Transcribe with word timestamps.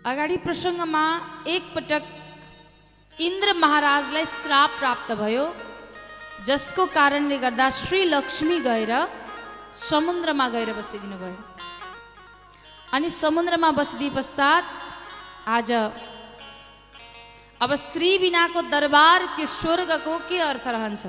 अगाडि 0.00 0.36
प्रसङ्गमा 0.40 1.04
एकपटक 1.44 2.04
इन्द्र 3.20 3.52
महाराजलाई 3.52 4.24
श्राप 4.24 4.70
प्राप्त 4.80 5.08
भयो 5.20 5.44
जसको 6.48 6.86
कारणले 6.96 7.36
गर्दा 7.38 7.66
श्री 7.68 8.00
लक्ष्मी 8.08 8.56
गएर 8.64 8.92
समुद्रमा 9.76 10.46
गएर 10.56 10.72
बसिदिनु 10.72 11.16
भयो। 11.20 11.36
अनि 12.96 13.08
समुद्रमा 13.12 13.70
बसिदिए 13.76 14.10
पश्चात 14.16 14.64
आज 15.56 15.70
अब 17.60 17.70
श्री 17.76 18.10
बिनाको 18.24 18.60
दरबार 18.72 19.20
त्यो 19.36 19.46
स्वर्गको 19.60 20.14
के 20.28 20.38
अर्थ 20.40 20.64
रहन्छ? 20.64 21.04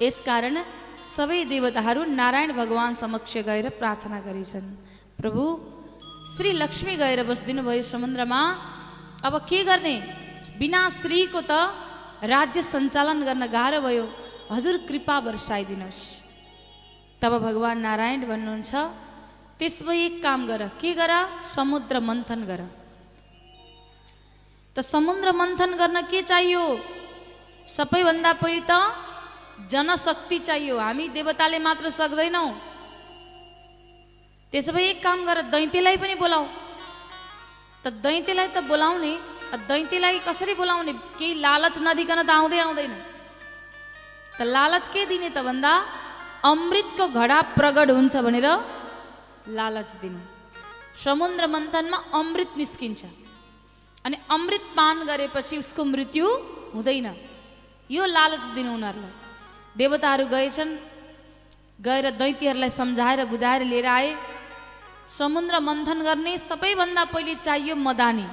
यसकारण 0.00 0.56
सबै 1.04 1.44
देवताहरू 1.52 2.00
नारायण 2.16 2.50
भगवान् 2.56 3.00
समक्ष 3.04 3.32
गएर 3.44 3.68
प्रार्थना 3.76 4.18
गरेछन्। 4.24 4.66
प्रभु 5.20 5.42
श्री 6.24 6.50
लक्ष्मी 6.52 6.94
गएर 6.96 7.20
बसिदिनु 7.28 7.62
भयो 7.62 7.82
समुद्रमा। 7.84 8.40
अब 9.28 9.34
के 9.44 9.60
गर्ने? 9.68 9.96
बिना 10.56 10.88
श्रीको 10.88 11.40
त 11.44 11.52
राज्य 12.24 12.62
सञ्चालन 12.64 13.20
गर्न 13.28 13.44
गाह्रो 13.52 13.80
भयो। 13.84 14.04
हजुर 14.48 14.76
कृपा 14.88 15.16
वर्षाइदिनुहोस् 15.20 16.00
तब 17.20 17.32
भगवान् 17.44 17.84
नारायण 17.84 18.24
भन्नुहुन्छ 18.24 18.72
त्यसमा 19.60 19.92
एक 19.92 20.14
काम 20.24 20.40
गर। 20.48 20.62
के 20.80 20.90
गर? 20.96 21.12
समुद्र 21.44 22.00
मन्थन 22.00 22.40
गर। 22.48 22.60
त 24.72 24.80
समुद्र 24.80 25.28
मन्थन 25.32 25.76
गर्न 25.76 26.08
के 26.08 26.22
चाहियो? 26.24 26.64
सबैभन्दा 27.68 28.32
पहिले 28.40 28.64
त 28.64 28.72
जनशक्ति 29.68 30.38
चाहियो। 30.40 30.74
हामी 30.80 31.04
देवताले 31.12 31.58
मात्र 31.60 31.92
सक्दैनौँ। 31.92 32.48
त्यसो 34.54 34.70
भए 34.70 34.86
एक 34.94 35.02
काम 35.02 35.18
गर 35.26 35.50
दैत्यलाई 35.50 35.96
पनि 35.98 36.14
बोलाऊ। 36.14 36.46
त 37.82 37.90
दैत्यलाई 37.90 38.48
त 38.54 38.62
बोलाउने 38.70 39.12
दैत्यलाई 39.66 40.22
कसरी 40.22 40.54
बोलाउने? 40.54 40.92
केही 41.18 41.42
लालच 41.42 41.82
नदिकन 41.82 42.22
त 42.22 42.30
आउँदै 42.30 42.58
आउँदैन। 42.62 42.94
त 44.38 44.40
लालच 44.46 44.86
के 44.94 45.10
दिने 45.10 45.34
त 45.34 45.42
भन्दा 45.42 45.72
अमृतको 46.46 47.04
घडा 47.18 47.38
प्रगट 47.58 47.88
हुन्छ 47.98 48.14
भनेर 48.22 48.46
लालच 49.58 49.90
दिनु। 49.98 50.22
समुद्र 51.02 51.44
मन्थनमा 51.50 51.98
अमृत 52.14 52.54
निस्किन्छ। 52.54 53.02
अनि 54.06 54.16
अमृत 54.30 54.64
पान 54.78 54.96
गरेपछि 55.10 55.58
उसको 55.58 55.82
मृत्यु 55.82 56.26
हुँदैन। 56.78 57.08
यो 57.90 58.02
लालच 58.06 58.44
दिनु 58.54 58.70
उनीहरूलाई। 58.78 59.14
देवताहरू 59.78 60.24
गएछन् 60.30 60.72
गएर 61.82 62.04
दैत्यहरूलाई 62.22 62.70
सम्झाएर 62.70 63.20
बुझाएर 63.26 63.62
लिएर 63.66 63.86
आए। 63.98 64.10
समुद्र 65.08 65.60
मन्थन 65.60 66.02
गर्ने 66.02 66.32
सबैभन्दा 66.38 67.04
पहिले 67.12 67.34
चाहियो 67.36 67.74
मदानी। 67.76 68.26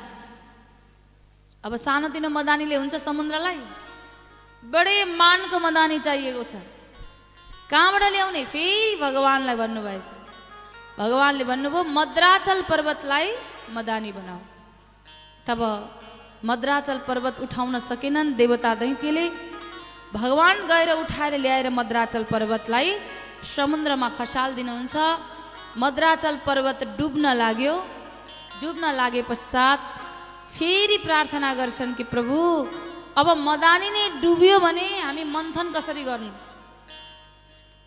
अब 1.63 1.75
सानोतिनो 1.77 2.29
मदानीले 2.29 2.75
हुन्छ 2.75 2.95
समुद्रलाई 2.97 3.59
बडे 4.63 4.95
मानको 5.13 5.57
मदानी 5.59 5.99
चाहिएको 5.99 6.43
छ। 6.43 6.55
कहाँबाट 7.69 8.03
ल्याउने? 8.11 8.43
फेरि 8.45 8.95
भगवान्लाई 9.01 9.55
भन्नुभएछ। 9.55 10.07
भगवान्ले 10.99 11.43
भन्नुभयो 11.43 11.83
मद्राचल 11.97 12.59
पर्वतलाई 12.69 13.27
मदानी 13.75 14.11
बनाऊ। 14.11 14.39
तब 15.47 15.61
मद्राचल 16.45 16.97
पर्वत 17.07 17.35
उठाउन 17.45 17.79
सकेनन् 17.79 18.35
देवता 18.35 18.71
दैत्यले 18.81 19.25
भगवान् 20.13 20.67
गएर 20.67 20.89
उठाएर 20.97 21.33
ल्याएर 21.37 21.69
मद्राचल 21.69 22.23
पर्वतलाई 22.31 22.87
समुद्रमा 23.45 24.07
खसालिदिनुहुन्छ 24.17 24.95
मद्राचल 25.77 26.35
पर्वत 26.45 26.83
डुब्न 26.97 27.25
लाग्यो। 27.41 27.75
डुब्न 28.61 28.83
लागे 28.91 29.21
पश्चात 29.29 29.79
फेरि 30.55 30.97
प्रार्थना 31.05 31.53
गर्छन् 31.55 31.95
कि 31.95 32.03
प्रभु 32.03 32.37
अब 33.17 33.27
मदानी 33.47 33.89
नै 33.89 34.03
डुब्यो 34.21 34.57
भने 34.59 34.87
हामी 35.01 35.23
मन्थन 35.35 35.67
कसरी 35.75 36.03
गर्नु? 36.03 36.31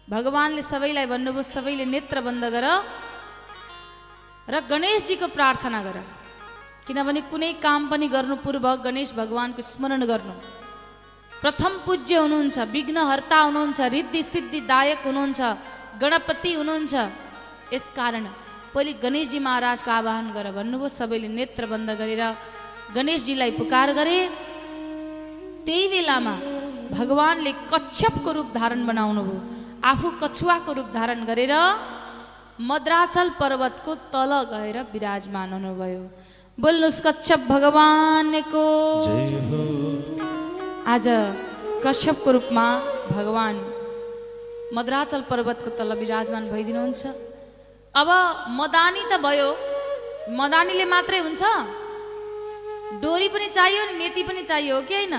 भगवान्ले 0.08 0.62
सबैलाई 0.62 1.06
भन्नुभयो 1.06 1.42
सबैले 1.42 1.84
नेत्र 1.84 2.20
बन्द 2.20 2.44
गर 2.54 2.66
र 4.48 4.54
गणेशजीको 4.68 5.26
प्रार्थना 5.36 5.80
गर। 5.86 5.96
किनभने 6.86 7.20
कुनै 7.32 7.52
काम 7.64 7.88
पनि 7.88 8.08
गर्नु 8.08 8.36
पूर्व 8.44 8.66
गणेश 8.84 9.12
भगवान्को 9.16 9.62
स्मरण 9.62 10.02
गर्नु। 10.04 10.34
प्रथम 11.42 11.72
पूज्य 11.84 12.16
हुनुहुन्छ 12.16 12.56
विघ्नहर्ता 12.74 13.38
हुनुहुन्छ 13.46 13.80
रिद्धि 13.96 14.22
सिद्धिदायक 14.22 15.00
हुनुहुन्छ 15.04 15.40
गणपति 16.00 16.52
हुनुहुन्छ। 16.58 16.94
यसकारण 17.72 18.26
पहिले 18.74 18.92
गणेशजी 19.04 19.38
महाराजको 19.46 19.90
आह्वान 19.98 20.24
गर 20.36 20.46
भन्नुभयो 20.58 20.88
सबैले 20.98 21.28
नेत्र 21.38 21.66
बन्द 21.72 21.90
गरेर 22.00 22.22
गणेशजीलाई 22.94 23.50
पुकार 23.60 23.88
गरे 23.98 24.18
त्यही 25.66 25.86
बेलामा 25.92 26.34
भगवान्ले 26.98 27.52
कच्छपको 27.72 28.30
रूप 28.36 28.48
धारण 28.58 28.80
बनाउनु 28.86 29.22
भयो 29.24 29.40
आफू 29.90 30.08
कछुवाको 30.22 30.72
रूप 30.78 30.88
धारण 30.94 31.20
गरेर 31.30 31.54
मद्राचल 32.60 33.28
पर्वतको 33.40 33.94
तल 34.12 34.32
गएर 34.52 34.78
विराजमान 34.92 35.52
हुनुभयो 35.52 36.02
बोल्नुहोस् 36.58 37.00
कच्छप 37.06 37.40
भगवानको 37.48 38.64
आज 40.94 41.06
कश्यपको 41.84 42.30
रूपमा 42.36 42.66
भगवान् 43.10 43.58
मद्राचल 44.76 45.22
पर्वतको 45.30 45.70
तल 45.78 45.92
विराजमान 46.00 46.44
भइदिनुहुन्छ 46.50 47.02
अब 47.94 48.08
मदानी 48.58 49.02
त 49.10 49.22
भयो। 49.22 49.50
मदानीले 50.34 50.84
मात्रै 50.84 51.18
हुन्छ। 51.26 51.42
डोरी 53.02 53.28
पनि 53.28 53.48
चाहियो 53.54 53.82
नि 53.86 53.94
नेति 53.98 54.22
पनि 54.22 54.42
चाहियो 54.42 54.80
कि 54.82 54.94
होइन? 54.94 55.14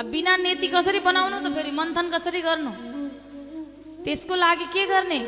अब 0.00 0.06
बिना 0.10 0.36
नेति 0.36 0.66
कसरी 0.74 1.00
बनाउनु 1.06 1.38
त 1.40 1.54
फेरि 1.54 1.70
मन्थन 1.70 2.06
कसरी 2.10 2.40
गर्नु? 2.42 2.72
त्यसको 4.04 4.34
लागि 4.34 4.66
के 4.74 4.86
गर्ने? 4.86 5.20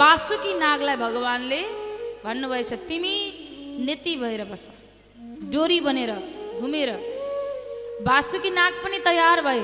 बासुकी 0.00 0.52
नागलाई 0.58 0.96
भगवान्ले 0.96 1.60
भन्नुभएछ 2.24 2.72
तिमी 2.88 3.14
नेति 3.86 4.12
भएर 4.16 4.42
बस। 4.50 4.64
डोरी 5.52 5.78
बनेर 5.86 6.12
घुमेर। 6.60 6.90
बासुकी 8.02 8.50
नाग 8.50 8.72
पनि 8.82 8.98
तयार 9.06 9.40
भए 9.46 9.62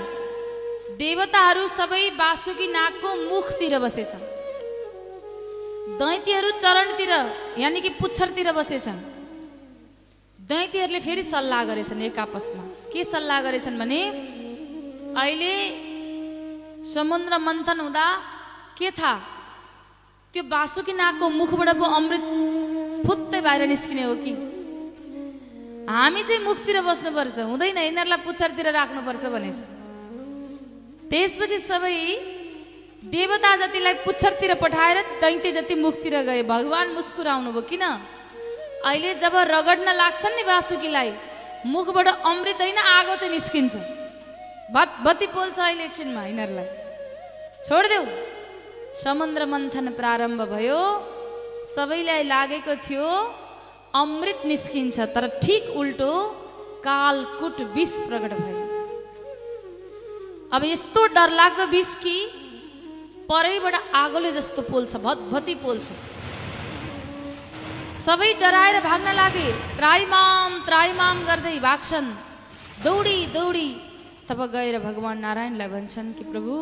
देवताहरू 1.03 1.67
सबै 1.67 2.05
बासुकी 2.15 2.67
नागको 2.71 3.09
मुखतिर 3.27 3.79
बसेछन्। 3.79 4.23
दैत्यहरू 5.83 6.51
चरणतिर 6.63 7.13
यानि 7.59 7.81
कि 7.81 7.91
पुच्छरतिर 7.99 8.53
बसेछन्। 8.55 8.99
दैत्यहरूले 10.39 11.01
फेरि 11.03 11.23
सल्लाह 11.23 11.63
गरेछन् 11.65 12.03
एक 12.07 12.19
आपसमा। 12.19 12.63
के 12.93 13.03
सल्लाह 13.05 13.39
गरेछन् 13.43 13.79
भने 13.79 14.01
अहिले 15.19 15.53
समुद्र 16.87 17.39
मन्थन 17.39 17.79
हुँदा 17.81 18.07
के 18.79 18.91
थाहा 18.95 19.15
त्यो 20.35 20.43
बासुकी 20.47 20.93
नागको 20.93 21.27
मुखबाट 21.29 21.71
पो 21.75 21.85
अमृत 21.99 22.25
फुत्तै 23.07 23.41
बाहिर 23.43 23.67
निस्किने 23.67 24.03
हो 24.03 24.15
कि? 24.23 24.33
हामी 25.91 26.23
चाहिँ 26.23 26.43
मुखतिर 26.47 26.77
बस्नुपर्छ। 26.87 27.39
हुँदैन 27.51 27.79
यिनीहरूलाई 27.79 28.21
पुच्छरतिर 28.23 28.67
राख्नुपर्छ 28.71 29.25
भनेछ। 29.35 29.59
त्यसपछि 31.11 31.59
सबै 31.59 31.97
देवता 33.03 33.55
जतिलाई 33.57 33.95
पुच्छरतिर 34.05 34.55
पठाएर 34.63 34.99
दैत्य 35.21 35.51
जति 35.53 35.75
मुखतिर 35.75 36.15
गए 36.23 36.43
भगवान् 36.47 36.95
मुस्कुराउनु 36.95 37.51
भयो 37.53 37.63
किन? 37.67 37.83
अहिले 38.87 39.15
जब 39.19 39.35
रगड्न 39.51 39.89
लाग्छन् 39.93 40.37
नि 40.37 40.43
बासुकीलाई 40.47 41.11
मुखबाट 41.67 42.09
अमृत 42.23 42.61
होइन 42.63 42.79
आगो 42.79 43.15
चाहिँ 43.19 43.33
निस्किन्छ। 43.35 43.75
भत 44.71 44.91
बत्ती 45.05 45.27
पोल्छ 45.35 45.59
अहिले 45.59 45.85
एकछिनमा 45.85 46.23
यिनीहरूलाई। 46.27 46.69
छोडिदेऊ 47.67 48.05
समुद्र 49.03 49.47
मन्थन 49.51 49.87
प्रारम्भ 49.99 50.41
भयो। 50.55 50.81
सबैलाई 51.75 52.23
लागेको 52.23 52.75
थियो 52.87 53.09
अमृत 53.95 54.47
निस्किन्छ 54.47 54.97
तर 55.15 55.27
ठिक 55.43 55.75
उल्टो 55.75 56.13
कालकुट 56.87 57.57
विष 57.75 57.93
प्रकट 58.07 58.33
भयो। 58.39 58.67
अब 60.55 60.63
यस्तो 60.65 61.01
डरलाग्दो 61.17 61.67
विष 61.67 61.95
कि 62.05 62.17
परैबाट 63.31 63.75
आगोले 63.95 64.31
जस्तो 64.33 64.63
पोल्छ 64.63 64.97
भतभती 64.97 65.55
पोल्छ। 65.55 65.87
सबै 67.99 68.31
डराएर 68.43 68.77
भाग्न 68.83 69.09
लागे 69.15 69.49
त्राइमाम 69.79 70.51
त्राइमाम 70.67 71.17
गर्दै 71.25 71.59
भाग्छन्। 71.59 72.09
दौडी 72.85 73.19
दौडी 73.37 73.69
तब 74.29 74.41
गएर 74.55 74.79
भगवान् 74.79 75.21
नारायणलाई 75.21 75.69
भन्छन् 75.69 76.15
कि 76.19 76.25
प्रभु 76.25 76.55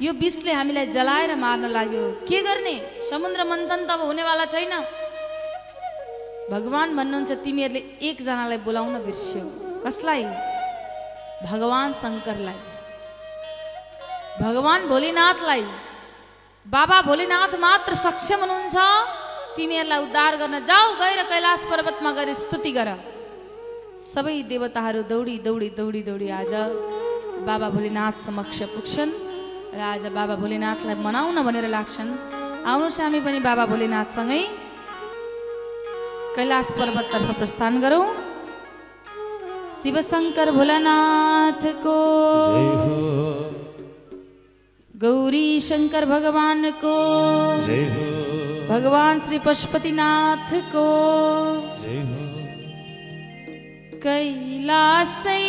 यो 0.00 0.12
विषले 0.12 0.52
हामीलाई 0.52 0.86
जलाएर 0.96 1.34
मार्न 1.36 1.64
लाग्यो। 1.76 2.04
के 2.28 2.38
गर्ने? 2.42 2.76
समुद्र 3.10 3.44
मन्थन 3.44 3.80
त 3.86 3.90
अब 3.90 4.00
हुनेवाला 4.08 4.44
छैन। 4.44 4.72
भगवान् 6.50 6.96
भन्नुहुन्छ 6.96 7.32
तिमीहरूले 7.44 7.80
एकजनालाई 8.08 8.58
बोलाउन 8.66 8.94
बिर्स्यौ। 9.04 9.44
कसलाई? 9.84 10.24
भगवान् 11.44 11.94
शङ्करलाई। 11.94 12.58
भगवान् 14.38 14.86
भोलेनाथलाई 14.88 15.62
बाबा 16.66 16.98
भोलेनाथ 17.02 17.52
मात्र 17.58 17.94
सक्षम 17.98 18.40
हुनुहुन्छ? 18.42 18.76
तिमीहरूलाई 19.56 20.00
उद्धार 20.06 20.32
गर्न 20.40 20.56
जाऊ 20.62 20.88
गएर 21.00 21.20
कैलाश 21.30 21.60
पर्वतमा 21.70 22.10
गएर 22.18 22.30
स्तुति 22.40 22.72
गर। 22.78 22.88
सबै 24.06 24.36
देवताहरू 24.46 25.02
दौडी 25.10 25.36
दौडी 25.46 25.68
दौडी 25.78 26.02
दौडी 26.08 26.28
आज 26.40 26.52
बाबा 27.48 27.68
भोलिनाथ 27.74 28.16
समक्ष 28.26 28.58
पुग्छन् 28.74 29.12
र 29.74 29.80
आज 29.92 30.04
बाबा 30.14 30.34
भोलिनाथलाई 30.42 30.96
मनाउन 31.06 31.36
भनेर 31.42 31.66
लाग्छन्। 31.74 32.10
आउनुहोस् 32.62 33.00
हामी 33.02 33.20
पनि 33.26 33.38
बाबा 33.42 33.64
भोलिनाथसँगै 33.72 34.42
कैलाश 36.36 36.66
पर्वततर्फ 36.78 37.28
प्रस्थान 37.42 37.72
गरौँ। 37.82 38.06
शिवशङ्कर 39.82 40.48
भोलानाथको 40.58 41.96
गौरी 45.02 45.48
शङ्कर 45.60 46.04
भगवानको 46.10 46.92
जय 47.66 47.82
हो। 47.90 48.06
भगवान 48.68 49.20
श्री 49.26 49.38
पशुपतिनाथको 49.44 50.86
जय 51.82 52.00
हो। 52.08 52.24
कैलासै 54.02 55.44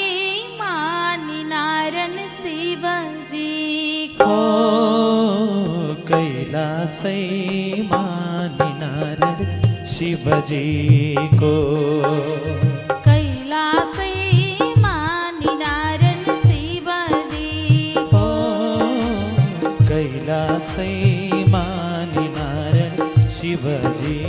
मानि 0.60 1.42
नारायण 1.50 2.16
शिवजीको 2.36 4.30
ओ 4.30 5.98
कैलासै 6.12 7.18
मानिनार 7.92 9.20
शिवजीको 9.96 11.56
कैलासै 12.12 12.69
सैमानि 20.58 22.28
नार 22.38 22.78
शिवजी। 23.30 24.29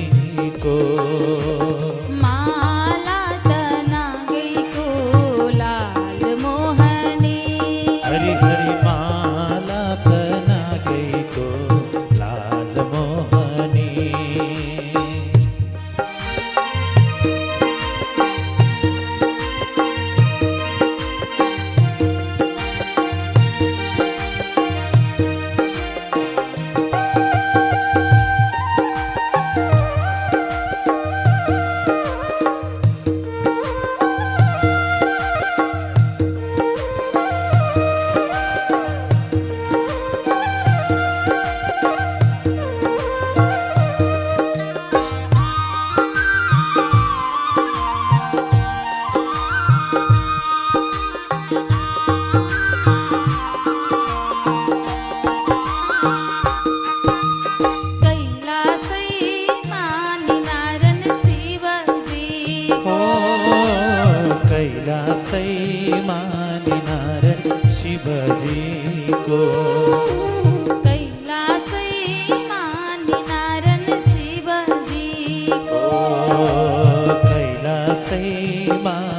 say 78.11 78.67
my 78.83 79.10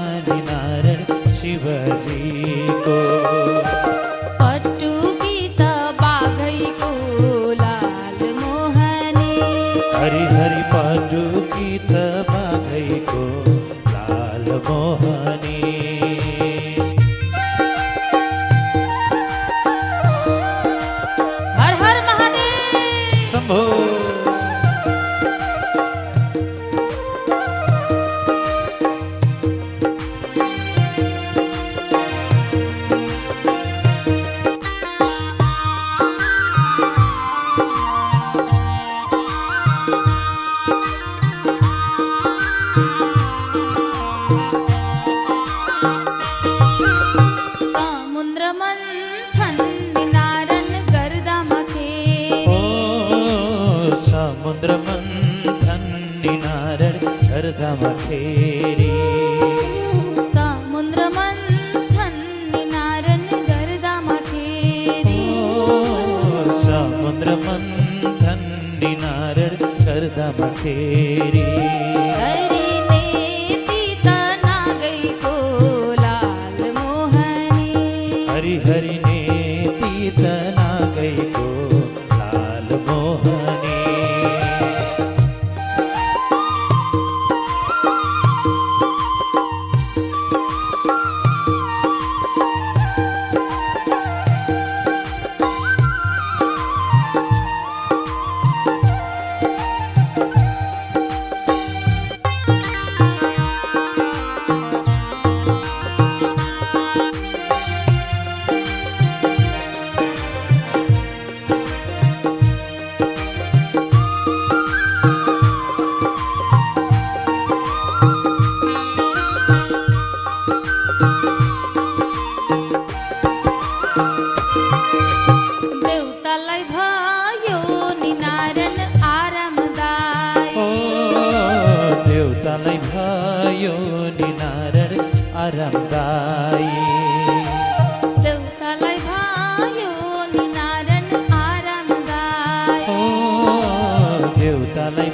देउतालाई 144.97 145.09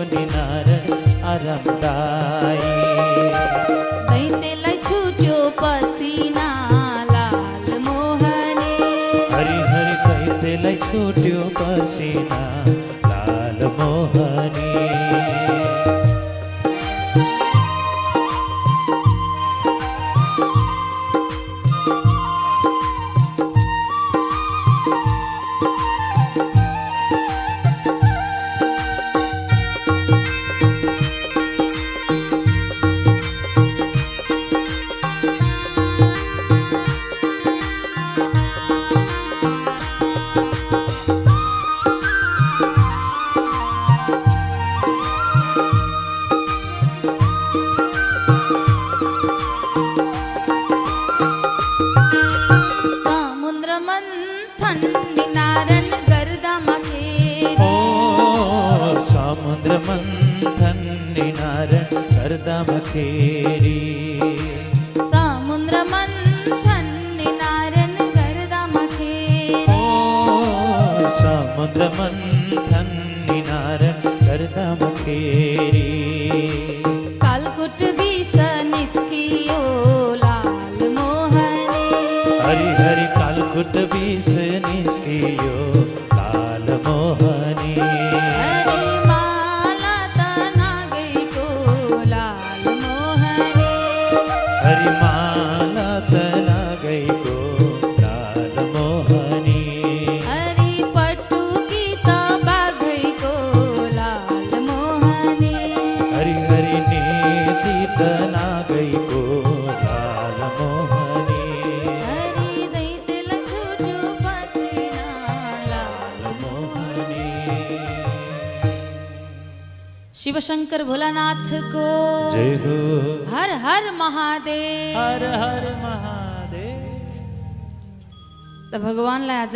आज 129.43 129.55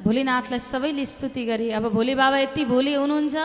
भोलिनाथलाई 0.00 0.58
सबैले 0.64 1.04
स्तुति 1.04 1.44
गरे। 1.44 1.68
अब 1.76 1.84
भोले 1.92 2.14
बाबा 2.16 2.38
यति 2.40 2.64
भोलि 2.64 2.92
हुनुहुन्छ 2.96 3.36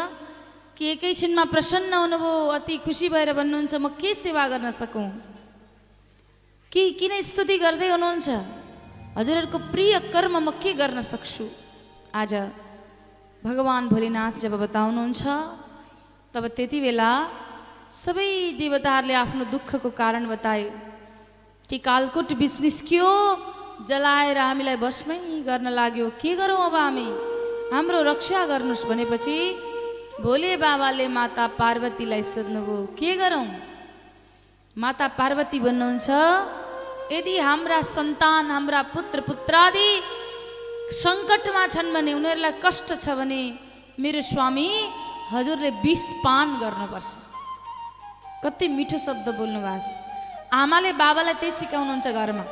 कि 0.72 0.84
एकैछिनमा 0.92 1.44
प्रसन्न 1.52 1.92
हुनुभयो 1.94 2.32
अति 2.56 2.76
खुसी 2.86 3.08
भएर 3.12 3.36
भन्नुहुन्छ 3.36 3.76
म 3.84 3.92
के 4.00 4.14
सेवा 4.16 4.44
गर्न 4.56 4.72
सकौँ? 4.72 5.10
कि 6.72 6.82
किन 6.96 7.14
स्तुति 7.28 7.58
गर्दै 7.60 7.90
हुनुहुन्छ? 7.92 8.28
हजुरहरूको 9.20 9.58
प्रिय 9.76 9.94
कर्म 10.16 10.36
म 10.40 10.56
के 10.64 10.72
गर्न 10.80 11.02
सक्छु? 11.04 11.44
आज 12.16 12.34
भगवान् 13.44 13.92
भोलिनाथ 13.92 14.40
जब 14.40 14.56
बताउनुहुन्छ 14.56 15.22
तब 16.34 16.44
त्यति 16.56 16.80
बेला 16.88 17.12
सबै 17.92 18.56
देवताहरूले 18.56 19.16
आफ्नो 19.24 19.44
दुःखको 19.52 19.90
कारण 19.92 20.24
बताए 20.32 20.72
कि 21.68 21.78
कालकुट 21.84 22.34
बिच 22.40 22.54
निस्कियो 22.64 23.12
जलाएर 23.84 24.38
हामीलाई 24.38 24.78
भस्मै 24.80 25.20
गर्न 25.44 25.68
लाग्यो। 25.70 26.08
के 26.22 26.32
गरौँ 26.40 26.60
अब 26.66 26.76
हामी? 26.76 27.08
हाम्रो 27.74 28.00
रक्षा 28.10 28.46
गर्नुहोस् 28.48 28.88
भनेपछि 28.90 29.36
भोले 30.24 30.56
बाबाले 30.64 31.08
माता 31.12 31.46
पार्वतीलाई 31.60 32.24
सोध्नुभयो 32.24 32.96
के 32.96 33.12
गरौँ? 33.20 33.48
माता 34.76 35.08
पार्वती 35.20 35.60
भन्नुहुन्छ 35.60 36.10
यदि 37.12 37.36
हाम्रा 37.48 37.80
सन्तान 37.96 38.52
हाम्रा 38.52 38.82
पुत्र 38.96 39.18
पुत्रादि 39.28 39.90
सङ्कटमा 41.04 41.64
छन् 41.74 41.94
भने 41.94 42.14
उनीहरूलाई 42.14 42.54
कष्ट 42.64 42.90
छ 43.04 43.06
भने 43.20 43.42
मेरो 44.00 44.22
स्वामी 44.32 44.68
हजुरले 45.32 45.70
विष 45.84 46.04
पान 46.24 46.48
गर्नुपर्छ। 46.62 47.10
कति 48.44 48.66
मिठो 48.78 48.98
शब्द 49.06 49.28
बोल्नु 49.38 49.60
भएको 49.62 49.84
छ 49.84 50.54
आमाले 50.54 50.92
बाबालाई 51.02 51.36
त्यही 51.42 51.52
सिकाउनुहुन्छ 51.60 52.08
घरमा। 52.08 52.46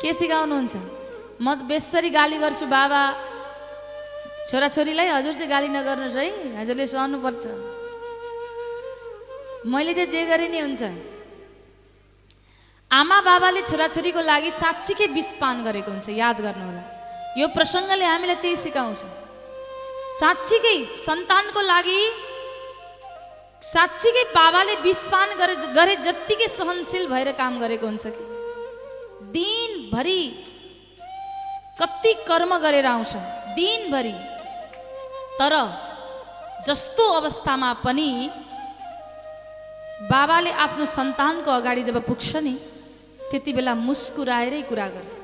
के 0.00 0.12
सिकाउनुहुन्छ? 0.12 0.74
म 1.40 1.46
त 1.54 1.68
बेसरी 1.68 2.10
गाली 2.10 2.36
गर्छु 2.40 2.66
बाबा। 2.66 3.02
छोराछोरीलाई 4.48 5.08
हजुर 5.12 5.34
चाहिँ 5.36 5.50
गाली 5.52 5.68
नगर्नुहोस् 5.68 6.16
है। 6.16 6.26
हजुरले 6.60 6.86
सहनुपर्छ। 6.88 7.44
मैले 9.68 9.92
चाहिँ 9.94 10.10
जे 10.10 10.20
गरे 10.24 10.48
नि 10.48 10.58
हुन्छ। 10.64 10.82
आमा 12.90 13.18
बाबाले 13.28 13.60
छोराछोरीको 13.68 14.20
लागि 14.24 14.50
साँच्चीकै 14.50 15.06
विष 15.12 15.38
पान 15.38 15.62
गरेको 15.68 15.90
हुन्छ। 15.92 16.08
याद 16.16 16.40
गर्नु 16.40 16.64
होला 16.64 16.82
यो 17.38 17.46
प्रसङ्गले 17.54 18.04
हामीलाई 18.04 18.38
त्यही 18.42 18.56
सिकाउँछ। 18.56 19.00
साँच्चीकै 20.18 20.76
सन्तानको 20.98 21.60
लागि 21.60 22.00
साँच्चीकै 23.62 24.24
बाबाले 24.34 24.74
विषपान 24.82 25.28
गरे 25.38 25.54
गरे 25.76 25.94
जत्तिकै 26.02 26.48
सहनशील 26.48 27.06
भएर 27.06 27.30
काम 27.38 27.60
गरेको 27.60 27.86
हुन्छ 27.86 28.06
कि? 28.16 28.39
दिनभरि 29.32 30.22
कति 31.80 32.12
कर्म 32.28 32.56
गरेर 32.58 32.86
आउँछ 32.86 33.12
दिनभरि। 33.56 34.14
तर 35.38 35.54
जस्तो 36.66 37.04
अवस्थामा 37.12 37.72
पनि 37.84 38.08
बाबाले 40.10 40.50
आफ्नो 40.64 40.84
सन्तानको 40.96 41.50
अगाडि 41.50 41.82
जब 41.82 41.96
पुग्छ 42.06 42.36
नि 42.44 42.54
त्यति 43.30 43.52
बेला 43.52 43.74
मुस्कुराएरै 43.86 44.62
कुरा 44.68 44.88
गर्छ। 44.94 45.14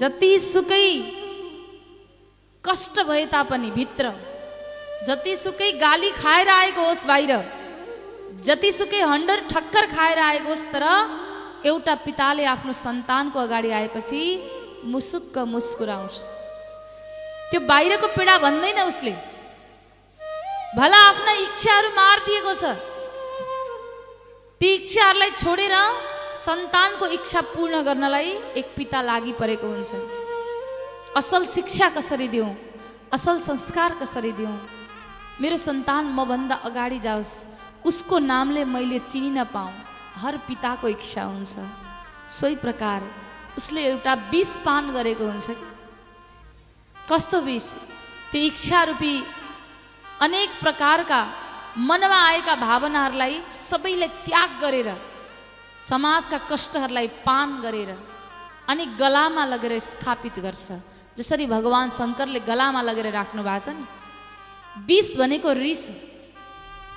जतिसुकै 0.00 0.88
कष्ट 2.64 2.96
भए 3.08 3.24
तापनि 3.32 3.70
भित्र 3.70 4.12
जतिसुकै 5.06 5.70
गाली 5.78 6.10
खाएर 6.12 6.48
आएको 6.50 6.82
होस् 6.88 7.04
बाहिर 7.06 7.32
जतिसुकै 8.46 9.00
हन्डर 9.12 9.38
ठक्कर 9.52 9.86
खाएर 9.94 10.18
आएको 10.18 10.48
होस् 10.48 10.64
तर 10.72 10.84
एउटा 11.66 11.94
पिताले 12.06 12.44
आफ्नो 12.46 12.72
सन्तानको 12.72 13.38
अगाडि 13.38 13.70
आएपछि 13.78 14.20
मुसुक्क 14.86 15.38
मुस्कुराउँछ। 15.52 16.14
त्यो 17.50 17.60
बाहिरको 17.70 18.06
पीडा 18.16 18.36
भन्दैन 18.38 18.80
उसले। 18.86 19.14
भला 20.78 21.00
आफ्ना 21.10 21.32
इच्छाहरू 21.46 21.88
मारिदिएको 21.96 22.52
छ। 22.54 22.64
ती 24.60 24.68
इच्छाहरूलाई 24.74 25.30
छोडेर 25.42 25.74
सन्तानको 26.46 27.06
इच्छा 27.16 27.40
पूर्ण 27.54 27.82
गर्नलाई 27.82 28.30
एक 28.60 28.66
पिता 28.76 29.00
लागि 29.02 29.32
परेको 29.40 29.66
हुन्छ। 29.66 29.92
असल 31.16 31.42
शिक्षा 31.48 31.88
कसरी 31.96 32.28
दिउँ? 32.28 32.50
असल 33.12 33.40
संस्कार 33.40 33.90
कसरी 34.02 34.32
दिउँ? 34.38 34.54
मेरो 35.40 35.56
सन्तान 35.56 36.04
मभन्दा 36.14 36.54
अगाडि 36.68 36.98
जाओस्। 36.98 37.34
उसको 37.88 38.18
नामले 38.18 38.64
मैले 38.64 38.98
चिनिन 39.10 39.44
पाऊँ। 39.54 39.85
हर 40.16 40.36
पिताको 40.48 40.88
इच्छा 40.88 41.22
हुन्छ। 41.24 41.54
सोही 42.28 42.56
प्रकार 42.56 43.00
उसले 43.56 43.80
एउटा 43.84 44.14
विष 44.32 44.50
पान 44.64 44.92
गरेको 44.92 45.24
हुन्छ। 45.24 45.46
कि 45.50 45.66
कस्तो 47.08 47.40
विष? 47.40 47.66
त्यो 48.32 48.42
इच्छा 48.50 48.82
रूपी 48.90 49.14
अनेक 50.20 50.50
प्रकारका 50.60 51.20
मनमा 51.78 52.18
आएका 52.28 52.54
भावनाहरूलाई 52.56 53.34
सबैलाई 53.52 54.08
त्याग 54.24 54.50
गरेर 54.60 54.88
समाजका 55.78 56.38
कष्टहरूलाई 56.50 57.08
पान 57.22 57.60
गरेर 57.60 57.90
अनि 58.68 58.84
गलामा 58.96 59.44
लगेर 59.44 59.78
स्थापित 59.78 60.38
गर्छ। 60.40 60.66
जसरी 61.18 61.46
भगवान् 61.46 61.90
शङ्करले 61.92 62.40
गलामा 62.48 62.80
लगेर 62.82 63.08
राख्नु 63.12 63.42
भएको 63.44 63.64
छ 63.64 63.68
नि। 63.76 63.84
विष 64.88 65.16
भनेको 65.16 65.52
रिस 65.52 65.82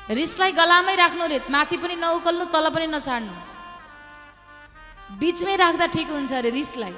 रिसलाई 0.10 0.52
गलामै 0.58 0.96
राख्नु 0.98 1.26
रे 1.30 1.38
माथि 1.54 1.78
पनि 1.78 1.96
नउकल्नु 2.02 2.46
तल 2.54 2.66
पनि 2.74 2.88
नछाड्नु। 2.90 3.34
बिचमै 5.22 5.56
राख्दा 5.64 5.86
ठिक 5.94 6.08
हुन्छ 6.10 6.32
अरे 6.34 6.50
रिसलाई। 6.50 6.96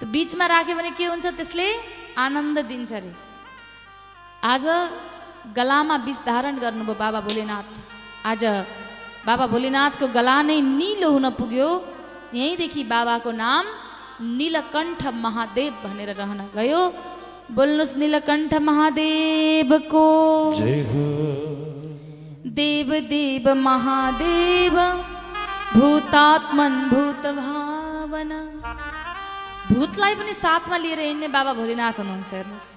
त 0.00 0.02
बिचमा 0.08 0.44
राख्यो 0.48 0.74
भने 0.78 0.90
के 0.96 1.04
हुन्छ? 1.12 1.26
त्यसले 1.36 1.68
आनन्द 2.16 2.58
दिन्छ 2.70 2.92
अरे 2.96 3.12
आज 4.52 4.64
गलामा 5.52 5.96
विष 6.06 6.18
धारण 6.24 6.54
गर्नुभयो 6.64 6.96
बाबा 6.96 7.20
भोलेनाथ। 7.28 7.68
आज 8.24 8.42
बाबा 9.28 9.44
भोलेनाथको 9.52 10.06
गला 10.16 10.36
नै 10.48 10.56
निलो 10.60 11.08
हुन 11.12 11.26
पुग्यो। 11.36 11.68
यहीँदेखि 12.32 12.82
बाबाको 12.88 13.30
नाम 13.36 13.64
नीलकण्ठ 14.38 15.00
महादेव 15.24 15.72
भनेर 15.84 16.10
रहन 16.16 16.40
गयो। 16.56 16.82
बोल्नुहोस् 17.52 17.96
नीलकण्ठ 18.00 18.52
महादेवको। 18.68 20.04
देव 22.56 22.88
देव 23.08 23.46
महादेव 23.56 24.74
भूतात्मन 25.74 26.74
भूत 26.88 27.26
भावना 27.36 28.40
भूतलाई 29.70 30.14
पनि 30.14 30.32
साथमा 30.34 30.76
लिएर 30.76 31.00
हिँड्ने 31.00 31.28
बाबा 31.28 31.52
भोलिनाथ 31.60 31.96
हुनुहुन्छ 31.98 32.32
हेर्नुहोस्। 32.34 32.68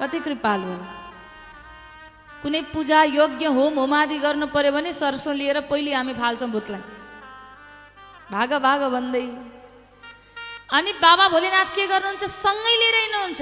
कति 0.00 0.18
कृपालु। 0.26 0.66
होला 0.66 0.88
कुनै 2.42 2.60
पूजा 2.74 3.02
यज्ञ 3.18 3.46
होम 3.58 3.74
होमादि 3.78 4.18
गर्नु 4.18 4.46
पर्यो 4.54 4.72
भने 4.74 4.92
सरसो 4.92 5.32
लिएर 5.38 5.60
पहिले 5.70 5.94
हामी 5.94 6.14
फाल्छौँ 6.18 6.50
भूतलाई। 6.50 6.82
भाग 8.32 8.50
भाग 8.66 8.80
भन्दै। 8.94 9.26
अनि 10.76 10.92
बाबा 10.98 11.24
भोलिनाथ 11.34 11.68
के 11.76 11.86
गर्नुहुन्छ? 11.86 12.24
सँगै 12.26 12.74
लिएर 12.82 12.96
हिँड्नुहुन्छ। 13.02 13.40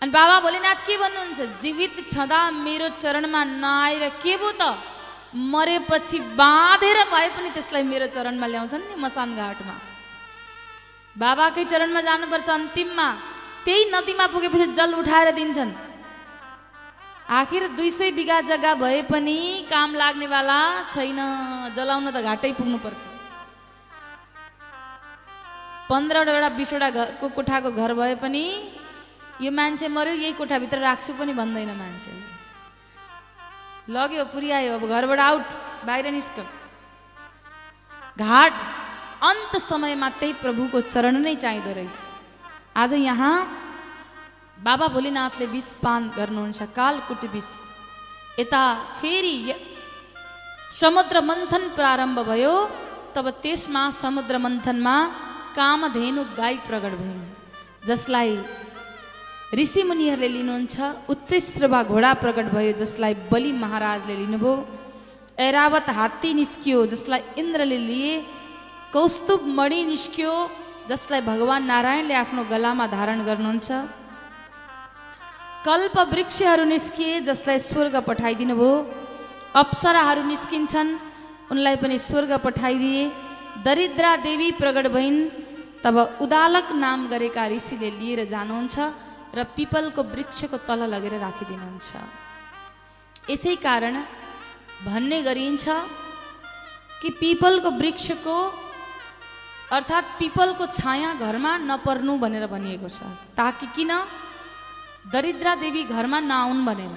अनि 0.00 0.10
बाबा 0.10 0.36
भोलेनाथ 0.40 0.80
के 0.88 0.96
भन्नुहुन्छ? 0.96 1.40
जीवित 1.60 2.08
छँदा 2.08 2.40
मेरो 2.64 2.88
चरणमा 2.96 3.42
नआएर 3.44 4.04
के 4.22 4.36
भयो 4.40 4.52
त? 4.56 4.62
मरेपछि 5.36 6.18
बाँधेर 6.40 6.98
भए 7.12 7.28
पनि 7.36 7.48
त्यसलाई 7.52 7.82
मेरो 7.84 8.06
चरणमा 8.08 8.46
ल्याउँछन् 8.48 8.88
नि 8.88 8.94
मसान 8.96 9.36
घाटमा। 9.36 9.74
बाबाकै 11.20 11.64
चरणमा 11.68 12.00
जानुपर्छ 12.00 12.48
अन्तिममा। 12.48 13.08
त्यही 13.64 13.82
नदीमा 13.92 14.26
पुगेपछि 14.32 14.66
जल 14.72 14.90
उठाएर 15.04 15.28
दिन्छन्। 15.36 15.72
आखिर 17.28 17.62
दुई 17.76 17.90
सय 17.92 18.10
बिघा 18.16 18.40
जग्गा 18.48 18.72
भए 18.80 19.02
पनि 19.12 19.68
काम 19.68 19.94
लाग्नेवाला 20.00 20.60
छैन। 20.88 21.20
जलाउन 21.76 22.08
त 22.10 22.18
घाटै 22.24 22.52
पुग्नुपर्छ। 22.56 23.02
पन्ध्रवटा 25.92 26.48
बिसवटा 26.56 26.88
घरको 26.90 27.26
कोठाको 27.36 27.70
घर 27.70 27.92
भए 27.94 28.14
पनि 28.24 28.44
यो 29.40 29.50
मान्छे 29.50 29.88
मऱ्यो 29.88 30.14
यही 30.14 30.32
कोठाभित्र 30.40 30.78
राख्छु 30.78 31.12
पनि 31.18 31.32
भन्दैन 31.40 31.70
मान्छे। 31.80 32.12
लग्यो 33.88 34.24
पुर्यायो 34.32 34.72
अब 34.78 34.84
घरबाट 34.92 35.20
आउट 35.28 35.48
बाहिर 35.86 36.06
निस्क 36.12 36.36
घाट 38.20 38.56
अन्त 39.30 39.52
समयमा 39.70 40.08
त्यही 40.20 40.32
प्रभुको 40.44 40.78
चरण 40.92 41.16
नै 41.24 41.34
चाहिँदो 41.44 41.72
रहेछ। 41.78 41.96
आज 42.76 42.92
यहाँ 43.08 43.34
बाबा 44.58 44.86
भोलिनाथले 44.94 45.46
विष 45.54 45.68
पान 45.82 46.02
गर्नुहुन्छ 46.16 46.60
कालकुट 46.76 47.22
विष। 47.34 47.50
यता 48.40 48.62
फेरि 49.00 49.36
समुद्र 50.80 51.20
मन्थन 51.28 51.62
प्रारम्भ 51.76 52.18
भयो 52.28 52.54
तब 53.14 53.26
त्यसमा 53.42 53.82
समुद्र 54.02 54.34
मन्थनमा 54.44 54.96
कामधेनु 55.56 56.22
गाई 56.36 56.56
प्रकट 56.68 56.92
भइन् 57.00 57.24
जसलाई 57.88 58.34
ऋषि 59.58 59.82
मुनिहरूले 59.82 60.28
लिनुहुन्छ 60.30 60.76
उच्च 61.10 61.30
स्त्रवा 61.46 61.82
घोडा 61.90 62.12
प्रकट 62.22 62.46
भयो 62.54 62.72
जसलाई 62.80 63.14
बलि 63.30 63.50
महाराजले 63.62 64.14
लिनुभयो। 64.22 64.52
ऐरावत 65.46 65.88
हात्ती 65.98 66.30
निस्कियो 66.38 66.78
जसलाई 66.92 67.20
इन्द्रले 67.42 67.78
लिए। 67.88 68.12
कौस्तुभ 68.94 69.40
मणि 69.58 69.80
निस्कियो 69.90 70.34
जसलाई 70.90 71.20
भगवान् 71.30 71.66
नारायणले 71.66 72.14
आफ्नो 72.22 72.42
गलामा 72.52 72.86
धारण 72.94 73.18
गर्नुहुन्छ। 73.26 73.68
कल्प 75.66 75.96
वृक्षहरू 76.14 76.64
निस्किए 76.70 77.20
जसलाई 77.26 77.58
स्वर्ग 77.58 77.94
पठाइदिनु 78.06 78.54
भयो 78.54 78.72
अप्सराहरू 79.62 80.22
निस्किन्छन् 80.30 80.90
उनलाई 81.50 81.76
पनि 81.82 81.98
स्वर्ग 81.98 82.32
पठाइदिए। 82.46 83.02
दरिद्रा 83.66 84.12
देवी 84.26 84.50
प्रगट 84.62 84.86
भइन् 84.94 85.20
तब 85.82 85.96
उदालक 86.22 86.66
नाम 86.84 86.98
गरेका 87.12 87.42
ऋषिले 87.50 87.90
लिएर 87.98 88.20
जानुहुन्छ। 88.30 89.09
र 89.34 89.44
पिपलको 89.56 90.02
वृक्षको 90.02 90.56
तल 90.68 90.80
लगेर 90.94 91.14
राखिदिनुहुन्छ। 91.20 91.90
यसै 93.30 93.54
कारण 93.56 93.94
भन्ने 94.84 95.18
गरिन्छ 95.22 95.64
कि 97.00 97.08
पिपलको 97.20 97.70
वृक्षको 97.70 98.36
अर्थात् 99.72 100.18
पिपलको 100.18 100.64
छाया 100.66 101.10
घरमा 101.14 101.52
नपर्नु 101.70 102.12
भनेर 102.18 102.46
भनिएको 102.50 102.88
छ। 102.88 103.06
ताकि 103.38 103.66
किन? 103.76 103.92
दरिद्रा 105.12 105.54
देवी 105.62 105.82
घरमा 105.94 106.18
नआउन् 106.20 106.66
भनेर। 106.66 106.94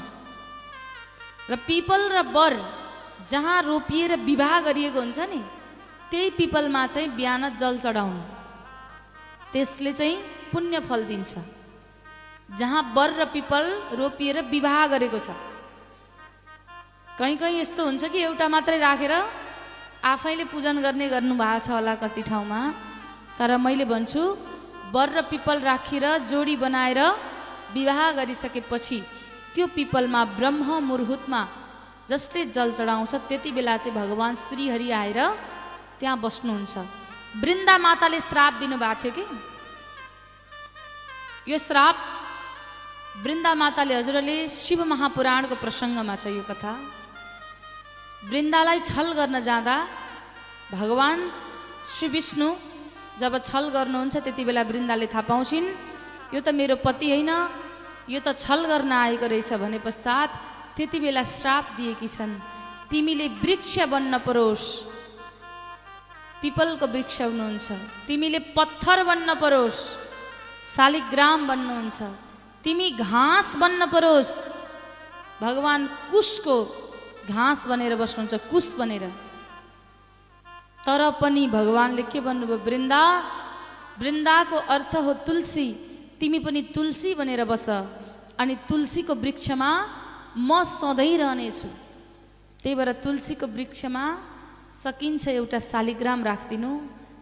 र 1.49 1.55
पिपल 1.67 2.01
र 2.11 2.21
बर 2.33 2.53
जहाँ 3.29 3.61
रोपिएर 3.61 4.11
विवाह 4.25 4.59
गरिएको 4.67 4.99
हुन्छ 4.99 5.19
नि 5.31 5.41
त्यही 6.09 6.29
पिपलमा 6.39 6.81
चाहिँ 6.87 7.09
बिहान 7.15 7.55
जल 7.57 7.77
चढाउनु। 7.79 8.21
त्यसले 9.53 9.91
चाहिँ 9.93 10.17
पुण्य 10.51 10.79
फल 10.89 11.01
दिन्छ। 11.05 11.31
जहाँ 12.49 12.93
बर 12.93 13.09
र 13.19 13.25
पिपल 13.33 13.65
रोपिएर 13.97 14.41
विवाह 14.51 14.85
गरेको 14.87 15.19
छ। 15.19 15.29
कहीँ 17.19 17.37
कहीँ 17.37 17.59
यस्तो 17.59 17.81
हुन्छ 17.85 18.03
कि 18.09 18.19
एउटा 18.19 18.47
मात्रै 18.47 18.77
राखेर 18.77 19.13
आफैले 20.03 20.45
पूजन 20.51 20.81
गर्ने 20.81 21.07
गर्नु 21.09 21.35
भएको 21.35 21.59
छ 21.65 21.69
होला 21.71 21.95
कति 21.95 22.21
ठाउँमा। 22.21 22.61
तर 23.37 23.57
मैले 23.57 23.85
भन्छु 23.85 24.21
बर 24.93 25.09
र 25.09 25.21
पिपल 25.31 25.59
राखेर 25.61 26.05
जोडी 26.29 26.55
बनाएर 26.57 26.99
विवाह 27.73 27.99
गरिसकेपछि 28.17 28.99
त्यो 29.53 29.65
पिपलमा 29.75 30.21
ब्रह्म 30.37 30.69
मुर्हुतमा 30.83 31.41
जसले 32.09 32.45
जल 32.53 32.71
चढाउँछ 32.77 33.13
त्यति 33.29 33.51
बेला 33.51 33.77
चाहिँ 33.77 33.97
भगवान् 33.97 34.35
श्रीहरि 34.35 34.89
आएर 34.91 35.19
त्यहाँ 35.99 36.17
बस्नुहुन्छ। 36.19 36.73
वृन्दा 37.41 37.77
माताले 37.77 38.19
श्राप 38.19 38.53
दिनुभएको 38.59 39.01
थियो 39.01 39.13
कि? 39.17 39.25
यो 41.49 41.57
श्राप 41.57 41.95
वृन्दा 43.21 43.53
माताले 43.53 43.93
हजुरले 43.93 44.35
शिव 44.49 44.79
महापुराणको 44.89 45.55
प्रसङ्गमा 45.61 46.15
छ 46.17 46.33
यो 46.33 46.43
कथा। 46.49 46.73
वृन्दालाई 48.25 48.79
छल 48.89 49.07
गर्न 49.13 49.35
जाँदा 49.45 49.75
भगवान् 50.73 51.21
श्री 51.85 52.07
विष्णु 52.09 52.49
जब 53.21 53.33
छल 53.45 53.65
गर्नुहुन्छ 53.69 54.15
त्यति 54.25 54.43
बेला 54.49 54.61
वृन्दाले 54.65 55.07
थाहा 55.13 55.29
पाउँछिन् 55.29 55.67
यो 56.33 56.39
त 56.41 56.49
मेरो 56.57 56.75
पति 56.81 57.07
होइन 57.13 57.31
यो 58.09 58.19
त 58.25 58.33
छल 58.33 58.65
गर्न 58.65 58.91
आएको 58.91 59.25
रहेछ 59.29 59.53
भने 59.61 59.77
पश्चात 59.85 60.29
त्यति 60.73 60.97
बेला 60.99 61.21
श्राप 61.21 61.65
दिएकी 61.77 62.07
छन्। 62.09 62.33
तिमीले 62.89 63.27
वृक्ष 63.45 63.73
बन्न 63.93 64.13
परोस्। 64.25 64.65
पिपलको 66.41 66.85
वृक्ष 66.89 67.21
हुनुहुन्छ। 67.21 67.67
तिमीले 68.09 68.39
पत्थर 68.57 68.99
बन्न 69.05 69.29
परोस्। 69.37 69.79
शालिग्राम 70.65 71.39
बन्नुहुन्छ। 71.47 71.99
तिमी 72.63 72.89
घाँस 72.95 73.55
बन्न 73.59 73.85
परोस्। 73.91 74.31
भगवान् 75.41 75.87
कुशको 76.11 76.55
घाँस 77.27 77.67
बनेर 77.67 77.95
बस्नुहुन्छ 77.99 78.33
कुश 78.51 78.73
बनेर। 78.79 79.03
तर 80.87 81.01
पनि 81.19 81.43
भगवान्ले 81.47 82.03
के 82.11 82.19
भन्नुभयो 82.19 82.57
वृन्दा 82.63 83.03
वृन्दाको 83.99 84.57
अर्थ 84.75 84.93
हो 84.95 85.13
तुलसी। 85.27 85.67
तिमी 86.19 86.39
पनि 86.39 86.61
तुलसी 86.75 87.13
बनेर 87.15 87.43
बस 87.43 87.67
अनि 88.39 88.55
तुलसीको 88.67 89.13
वृक्षमा 89.13 89.69
म 90.37 90.63
सधैँ 90.63 91.17
रहनेछु। 91.19 91.67
त्यही 92.63 92.75
भएर 92.75 92.91
तुलसीको 93.03 93.45
वृक्षमा 93.47 94.03
सकिन्छ 94.73 95.27
एउटा 95.27 95.59
शालिग्राम 95.61 96.23
राखिदिनु 96.23 96.71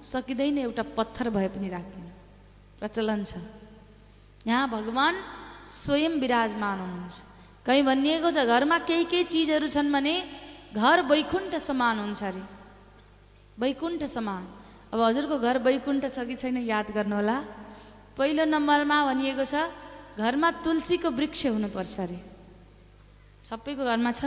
सकिँदैन 0.06 0.58
एउटा 0.70 0.84
पत्थर 0.98 1.30
भए 1.30 1.48
पनि 1.50 1.70
राखिदिनु। 1.70 2.10
प्रचलन 2.80 3.24
छ। 3.26 3.32
यहाँ 4.48 4.68
भगवान् 4.70 5.18
स्वयं 5.70 6.14
विराजमान 6.20 6.80
हुनुहुन्छ। 6.80 7.18
कहीँ 7.66 7.84
भनिएको 7.86 8.30
छ 8.32 8.42
घरमा 8.42 8.78
केही 8.90 9.06
केही 9.06 9.24
चिजहरू 9.30 9.68
छन् 9.70 9.94
भने 9.94 10.16
घर 10.74 11.02
वैकुण्ठ 11.06 11.54
समान 11.62 12.00
हुन्छ 12.00 12.24
अरे। 12.24 12.44
वैकुण्ठ 13.60 14.02
समान। 14.10 14.44
अब 14.94 15.00
हजुरको 15.00 15.38
घर 15.38 15.58
वैकुण्ठ 15.62 16.04
छ 16.10 16.26
कि 16.26 16.36
छैन 16.36 16.58
याद 16.66 16.90
गर्नुहोला। 16.90 17.38
पहिलो 18.18 18.44
नम्बरमा 18.50 18.98
भनिएको 19.14 19.46
छ 19.46 19.70
घरमा 20.18 20.50
तुलसीको 20.66 21.10
वृक्ष 21.14 21.42
हुनुपर्छ 21.54 21.96
अरे। 22.00 22.20
सबैको 23.46 23.84
घरमा 23.86 24.12
छ? 24.12 24.26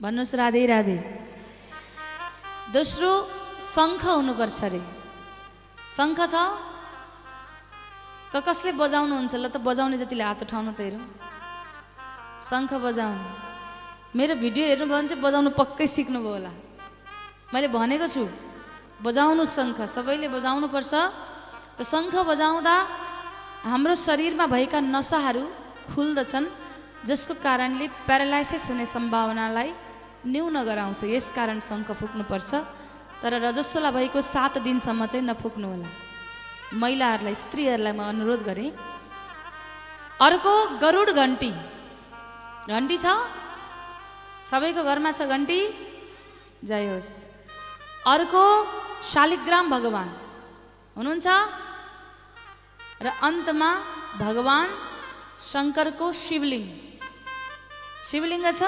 भन्नुहोस् 0.00 0.34
राधे 0.36 0.62
राधे। 0.66 0.98
दोस्रो 2.70 3.10
शङ्ख 3.64 4.02
हुनुपर्छ 4.04 4.58
अरे। 4.64 4.82
शङ्ख 5.96 6.20
छ? 6.28 6.67
क 8.28 8.44
कसले 8.44 8.76
बजाउनुहुन्छ? 8.76 9.34
ल 9.40 9.46
त 9.48 9.56
बजाउने 9.56 9.96
जतिले 9.96 10.24
हात 10.24 10.44
उठाउनु 10.44 10.72
त 10.76 10.80
हेरौँ। 10.84 11.04
शङ्ख 12.44 12.70
बजाउनु। 12.76 13.24
मेरो 14.12 14.34
भिडियो 14.36 14.64
हेर्नुभयो 14.68 14.96
भने 14.96 15.08
चाहिँ 15.08 15.22
बजाउनु 15.24 15.50
पक्कै 15.56 15.86
सिक्नुभयो 15.88 16.32
होला। 16.36 16.52
मैले 17.52 17.68
भनेको 17.72 18.04
छु 18.04 18.28
बजाउनु 19.00 19.42
शङ्ख। 19.48 19.78
सबैले 19.88 20.28
बजाउनुपर्छ। 20.28 20.92
र 21.80 21.82
शङ्ख 21.82 22.14
बजाउँदा 22.28 22.74
हाम्रो 23.64 23.94
शरीरमा 23.96 24.46
भएका 24.52 24.78
नसाहरू 24.92 25.44
खुल्दछन् 25.96 26.46
जसको 27.08 27.32
कारणले 27.40 27.86
प्यारालाइसिस 28.04 28.64
हुने 28.68 28.86
सम्भावनालाई 28.92 29.70
न्यून 30.28 30.56
गराउँछ। 30.68 31.00
यस 31.16 31.32
कारण 31.32 31.64
शङ्ख 31.64 31.88
फुक्नुपर्छ। 31.96 32.50
तर 33.24 33.32
रजस्वला 33.40 33.90
भएको 33.96 34.20
सात 34.20 34.60
दिनसम्म 34.60 35.06
चाहिँ 35.06 35.24
नफुक्नु 35.26 35.68
होला 35.68 35.88
महिलाहरूलाई 36.72 37.34
स्त्रीहरूलाई 37.34 37.92
म 37.92 38.02
अनुरोध 38.04 38.42
गरेँ। 38.44 38.70
अर्को 40.20 40.78
गरुड 40.78 41.10
घन्टी। 41.10 41.50
घन्टी 42.68 42.96
छ? 42.98 43.06
सबैको 44.50 44.82
घरमा 44.84 45.10
छ 45.12 45.24
घन्टी? 45.24 45.60
जय 46.64 46.84
होस्। 46.92 47.10
अर्को 48.04 48.44
शालिग्राम 49.02 49.70
भगवान्। 49.70 50.10
हुनुहुन्छ? 50.96 51.28
र 53.00 53.06
अन्तमा 53.22 53.70
भगवान् 54.18 54.72
शङ्करको 55.38 56.12
शिवलिङ्ग। 56.12 56.68
शिवलिङ्ग 58.04 58.46
छ? 58.52 58.62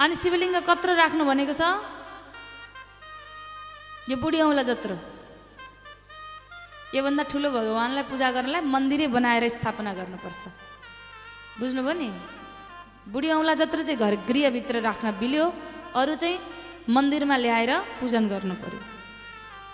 अनि 0.00 0.14
शिवलिङ्ग 0.16 0.56
कत्रो 0.66 0.92
राख्नु 0.94 1.22
भनेको 1.24 1.54
छ? 1.54 1.62
यो 4.10 4.16
बुढी 4.16 4.40
औँला 4.42 4.62
जत्रो। 4.62 5.11
योभन्दा 6.94 7.22
ठुलो 7.30 7.48
भगवान्लाई 7.56 8.04
पूजा 8.10 8.28
गर्नलाई 8.36 8.62
मन्दिरै 8.68 9.06
बनाएर 9.16 9.44
स्थापना 9.48 9.92
गर्नुपर्छ। 9.96 10.42
बुझ्नुभयो 11.60 11.94
नि? 12.00 12.08
बुढी 13.08 13.28
औँला 13.32 13.54
जत्रो 13.60 13.82
चाहिँ 13.88 13.98
घर 13.98 14.14
गृहभित्र 14.28 14.74
राख्न 14.84 15.06
बिल्यो 15.20 15.44
अरू 15.96 16.14
चाहिँ 16.20 16.36
मन्दिरमा 16.92 17.36
ल्याएर 17.36 17.72
पूजन 18.00 18.28
गर्नु 18.28 18.54
पर्यो। 18.60 18.80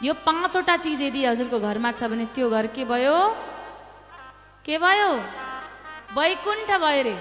यो 0.06 0.12
पाँचवटा 0.22 0.74
चिज 0.78 1.02
यदि 1.02 1.20
हजुरको 1.26 1.58
घरमा 1.58 1.90
छ 1.90 2.06
भने 2.06 2.26
त्यो 2.30 2.46
घर 2.50 2.66
के 2.70 2.84
भयो? 2.86 3.18
के 4.64 4.78
भयो? 4.78 5.10
वैकुण्ठ 6.14 6.70
भयो 6.70 7.02
रे। 7.02 7.16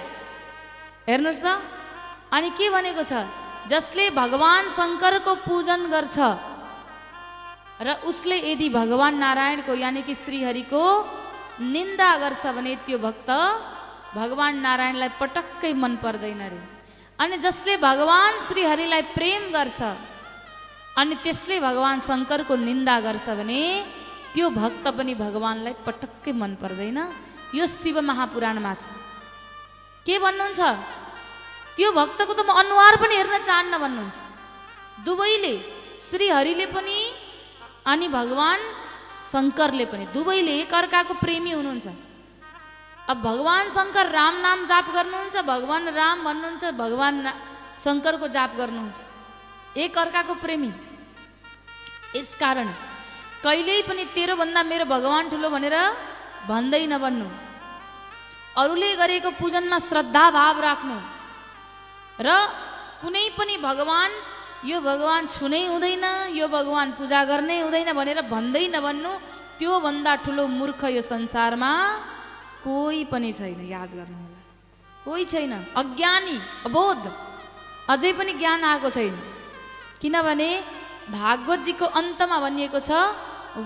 हेर्नुहोस् 1.10 1.42
त। 1.42 1.48
अनि 2.38 2.50
के 2.54 2.70
भनेको 2.70 3.02
छ? 3.02 3.26
जसले 3.66 4.14
भगवान् 4.14 4.70
शङ्करको 4.78 5.34
पूजन 5.48 5.90
गर्छ 5.90 6.18
र 7.78 7.88
उसले 8.10 8.38
यदि 8.52 8.68
भगवान् 8.74 9.22
नारायणको 9.22 9.74
यानि 9.78 10.02
कि 10.02 10.14
श्रीहरिको 10.16 10.84
निन्दा 11.74 12.10
गर्छ 12.24 12.44
भने 12.58 12.74
त्यो 12.86 12.98
भक्त 12.98 13.30
भगवान् 14.18 14.62
नारायणलाई 14.66 15.10
पटक्कै 15.22 15.74
मन 15.74 15.94
पर्दैन 16.02 16.42
रे। 16.54 16.60
अनि 17.22 17.38
जसले 17.46 17.78
भगवान् 17.78 18.42
श्रीहरिलाई 18.48 19.02
प्रेम 19.18 19.42
गर्छ 19.54 19.80
अनि 20.98 21.16
त्यसले 21.22 21.60
भगवान् 21.62 22.06
शङ्करको 22.10 22.54
निन्दा 22.68 22.96
गर्छ 23.06 23.28
भने 23.40 23.62
त्यो 24.34 24.50
भक्त 24.58 24.86
पनि 24.98 25.14
भगवान्लाई 25.14 25.74
पटक्कै 25.86 26.34
मन 26.34 26.52
पर्दैन। 26.62 26.98
यो 27.54 27.66
शिव 27.66 28.02
महापुराणमा 28.02 28.74
छ। 28.74 28.90
के 30.06 30.16
भन्नुहुन्छ? 30.18 30.62
त्यो 31.78 31.90
भक्तको 31.94 32.34
त 32.34 32.42
म 32.42 32.50
अनुहार 32.58 32.94
पनि 33.02 33.14
हेर्न 33.22 33.36
चाहन्न 33.46 33.74
भन्नुहुन्छ। 33.78 34.18
दुवैले 35.06 35.54
श्रीहरिले 36.02 36.66
पनि 36.74 36.98
अनि 37.92 38.08
भगवान् 38.18 38.64
शङ्करले 39.32 39.86
पनि 39.92 40.06
दुवैले 40.16 40.54
एकअर्काको 40.64 41.14
प्रेमी 41.24 41.52
हुनुहुन्छ। 41.58 41.88
अब 43.12 43.18
भगवान् 43.24 43.74
शङ्कर 43.78 44.06
राम 44.18 44.36
नाम 44.46 44.60
जाप 44.72 44.88
गर्नुहुन्छ 44.96 45.36
भगवान् 45.52 45.88
राम 46.00 46.18
भन्नुहुन्छ 46.28 46.64
भगवान् 46.84 47.20
शङ्करको 47.84 48.28
जाप 48.36 48.52
गर्नुहुन्छ। 48.60 49.00
एक 49.84 49.94
अर्काको 50.04 50.34
प्रेमी 50.44 50.72
यसकारण 52.18 52.70
कहिल्यै 53.46 53.82
पनि 53.88 54.04
तेरोभन्दा 54.16 54.62
मेरो 54.72 54.86
भगवान् 54.96 55.30
ठुलो 55.32 55.48
भनेर 55.56 55.76
भन्दै 56.50 56.84
नभन्नु। 56.94 57.28
अरूले 58.62 58.90
गरेको 59.02 59.30
पूजनमा 59.40 59.78
श्रद्धा 59.90 60.24
भाव 60.38 60.56
राख्नु। 60.68 60.98
र 62.20 62.28
कुनै 63.02 63.26
पनि 63.38 63.56
भगवान् 63.62 64.14
यो 64.66 64.78
भगवान् 64.82 65.28
छुनै 65.30 65.64
हुँदैन 65.70 66.06
यो 66.34 66.48
भगवान् 66.48 66.98
पूजा 66.98 67.22
गर्नै 67.30 67.58
हुँदैन 67.62 67.94
भनेर 67.94 68.22
भन्दै 68.26 68.66
नभन्नु 68.74 69.12
त्योभन्दा 69.60 70.14
ठुलो 70.26 70.44
मूर्ख 70.50 70.82
यो 70.98 71.02
संसारमा 71.02 71.72
कोही 72.66 73.04
पनि 73.12 73.32
छैन 73.38 73.62
याद 73.70 73.90
गर्नु 73.98 74.18
होला। 74.18 74.40
कोही 75.06 75.24
छैन। 75.26 75.54
अज्ञानी 75.82 76.38
अबोध। 76.68 77.02
अझै 77.94 78.12
पनि 78.18 78.34
ज्ञान 78.42 78.64
आएको 78.64 78.90
छैन। 78.90 79.16
किनभने 80.02 80.50
भागवतजीको 81.10 81.86
अन्तमा 82.00 82.38
भनिएको 82.46 82.80
छ 82.80 82.92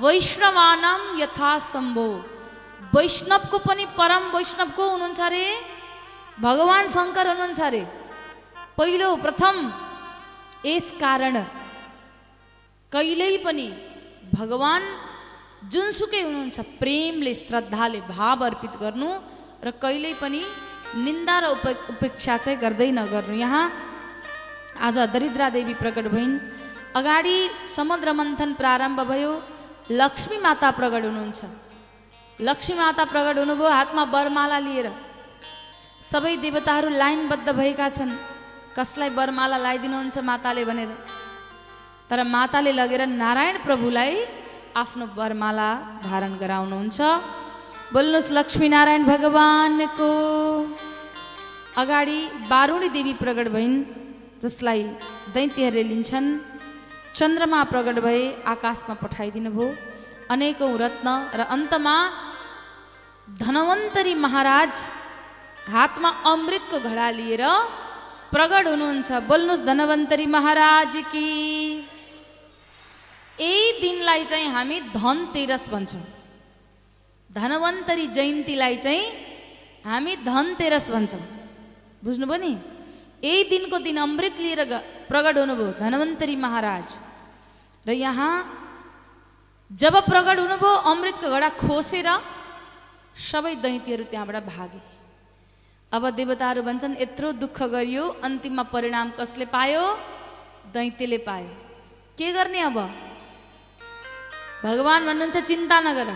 वैष्णवानाम 0.04 1.02
यथा 1.20 1.52
सम्भव 1.72 2.12
वैष्णवको 2.96 3.58
पनि 3.68 3.86
परम 3.98 4.24
वैष्णव 4.36 4.70
को 4.78 4.84
हुनुहुन्छ 4.92 5.22
अरे 5.22 5.46
भगवान् 6.40 6.94
शङ्कर 6.96 7.28
हुनुहुन्छ 7.28 7.62
अरे 7.62 7.84
पहिलो 8.78 9.10
प्रथम 9.26 9.56
यस 10.66 10.88
कारण 11.02 11.36
कहिल्यै 12.92 13.38
पनि 13.46 13.68
भगवान् 14.34 14.86
जुनसुकै 15.74 16.22
हुनुहुन्छ 16.26 16.60
प्रेमले 16.82 17.34
श्रद्धाले 17.42 18.00
भाव 18.14 18.40
अर्पित 18.48 18.74
गर्नु 18.84 19.10
र 19.66 19.72
कहिल्यै 19.84 20.14
पनि 20.22 20.42
निन्दा 21.06 21.36
र 21.42 21.46
उप 21.56 21.66
उपेक्षा 21.94 22.38
चाहिँ 22.44 22.62
गर्दै 22.64 22.90
नगर्नु। 23.00 23.36
यहाँ 23.42 23.66
आज 24.86 24.98
दरिद्रा 25.14 25.48
देवी 25.58 25.74
प्रकट 25.82 26.06
भइन्। 26.14 26.34
अगाडि 27.00 27.38
समुद्र 27.78 28.08
मन्थन 28.20 28.54
प्रारम्भ 28.62 29.00
भयो। 29.12 29.32
लक्ष्मी 30.02 30.38
माता 30.46 30.70
प्रकट 30.80 31.04
हुनुहुन्छ। 31.10 31.40
लक्ष्मी 32.40 32.76
माता 32.78 33.04
प्रकट 33.14 33.36
हुनुभयो। 33.42 33.70
हातमा 33.78 34.04
वरमाला 34.14 34.60
लिएर। 34.68 34.88
सबै 36.12 36.34
देवताहरू 36.46 36.90
लाइनबद्ध 37.02 37.48
भएका 37.50 37.90
छन्। 37.98 38.14
कसलाई 38.78 39.10
वरमाला 39.20 39.58
लगाइदिनुहुन्छ 39.58 40.18
माताले 40.30 40.64
भनेर? 40.70 40.92
तर 42.10 42.20
माताले 42.36 42.72
लगेर 42.80 43.02
नारायण 43.22 43.56
प्रभुलाई 43.68 44.14
आफ्नो 44.82 45.06
वरमाला 45.20 45.70
धारण 46.08 46.34
गराउनुहुन्छ। 46.42 47.00
बोल्नुहोस् 47.94 48.32
लक्ष्मीनारायण 48.38 49.04
भगवानको 49.12 50.10
अगाडि 51.82 52.20
बारुणी 52.52 52.90
देवी 52.96 53.14
प्रकट 53.24 53.48
भइन् 53.56 53.76
जसलाई 54.44 54.82
दैत्यहरूले 55.36 55.84
लिन्छन्। 55.92 56.28
चन्द्रमा 57.20 57.60
प्रकट 57.72 57.98
भए 58.06 58.22
आकाशमा 58.54 58.96
पठाइदिनु 59.04 59.52
भयो 59.52 59.68
अनेकौँ 60.34 60.74
रत्न 60.84 61.08
र 61.40 61.42
अन्तमा 61.56 61.96
धनवन्तरी 63.44 64.14
महाराज 64.26 64.72
हातमा 65.74 66.10
अमृतको 66.32 66.78
घडा 66.90 67.08
लिएर 67.20 67.44
प्रगट 68.32 68.68
हुनुहुन्छ 68.68 69.12
बोल्नुहोस् 69.28 69.66
धनवन्तरी 69.68 70.26
महाराज 70.26 70.94
कि। 71.12 71.26
यही 73.40 73.72
दिनलाई 73.82 74.24
चाहिँ 74.26 74.48
हामी 74.56 74.78
धनतेरस 74.96 75.70
भन्छौँ। 75.70 76.04
धनवन्तरी 77.30 78.06
जयन्तीलाई 78.08 78.76
चाहिँ 78.78 79.04
हामी 79.86 80.16
धनतेरस 80.24 80.90
भन्छौँ। 80.92 81.24
बुझ्नुभयो 82.04 82.38
नि? 82.38 82.54
यही 83.24 83.44
दिनको 83.52 83.78
दिन 83.80 83.98
अमृत 83.98 84.40
लिएर 84.40 84.62
प्रगट 85.10 85.36
हुनुभयो 85.38 85.72
धनवन्तरी 85.80 86.36
महाराज। 86.36 86.88
र 87.86 87.92
यहाँ 87.92 88.34
जब 89.72 89.96
प्रगट 90.06 90.38
हुनुभयो 90.40 90.72
अमृतको 90.92 91.28
घडा 91.30 91.50
खोसेर 91.60 92.08
सबै 93.16 93.56
दैतीहरू 93.60 94.04
त्यहाँबाट 94.12 94.38
भागे। 94.46 94.91
अब 95.92 96.04
देवताहरू 96.16 96.62
भन्छन् 96.64 96.96
यत्रो 97.04 97.32
दुःख 97.44 97.58
गरियो 97.68 98.04
अन्तिममा 98.24 98.64
परिणाम 98.72 99.08
कसले 99.20 99.46
पायो? 99.52 99.84
दैत्यले 100.72 101.20
पायो। 101.28 101.52
के 102.16 102.28
गर्ने 102.32 102.60
अब? 102.70 102.78
भगवान् 104.64 105.08
भन्नुहुन्छ 105.08 105.38
चिन्ता 105.52 105.78
नगर 105.88 106.10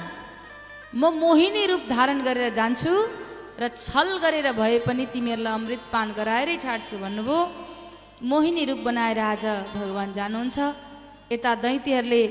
म 0.96 1.12
मोहिनी 1.20 1.64
रूप 1.68 1.84
धारण 1.92 2.24
गरेर 2.24 2.56
जान्छु 2.56 2.94
र 3.60 3.68
छल 3.76 4.08
गरेर 4.24 4.48
भए 4.56 4.80
पनि 4.88 5.06
तिमीहरूलाई 5.12 5.54
अमृत 5.60 5.84
पान 5.92 6.08
गराएरै 6.16 6.56
छाड्छु 6.64 6.96
भन्नुभयो। 7.04 7.40
मोहिनी 8.32 8.64
रूप 8.72 8.80
बनाएर 8.88 9.20
आज 9.20 9.46
भगवान् 9.76 10.16
जानुहुन्छ। 10.16 10.58
यता 11.36 11.52
दैत्यहरूले 11.66 12.24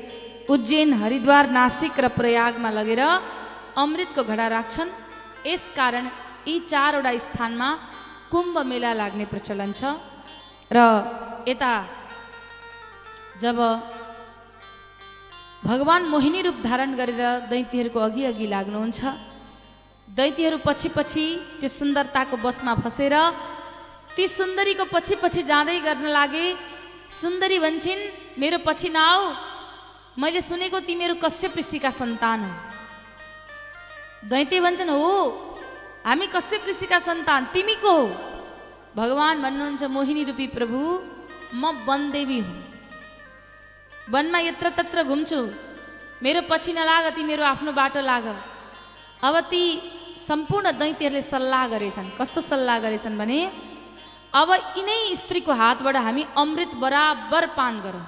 उज्जैन 0.49 0.91
हरिद्वार 0.97 1.45
नासिक 1.53 1.93
र 2.01 2.09
प्रयागमा 2.09 2.71
लगेर 2.73 3.03
अमृतको 3.77 4.23
घडा 4.33 4.47
राख्छन्। 4.57 4.91
यसकारण 5.45 6.07
यी 6.47 6.55
चारवटा 6.71 7.13
स्थानमा 7.27 7.69
कुम्भ 8.33 8.57
मेला 8.71 8.93
लाग्ने 9.01 9.25
प्रचलन 9.33 9.71
छ। 9.73 9.83
र 10.71 10.79
यता 11.49 11.73
जब 13.43 13.59
भगवान् 15.65 16.11
मोहिनी 16.13 16.41
रूप 16.47 16.57
धारण 16.65 16.91
गरेर 17.01 17.23
दैत्यहरूको 17.53 18.01
अघि 18.09 18.23
अघि 18.31 18.47
लाग्नुहुन्छ 18.55 19.01
दैत्यहरू 20.09 20.59
पछि 20.67 20.89
पछि 20.97 21.25
त्यो 21.61 21.69
सुन्दरताको 21.69 22.37
बसमा 22.45 22.73
फसेर 22.85 23.15
ती 24.17 24.25
सुन्दरीको 24.29 24.85
पछि 24.95 25.15
पछि 25.23 25.43
जाँदै 25.51 25.79
गर्न 25.81 26.07
लागे 26.13 26.47
सुन्दरी 27.21 27.59
भन्छन् 27.65 28.03
मेरो 28.41 28.59
पछि 28.67 28.89
नआऊ 28.93 29.23
मैले 30.21 30.41
सुनेको 30.41 30.79
तिमीहरू 30.89 31.15
कश्यप 31.25 31.53
ऋषिका 31.59 31.91
सन्तान 31.91 32.41
हो। 32.45 32.53
दैत्य 34.31 34.61
भन्छन् 34.61 34.93
हो 34.95 35.11
हामी 36.05 36.27
कश्यप 36.29 36.69
ऋषिका 36.69 36.99
सन्तान? 37.01 37.45
तिमी 37.53 37.75
को 37.81 37.91
हो। 37.91 38.07
भगवान् 38.93 39.43
भन्नुहुन्छ 39.43 39.83
मोहिनी 39.89 40.25
रूपी 40.29 40.47
प्रभु 40.53 40.79
म 41.57 41.63
वनदेवी 41.89 42.39
हुँ। 42.45 42.61
वनमा 44.13 44.39
यत्र 44.39 44.69
तत्र 44.77 45.03
घुम्छु। 45.09 45.41
मेरो 46.21 46.41
पछि 46.45 46.73
नलाग 46.77 47.05
तिमीहरू 47.17 47.45
आफ्नो 47.45 47.73
बाटो 47.73 48.01
लाग। 48.05 48.27
अब 49.25 49.35
ती 49.49 49.63
सम्पूर्ण 50.21 50.77
दैत्यहरूले 50.77 51.23
सल्लाह 51.25 51.65
गरेछन्। 51.73 52.21
कस्तो 52.21 52.41
सल्लाह 52.53 52.79
गरेछन् 52.85 53.17
भने 53.17 53.39
अब 54.35 54.49
यिनै 54.77 54.99
स्त्रीको 55.17 55.53
हातबाट 55.53 55.97
हामी 55.97 56.23
अमृत 56.37 56.73
बराबर 56.85 57.45
पान 57.57 57.75
गरौँ। 57.81 58.07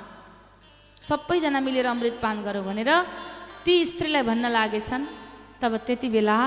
सबैजना 1.01 1.61
मिलेर 1.65 1.87
अमृत 1.89 2.21
पान 2.21 2.37
गरौँ 2.45 2.65
भनेर 2.69 2.91
ती 3.65 3.75
स्त्रीलाई 3.85 4.23
भन्न 4.23 4.45
लागेछन्। 4.53 5.05
तब 5.61 5.73
त्यति 5.87 6.09
बेला 6.13 6.39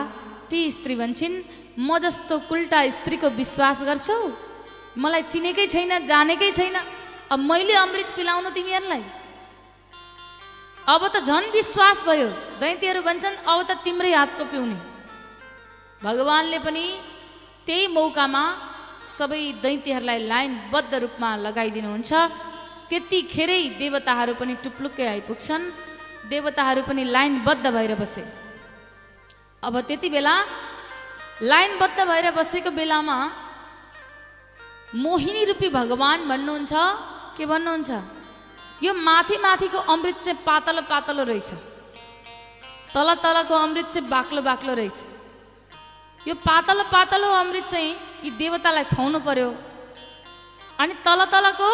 ती 0.49 0.59
स्त्री 0.71 0.95
भन्छन् 0.95 1.35
म 1.79 1.97
जस्तो 1.99 2.35
कुल्टा 2.49 2.79
स्त्रीको 2.89 3.29
विश्वास 3.29 3.83
गर्छौ? 3.83 4.19
मलाई 4.97 5.23
चिनेकै 5.31 5.65
छैन 5.67 6.05
जानेकै 6.05 6.51
छैन। 6.51 6.75
अब 7.31 7.39
मैले 7.39 7.73
अमृत 7.73 8.09
पिलाउनु 8.17 8.49
तिमीहरूलाई। 8.49 9.03
अब 10.89 11.01
त 11.13 11.21
झन् 11.21 11.53
विश्वास 11.53 11.97
भयो। 12.03 12.29
दैत्यहरू 12.59 13.01
भन्छन् 13.05 13.41
अब 13.45 13.59
त 13.69 13.71
तिम्रै 13.85 14.13
हातको 14.13 14.43
पिउने। 14.51 14.77
भगवान्ले 16.03 16.59
पनि 16.65 16.85
त्यही 17.65 17.87
मौकामा 17.93 18.43
सबै 19.17 19.43
दैत्यहरूलाई 19.61 20.19
लाइनबद्ध 20.25 20.93
रूपमा 21.03 21.29
लगाइदिनुहुन्छ। 21.45 22.11
त्यतिखेरै 22.89 23.61
देवताहरू 23.77 24.33
पनि 24.41 24.53
टुप्लुक्कै 24.65 25.05
आइपुग्छन्। 25.13 25.63
देवताहरू 26.33 26.81
पनि 26.89 27.03
लाइनबद्ध 27.15 27.65
भएर 27.69 27.93
बसे। 28.01 28.38
अब 29.63 29.79
त्यति 29.87 30.09
बेला 30.09 30.33
लाइनबद्ध 31.41 31.99
भएर 32.07 32.31
बसेको 32.31 32.71
बेलामा 32.71 33.17
मोहिनी 34.95 35.43
रूपी 35.45 35.69
भगवान् 35.69 36.27
भन्नुहुन्छ। 36.29 36.73
के 37.37 37.45
भन्नुहुन्छ? 37.45 37.89
यो 38.83 38.93
माथि 38.93 39.37
माथिको 39.37 39.79
अमृत 39.93 40.17
चाहिँ 40.23 40.39
पातलो 40.47 40.81
पातलो 40.87 41.23
रहेछ। 41.23 41.49
तल 42.95 43.09
तलको 43.23 43.53
अमृत 43.55 43.87
चाहिँ 43.91 44.07
बाक्लो 44.09 44.41
बाक्लो 44.41 44.73
रहेछ। 44.79 44.97
यो 46.27 46.35
पातलो 46.39 46.83
पातलो 46.87 47.27
अमृत 47.43 47.65
चाहिँ 47.67 47.91
यी 48.23 48.29
देवतालाई 48.39 48.83
खुवाउनु 48.95 49.19
पर्यो। 49.27 49.49
अनि 50.79 50.93
तल 51.05 51.19
तलको 51.35 51.69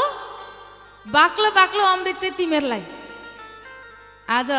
बाक्लो 1.05 1.49
बाक्लो 1.51 1.83
अमृत 1.85 2.17
चाहिँ 2.17 2.35
तिमीहरूलाई। 2.35 2.83
आज 4.29 4.49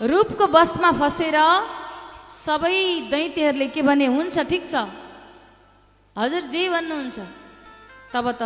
रूपको 0.00 0.46
बसमा 0.48 0.90
फसेर 1.00 1.36
सबै 2.24 3.10
दैत्यहरूले 3.12 3.66
के 3.68 3.82
भने 3.82 4.06
हुन्छ 4.08 4.36
ठिक 4.48 4.64
छ। 4.64 4.74
हजुर 6.16 6.42
जे 6.52 6.62
भन्नुहुन्छ। 6.72 7.18
तब 8.12 8.26
त 8.40 8.42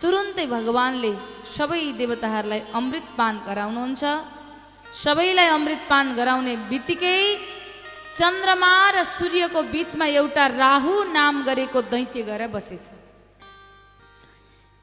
तुरुन्तै 0.00 0.46
भगवान्ले 0.48 1.12
सबै 1.56 1.82
देवताहरूलाई 2.00 2.60
अमृत 2.72 3.06
पान 3.18 3.34
गराउनुहुन्छ। 3.46 4.02
सबैलाई 5.04 5.48
अमृत 5.58 5.82
पान 5.90 6.06
गराउने 6.18 6.54
बित्तिकै 6.70 7.18
चन्द्रमा 8.16 8.72
र 8.94 8.96
सूर्यको 9.06 9.60
बिचमा 9.70 10.06
एउटा 10.18 10.44
राहु 10.62 10.94
नाम 11.12 11.34
गरेको 11.46 11.78
दैत्य 11.92 12.22
गएर 12.26 12.42
बसेछ। 12.48 12.84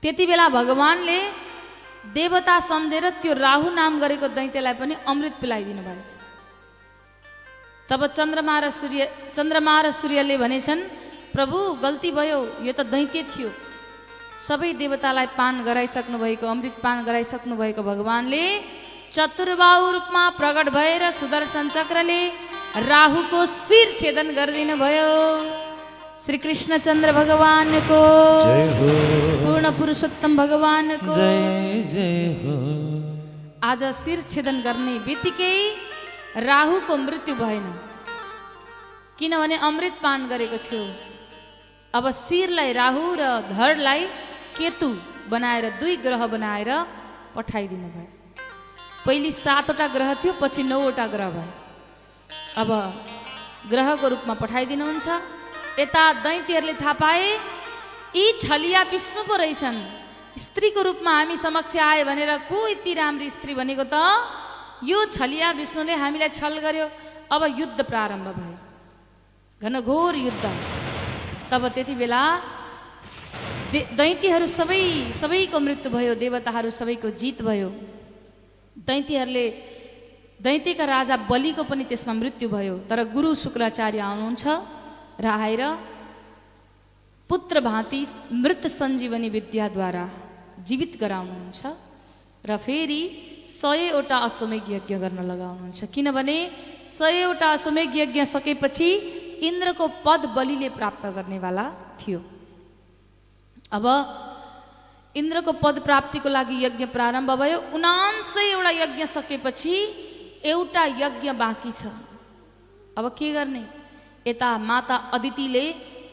त्यति 0.04 0.24
बेला 0.30 0.48
भगवान्ले 0.50 1.20
देवता 2.14 2.56
सम्झेर 2.70 3.06
त्यो 3.22 3.34
राहु 3.34 3.70
नाम 3.80 4.00
गरेको 4.00 4.28
दैत्यलाई 4.38 4.74
पनि 4.80 4.96
अमृत 5.12 5.34
पिलाइदिनु 5.42 5.82
भएछ। 5.88 6.10
तब 7.90 8.02
चन्द्रमा 8.18 8.56
र 8.64 8.70
सूर्य 8.70 9.02
चन्द्रमा 9.36 9.76
र 9.82 9.92
सूर्यले 9.92 10.38
भनेछन् 10.38 10.82
प्रभु 11.36 11.58
गल्ती 11.84 12.12
भयो 12.18 12.40
यो 12.68 12.74
त 12.78 12.82
दैत्य 12.94 13.24
थियो। 13.32 13.50
सबै 14.48 14.72
देवतालाई 14.82 15.28
पान 15.40 15.64
गराइसक्नु 15.68 16.18
भएको 16.24 16.46
अमृत 16.48 16.76
पान 16.86 16.98
गराइसक्नु 17.08 17.56
भएको 17.58 17.82
भगवान्ले 17.84 18.44
चतुर्बाहु 19.16 19.86
रूपमा 19.96 20.24
प्रकट 20.40 20.68
भएर 20.78 21.04
सुदर्शन 21.12 21.70
चक्रले 21.76 22.22
राहुको 22.92 23.40
शिर 23.46 23.88
छेदन 24.00 24.28
गरिदिनु 24.38 24.76
भयो 24.84 25.10
श्री 26.28 26.38
कृष्णचन्द्र 26.44 27.12
भगवानको 27.14 27.98
जय 28.44 28.64
हो। 28.78 28.88
पूर्ण 29.44 29.70
पुरुषोत्तम 29.78 30.36
भगवानको 30.38 31.14
जय 31.16 31.84
जय 31.92 32.26
हो। 32.40 32.56
आज 33.64 33.84
शिर 33.96 34.22
छेदन 34.32 34.58
गर्ने 34.66 34.96
बित्तिकै 35.08 35.54
राहुको 36.48 36.98
मृत्यु 36.98 37.36
भएन। 37.36 37.64
किनभने 39.20 39.58
अमृत 39.70 39.96
पान 40.04 40.28
गरेको 40.28 40.58
थियो। 40.68 40.84
अब 41.94 42.12
शिरलाई 42.12 42.74
राहु 42.74 43.06
र 43.20 43.24
धरलाई 43.56 44.04
केतु 44.60 44.90
बनाएर 45.32 45.70
दुई 45.80 45.96
ग्रह 46.04 46.28
बनाएर 46.28 46.70
पठाइदिनु 47.36 47.88
भयो। 47.96 48.08
पहिले 49.08 49.32
सातवटा 49.32 49.88
ग्रह 49.96 50.14
थियो 50.20 50.34
पछि 50.44 50.64
नौवटा 50.74 51.08
ग्रह 51.08 51.30
भयो। 51.40 51.52
अब 52.62 52.70
ग्रहको 53.72 54.08
रूपमा 54.08 54.34
पठाइदिनुहुन्छ। 54.44 55.08
यता 55.80 56.04
दैत्यहरूले 56.26 56.74
थाहा 56.74 56.94
पाए 56.98 57.26
यी 58.16 58.26
छलिया 58.42 58.82
विष्णु 58.90 59.22
पो 59.30 59.36
रहेछन्। 59.38 59.78
स्त्रीको 60.38 60.82
रूपमा 60.82 61.12
हामी 61.12 61.38
समक्ष 61.38 61.78
आए 61.78 62.04
भनेर 62.04 62.50
को 62.50 62.58
यति 62.68 62.94
राम्री 62.94 63.30
स्त्री 63.30 63.54
भनेको 63.54 63.86
त? 63.86 63.96
यो 64.84 65.06
छलिया 65.10 65.52
विष्णुले 65.54 65.94
हामीलाई 65.94 66.30
छल 66.30 66.58
गर्यो। 66.66 66.88
अब 67.30 67.42
युद्ध 67.60 67.80
प्रारम्भ 67.82 68.28
भयो। 68.38 68.58
घनघोर 69.62 70.16
युद्ध। 70.16 70.46
तब 71.52 71.62
त्यति 71.76 71.94
बेला 71.94 72.22
दैत्यहरू 73.74 74.48
सबै 74.48 74.82
सबैको 75.14 75.60
मृत्यु 75.60 75.90
भयो 75.92 76.14
देवताहरू 76.16 76.70
सबैको 76.70 77.10
जित 77.22 77.42
भयो। 77.42 77.70
दैत्यहरूले 78.76 79.46
दैत्यका 80.42 80.86
राजा 80.86 81.16
बलिको 81.30 81.64
पनि 81.70 81.84
त्यसमा 81.86 82.14
मृत्यु 82.14 82.50
भयो। 82.50 82.76
तर 82.90 83.04
गुरु 83.14 83.30
शुक्राचार्य 83.36 84.00
आउनुहुन्छ। 84.00 84.46
र 85.20 85.78
पुत्र 87.30 87.60
भाँति 87.60 88.00
मृत 88.32 88.64
सञ्जीवनी 88.68 89.30
विद्याद्वारा 89.30 90.06
जीवित 90.68 90.94
गराउनुहुन्छ 91.02 91.62
र 92.46 92.58
फेरि 92.58 93.02
सयवटा 93.48 94.18
अश्वमेघ 94.28 94.64
यज्ञ 94.70 94.96
गर्न 95.04 95.20
लगाउनुहुन्छ। 95.32 95.84
किनभने 95.96 96.38
सयवटा 96.88 97.48
अश्वमेघ 97.52 97.90
यज्ञ 97.96 98.26
सकेपछि 98.26 98.90
इन्द्रको 99.48 99.88
पद 100.06 100.22
बलिले 100.36 100.70
प्राप्त 100.78 101.06
गर्नेवाला 101.16 101.66
थियो। 102.00 102.20
अब 103.72 103.86
इन्द्रको 105.16 105.52
पद 105.64 105.76
प्राप्तिको 105.84 106.30
लागि 106.30 106.56
यज्ञ 106.66 106.86
प्रारम्भ 106.96 107.32
भयो। 107.42 107.58
उनान्सय 107.76 108.52
एउटा 108.52 108.72
यज्ञ 108.84 109.06
सकेपछि 109.06 109.76
एउटा 110.46 110.84
यज्ञ 111.04 111.32
बाँकी 111.34 111.72
छ। 111.72 111.92
अब 112.98 113.06
के 113.18 113.32
गर्ने? 113.34 113.64
यता 114.28 114.50
माता 114.60 114.96
अदितिले 115.16 115.66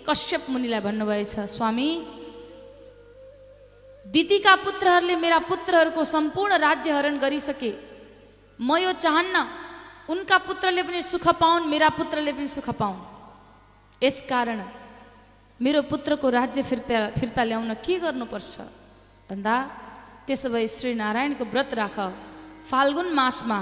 कश्यप 0.07 0.43
मुनिलाई 0.53 0.81
भन्नुभएछ 0.87 1.35
स्वामी 1.55 1.89
दिदीका 4.07 4.55
पुत्रहरूले 4.65 5.15
मेरा 5.17 5.39
पुत्रहरूको 5.51 6.03
सम्पूर्ण 6.05 6.53
राज्य 6.61 6.91
हरण 6.93 7.15
गरिसके। 7.19 7.73
म 8.59 8.77
यो 8.79 8.93
चाहन्न 8.95 9.37
उनका 10.13 10.37
पुत्रले 10.47 10.83
पनि 10.87 11.01
सुख 11.03 11.27
पाउन् 11.41 11.67
मेरा 11.67 11.89
पुत्रले 11.99 12.33
पनि 12.37 12.47
सुख 12.47 12.69
पाउन्। 12.81 13.01
यसकारण 14.03 14.61
मेरो 15.61 15.81
पुत्रको 15.89 16.27
राज्य 16.29 16.63
फिर्ता 16.63 16.99
फिर्ता 17.19 17.43
ल्याउन 17.49 17.73
के 17.81 17.95
गर्नुपर्छ? 18.05 18.53
भन्दा 19.31 19.55
त्यसो 20.27 20.49
भए 20.53 20.67
श्री 20.69 20.93
नारायणको 20.95 21.45
व्रत 21.45 21.71
राख। 21.75 21.97
फाल्गुन 22.69 23.09
मासमा 23.15 23.59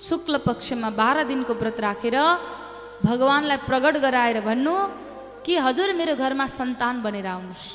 शुक्ल 0.00 0.34
पक्षमा 0.48 0.88
बाह्र 0.90 1.18
दिनको 1.28 1.52
व्रत 1.54 1.78
राखेर 1.80 2.16
भगवान्लाई 3.00 3.58
प्रकट 3.68 3.94
गराएर 4.04 4.38
भन्नु 4.44 4.74
कि 5.44 5.52
हजुर 5.56 5.92
मेरो 5.96 6.14
घरमा 6.20 6.46
सन्तान 6.46 6.94
बनेर 7.00 7.26
आउनुहोस्। 7.26 7.66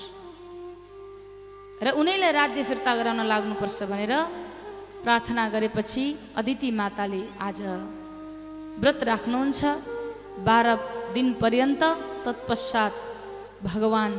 र 1.82 1.88
उनैलाई 1.98 2.32
राज्य 2.32 2.62
फिर्ता 2.64 2.92
गराउन 2.96 3.22
लाग्नुपर्छ 3.26 3.80
भनेर 3.92 4.14
प्रार्थना 5.04 5.44
गरेपछि 5.50 6.06
अदिति 6.40 6.70
माताले 6.72 7.22
आज 7.42 7.60
व्रत 8.82 9.00
राख्नुहुन्छ। 9.10 9.60
बाह्र 10.46 10.68
दिन 11.16 11.28
पर्यन्त 11.42 11.84
तत्पश्चात 12.26 12.94
भगवान् 13.66 14.16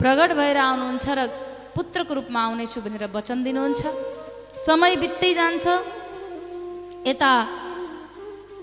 प्रकट 0.00 0.30
भएर 0.38 0.56
आउनुहुन्छ 0.66 1.06
र 1.08 1.20
पुत्रको 1.76 2.12
रूपमा 2.18 2.40
आउनेछु 2.42 2.78
भनेर 2.80 3.04
वचन 3.14 3.38
दिनुहुन्छ। 3.46 3.82
समय 4.66 4.92
बित्दै 4.98 5.32
जान्छ। 5.34 5.66
यता 7.06 7.32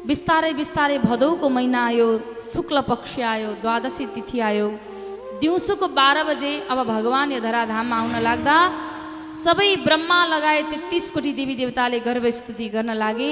बिस्तारै 0.08 0.52
बिस्तारै 0.60 0.98
भदौको 1.10 1.48
महिना 1.58 1.82
आयो 1.90 2.08
शुक्ल 2.44 2.78
पक्ष 2.92 3.12
आयो 3.34 3.50
द्वादशी 3.64 4.06
तिथि 4.16 4.40
आयो। 4.50 4.68
दिउँसोको 5.42 5.88
बाह्र 6.00 6.18
बजे 6.30 6.52
अब 6.72 6.80
भगवान् 6.94 7.34
यो 7.36 7.40
धराधाममा 7.46 7.96
आउन 8.00 8.16
लाग्दा 8.28 8.58
सबै 9.44 9.70
ब्रह्मा 9.88 10.20
लगायत 10.34 10.68
तेत्तिस 10.72 11.06
कोटी 11.16 11.32
देवी 11.40 11.56
देवताले 11.62 12.00
गर्भ 12.08 12.26
स्तुति 12.38 12.68
गर्न 12.76 12.92
लागे 13.04 13.32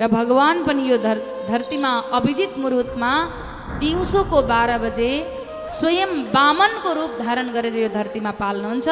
र 0.00 0.08
भगवान् 0.08 0.64
पनि 0.66 0.82
यो 0.90 0.96
धर 1.04 1.18
धरतीमा 1.50 1.92
अभिजित 2.18 2.52
मुहुर्तमा 2.56 3.12
दिउँसोको 3.80 4.38
बाह्र 4.52 4.70
बजे 4.84 5.10
स्वयं 5.76 6.12
बामनको 6.32 6.90
रूप 6.98 7.12
धारण 7.20 7.48
गरेर 7.56 7.76
यो 7.84 7.88
धरतीमा 7.92 8.32
पाल्नुहुन्छ। 8.40 8.88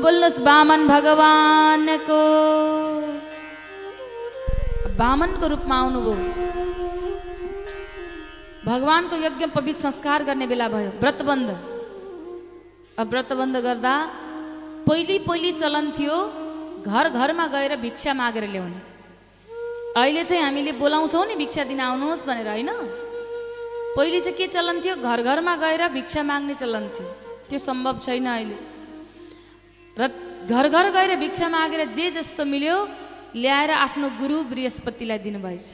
बोल्नुहोस् 0.00 0.44
बामन 0.48 0.80
भगवानको। 0.94 2.20
बामनको 4.98 5.46
रूपमा 5.46 5.76
आउनुभयो। 5.78 6.14
भगवान्को 8.66 9.16
यज्ञ 9.16 9.44
पवित्र 9.56 9.80
संस्कार 9.80 10.20
गर्ने 10.28 10.46
बेला 10.50 10.66
भयो। 10.68 10.90
व्रतबन्ध 11.02 11.48
अब 12.98 13.06
व्रतबन्ध 13.12 13.56
गर्दा 13.66 13.94
पहिले 14.86 15.18
पहिले 15.28 15.50
चलन 15.62 15.86
थियो 15.98 16.16
घर 16.82 17.08
घरमा 17.14 17.46
गएर 17.54 17.72
भिक्षा 17.84 18.12
मागेर 18.20 18.44
ल्याउने। 18.50 18.80
अहिले 20.00 20.22
चाहिँ 20.24 20.42
हामीले 20.42 20.72
बोलाउँछौँ 20.82 21.24
नि 21.26 21.34
भिक्षा 21.42 21.62
दिन 21.70 21.80
आउनुहोस् 21.80 22.26
भनेर 22.26 22.48
होइन? 22.48 22.70
पहिले 23.96 24.18
चाहिँ 24.20 24.36
के 24.38 24.46
चलन 24.46 24.76
थियो? 24.82 24.94
घर 24.98 25.22
घरमा 25.22 25.54
गएर 25.62 25.82
भिक्षा 25.94 26.22
माग्ने 26.22 26.54
चलन 26.54 26.84
थियो। 26.94 27.08
त्यो 27.48 27.58
सम्भव 27.58 27.98
छैन 28.02 28.26
अहिले। 28.26 28.56
र 29.96 30.02
घर 30.50 30.64
घर 30.68 30.86
गएर 30.90 31.16
भिक्षा 31.22 31.48
मागेर 31.48 31.82
जे 31.94 32.10
जस्तो 32.18 32.44
मिल्यो 32.44 32.76
ल्याएर 33.36 33.70
आफ्नो 33.70 34.08
गुरु 34.20 34.36
बृहस्पतिलाई 34.50 35.18
दिनुभएछ। 35.18 35.66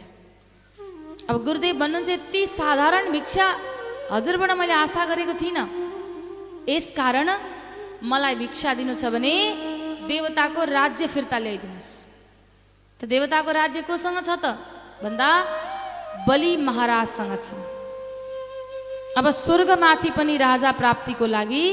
अब 1.31 1.37
गुरुदेव 1.45 1.75
भन्नुहुन्छ 1.79 2.11
यति 2.11 2.43
साधारण 2.51 3.11
भिक्षा 3.13 3.47
हजुरबाट 4.13 4.51
मैले 4.59 4.75
आशा 4.85 5.05
गरेको 5.07 5.35
थिइनँ। 5.41 5.67
यस 6.69 6.91
कारण 6.97 7.29
मलाई 8.03 8.35
भिक्षा 8.43 8.75
दिनु 8.75 8.95
छ 8.99 9.09
भने 9.15 9.33
देवताको 10.09 10.61
राज्य 10.65 11.07
फिर्ता 11.07 11.39
ल्याइदिनुहोस्। 11.39 11.91
त 13.01 13.05
देवताको 13.07 13.51
राज्य 13.53 13.81
कोसँग 13.89 14.19
छ 14.21 14.31
त? 14.35 14.59
भन्दा 15.01 15.31
बलि 16.29 16.57
महाराजसँग 16.59 17.33
छ। 17.39 17.55
अब 19.17 19.27
स्वर्गमाथि 19.31 20.11
पनि 20.11 20.37
राजा 20.37 20.71
प्राप्तिको 20.75 21.27
लागि 21.27 21.65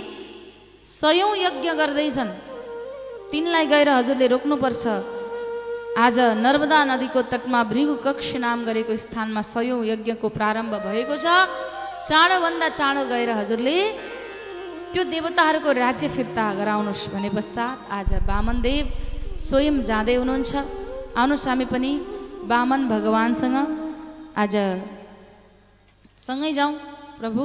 सयौँ 0.83 1.35
यज्ञ 1.37 1.67
गर्दैछन्। 1.73 2.31
तिनलाई 3.31 3.65
गएर 3.65 3.89
हजुरले 3.89 4.27
रोक्नुपर्छ। 4.27 4.83
आज 5.91 6.19
नर्मदा 6.39 6.79
नदीको 6.87 7.21
तटमा 7.27 7.61
भृगु 7.67 7.95
कक्ष 7.99 8.39
नाम 8.39 8.63
गरेको 8.63 8.95
स्थानमा 8.95 9.41
सयौँ 9.43 9.83
यज्ञको 9.85 10.27
प्रारम्भ 10.31 10.73
भएको 10.87 11.15
छ। 11.19 11.27
चाँडोभन्दा 12.07 12.67
चाँडो 12.79 13.03
गएर 13.11 13.29
हजुरले 13.35 13.75
त्यो 14.95 15.03
देवताहरूको 15.03 15.71
राज्य 15.75 16.07
फिर्ता 16.15 16.45
गराउनुहोस् 16.55 17.11
भने 17.11 17.29
पश्चात 17.35 17.91
आज 17.91 18.09
वामनदेव 18.23 18.85
स्वयं 19.35 19.75
जाँदै 19.83 20.15
हुनुहुन्छ। 20.15 20.51
आउनुहोस् 21.19 21.47
हामी 21.47 21.65
पनि 21.67 21.91
वामन 22.47 22.81
भगवान्सँग 22.87 23.57
आज 24.39 24.55
सँगै 26.17 26.51
जाउँ 26.55 26.73
प्रभु। 27.19 27.43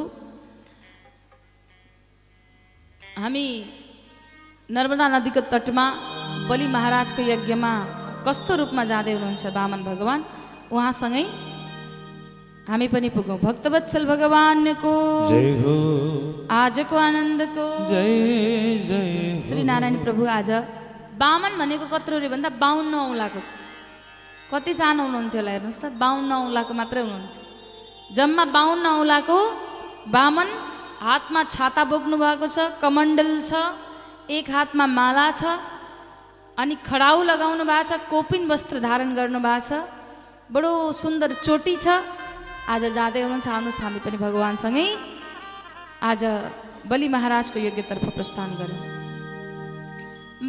हामी 3.18 3.46
नर्मदा 4.70 5.06
नदीको 5.08 5.40
तटमा 5.50 5.86
बलि 6.48 6.66
महाराजको 6.70 7.22
यज्ञमा 7.26 7.72
कस्तो 8.26 8.52
रूपमा 8.58 8.82
जाँदै 8.90 9.12
हुनुहुन्छ 9.16 9.44
वामन 9.56 9.80
भगवान्? 9.86 10.22
उहाँसँगै 10.74 11.24
हामी 12.66 12.86
पनि 12.90 13.08
पुगौँ। 13.14 13.38
भक्तवत्सल 13.38 14.02
भगवानको 14.10 14.92
आजको 16.50 16.96
आनन्दको। 17.06 17.64
जय 17.86 18.10
जय 18.88 19.12
श्री 19.46 19.62
नारायण 19.62 19.96
प्रभु 20.02 20.22
आज 20.26 20.50
बामन 21.22 21.52
भनेको 21.60 21.86
कत्रो 21.86 22.18
रे 22.18 22.28
भन्दा 22.34 22.50
बाहुन्न 22.58 22.94
औँलाको। 23.14 23.40
कति 24.50 24.72
सानो 24.74 25.02
हुनुहुन्थ्यो 25.06 25.40
होला 25.40 25.50
हेर्नुहोस् 25.54 25.80
त 25.82 25.94
बाहुन्न 26.02 26.32
औँलाको 26.50 26.72
मात्रै 26.74 27.00
हुनुहुन्थ्यो। 27.06 27.42
जम्मा 28.16 28.44
बाहुन्न 28.56 28.86
औँलाको 28.98 29.38
बामन 30.10 30.48
हातमा 31.06 31.40
छाता 31.54 31.82
बोक्नु 31.94 32.16
भएको 32.18 32.46
छ 32.50 32.58
कमण्डल 32.82 33.30
छ 33.46 33.52
एक 34.26 34.50
हातमा 34.50 34.84
माला 34.98 35.30
छ 35.38 35.42
अनि 36.58 36.74
खडाउ 36.88 37.22
लगाउनु 37.22 37.64
भएको 37.64 37.88
छ 37.88 37.92
कोपिन 38.08 38.42
वस्त्र 38.48 38.80
धारण 38.80 39.10
गर्नु 39.14 39.40
भएको 39.44 39.66
छ। 39.68 39.70
बडो 40.54 40.72
सुन्दर 40.92 41.30
चोटी 41.44 41.74
छ। 41.76 41.86
आज 42.72 42.82
जाँदै 42.96 43.20
हुनुहुन्छ 43.22 43.48
आउनुहोस् 43.48 43.82
हामी 43.84 44.00
पनि 44.00 44.16
भगवान्सँगै। 44.16 44.86
आज 46.00 46.20
बलि 46.88 47.08
महाराजको 47.12 47.58
यज्ञतर्फ 47.60 48.04
प्रस्थान 48.16 48.50
गरौँ। 48.60 48.80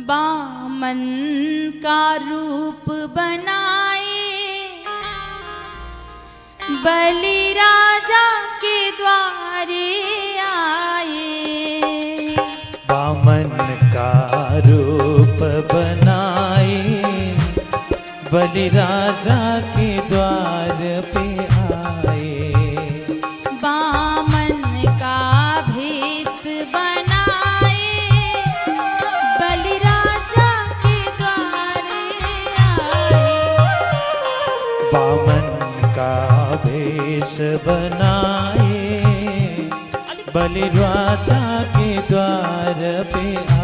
बामन 0.08 1.02
का 1.84 2.04
रूप 2.24 2.86
बनाए 3.12 4.16
बलि 6.86 7.42
राजा 7.54 8.26
के 8.64 8.78
द्वारे 8.98 9.88
बनाए 15.74 16.78
बलि 18.34 18.68
राजा 18.76 19.40
के 19.76 19.90
द्वार 20.10 20.80
पे 21.14 21.26
आए। 21.58 22.50
बामन 23.64 24.62
का 25.02 25.18
भेष 25.70 26.40
बनाए 26.74 27.94
बलि 29.40 29.76
राजा 29.86 30.50
के 30.86 30.98
द्वारे 31.20 32.04
आए। 32.66 33.32
बामन 34.94 35.48
का 35.98 36.14
भेष 36.66 37.36
बनाए 37.68 38.86
बलि 40.36 40.68
राजा 40.80 41.44
के 41.78 41.90
द्वार 42.10 42.82
पे 43.14 43.26
आए 43.36 43.57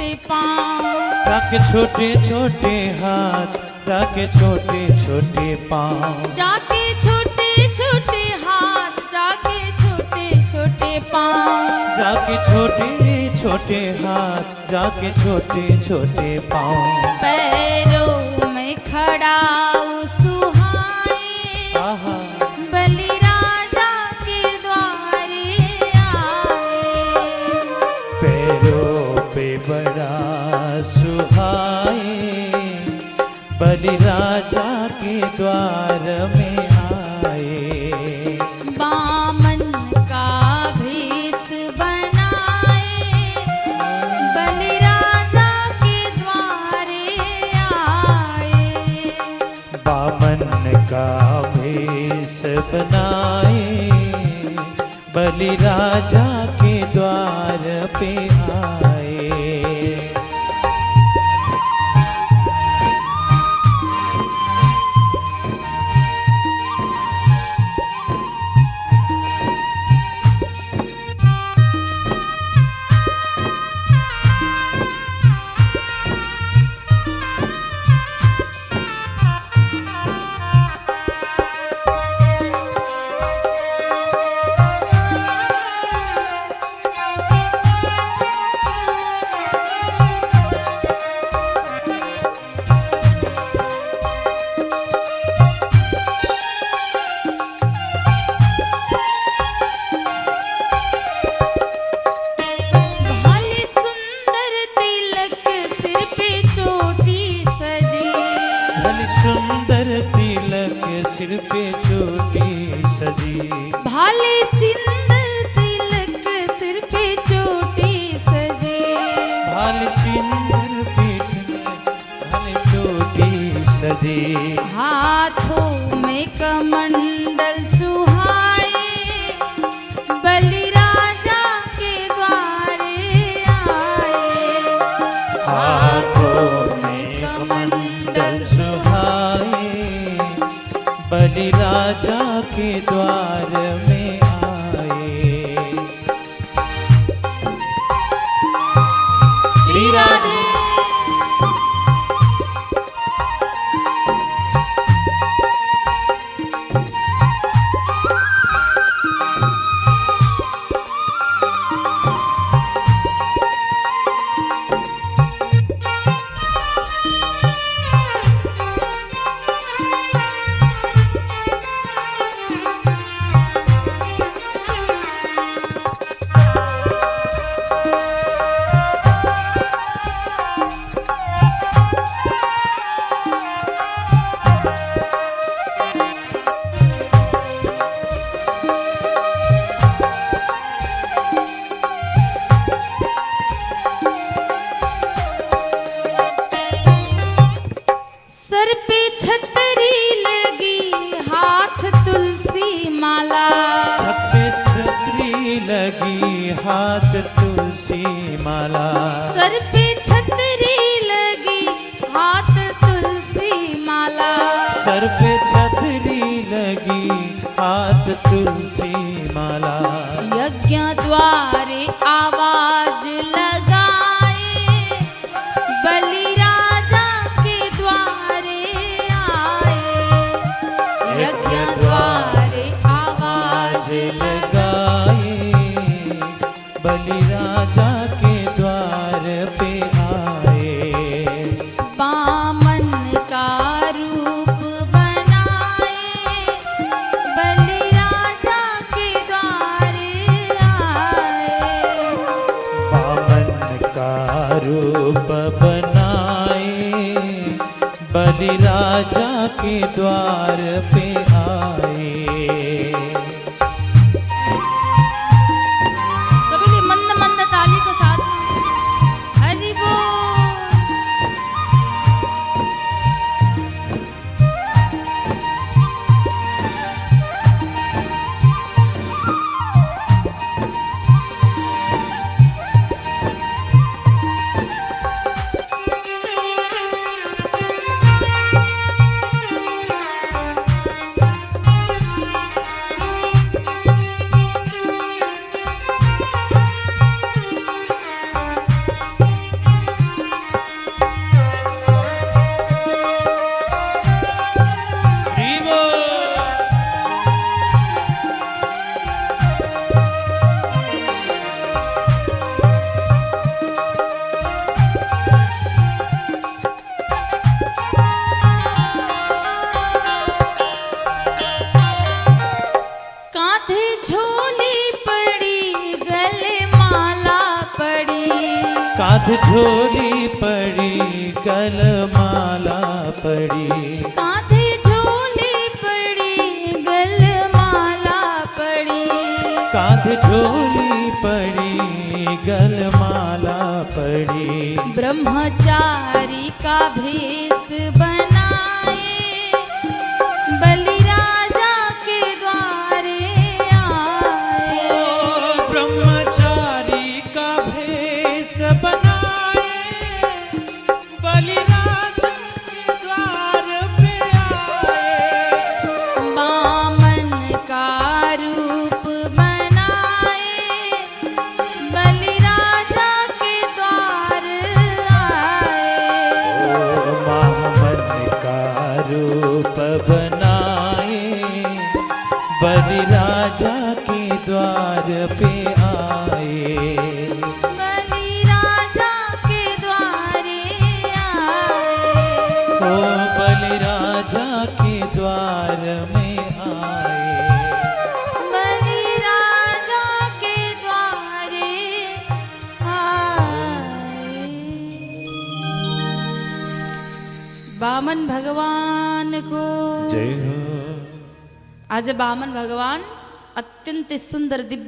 छोटे 0.00 0.14
पाँव 0.28 0.84
ताके 1.24 1.58
छोटे 1.70 2.06
छोटे 2.28 2.72
हाथ 3.00 3.56
ताके 3.86 4.26
छोटे 4.38 4.80
छोटे 5.04 5.54
पाँव 5.70 6.32
जाके 6.36 6.80
छोटे 7.04 7.50
छोटे 7.78 8.22
हाथ 8.44 9.00
जाके 9.12 9.58
छोटे 9.82 10.24
छोटे 10.52 10.98
पाँव 11.12 11.98
जाके 12.00 12.36
छोटे 12.48 12.88
छोटे 13.42 13.80
हाथ 14.00 14.70
जाके 14.72 15.10
छोटे 15.22 15.68
छोटे 15.88 16.38
पाँव 16.52 17.06
पैरों 17.22 17.89
बनाए। 41.78 42.74
बलि 44.34 44.78
राजा 44.78 45.68
के 45.84 46.10
द्वारे 46.20 47.04
आए। 47.52 49.12
बामन 49.76 50.40
का 50.92 51.42
भेष 51.42 52.42
बनाए। 52.74 53.90
बलि 55.14 55.50
राजा 55.50 56.46
के 56.46 56.82
द्वार 56.82 57.90
पे 58.00 58.28
आए 58.28 58.49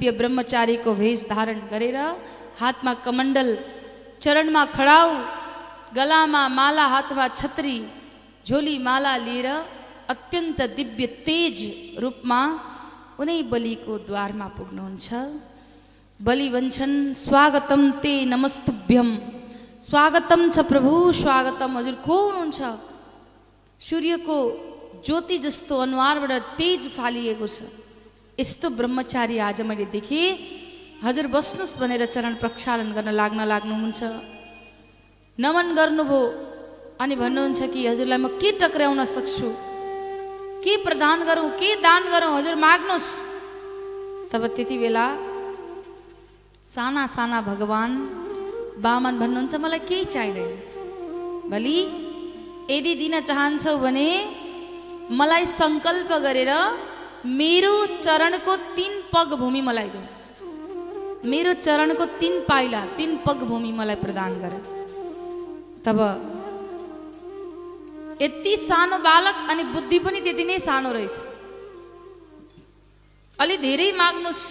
दिव्य 0.03 0.19
ब्रह्मचारीको 0.19 0.91
वेश 0.99 1.21
धारण 1.31 1.59
गरेर 1.71 1.97
हातमा 2.59 2.93
कमण्डल 3.07 3.49
चरणमा 4.23 4.63
खडाउ 4.75 5.09
गलामा 5.97 6.43
माला 6.59 6.87
हातमा 6.95 7.27
छत्री 7.39 7.77
झोली 8.47 8.77
माला 8.87 9.15
लिएर 9.27 9.47
अत्यन्त 10.13 10.61
दिव्य 10.79 11.07
तेज 11.27 11.59
रूपमा 12.03 12.41
उनै 13.23 13.39
बलिको 13.53 13.93
द्वारमा 14.09 14.47
पुग्नुहुन्छ। 14.59 15.07
बलि 16.21 16.49
भन्छन् 16.55 16.97
स्वागतम 17.23 17.83
ते 18.03 18.15
नमस्तुभ्यम। 18.33 19.09
स्वागतम 19.89 20.43
छ 20.51 20.67
प्रभु 20.73 20.93
स्वागतम। 21.23 21.71
हजुर 21.79 21.97
को 22.07 22.17
हुनुहुन्छ? 22.27 22.61
सूर्यको 23.81 24.39
ज्योति 25.07 25.39
जस्तो 25.47 25.75
अनुहारबाट 25.87 26.33
तेज 26.59 26.91
फालिएको 26.97 27.47
छ। 27.47 27.82
यस्तो 28.39 28.68
ब्रह्मचारी 28.72 29.37
आज 29.45 29.61
मैले 29.61 29.85
देखेँ। 29.93 31.05
हजुर 31.05 31.26
बस्नुहोस् 31.28 31.76
भनेर 31.80 32.05
चरण 32.09 32.35
प्रक्षालन 32.41 32.89
गर्न 32.97 33.12
लाग्न 33.12 33.45
लाग्नुहुन्छ। 33.45 34.01
नमन 35.39 35.66
गर्नुभयो। 35.76 36.20
अनि 36.97 37.14
भन्नुहुन्छ 37.20 37.61
कि 37.68 37.80
हजुरलाई 37.87 38.20
म 38.24 38.26
के 38.41 38.57
टक्राउन 38.57 39.05
सक्छु? 39.05 39.49
के 40.64 40.72
प्रदान 40.80 41.28
गरौँ? 41.28 41.49
के 41.61 41.76
दान 41.85 42.03
गरौँ? 42.09 42.33
हजुर 42.41 42.57
माग्नुहोस्। 42.57 43.09
तब 44.33 44.43
त्यति 44.57 44.76
बेला 44.80 45.07
साना 46.64 47.05
साना 47.12 47.39
भगवान् 47.45 47.95
बामन 48.80 49.14
भन्नुहुन्छ 49.20 49.55
मलाई 49.61 49.80
केही 49.85 50.05
चाहिँदैन। 50.09 50.51
भली 51.53 51.78
यदि 52.72 52.93
दिन 52.97 53.14
चाहन्छौ 53.28 53.76
भने 53.76 54.09
मलाई 55.20 55.45
सङ्कल्प 55.53 56.11
गरेर 56.24 56.53
मेरो 57.25 57.75
चरणको 57.99 58.57
तिन 58.77 58.93
पग 59.12 59.33
भूमि 59.41 59.61
मलाई 59.61 59.89
देऊ 59.89 60.07
मेरो 61.31 61.53
चरणको 61.66 62.05
तिन 62.20 62.35
पाइला 62.49 62.81
तिन 62.97 63.11
पग 63.27 63.43
भूमि 63.51 63.73
मलाई 63.73 63.97
प्रदान 63.97 64.33
गर। 64.43 64.55
तब 65.85 65.99
यति 68.23 68.55
सानो 68.59 68.99
बालक 68.99 69.37
अनि 69.51 69.64
बुद्धि 69.75 69.99
पनि 69.99 70.20
त्यति 70.20 70.45
नै 70.45 70.59
सानो 70.59 70.91
रहेछ। 70.93 71.14
अलि 73.39 73.57
धेरै 73.66 73.89
माग्नुहोस् 73.93 74.45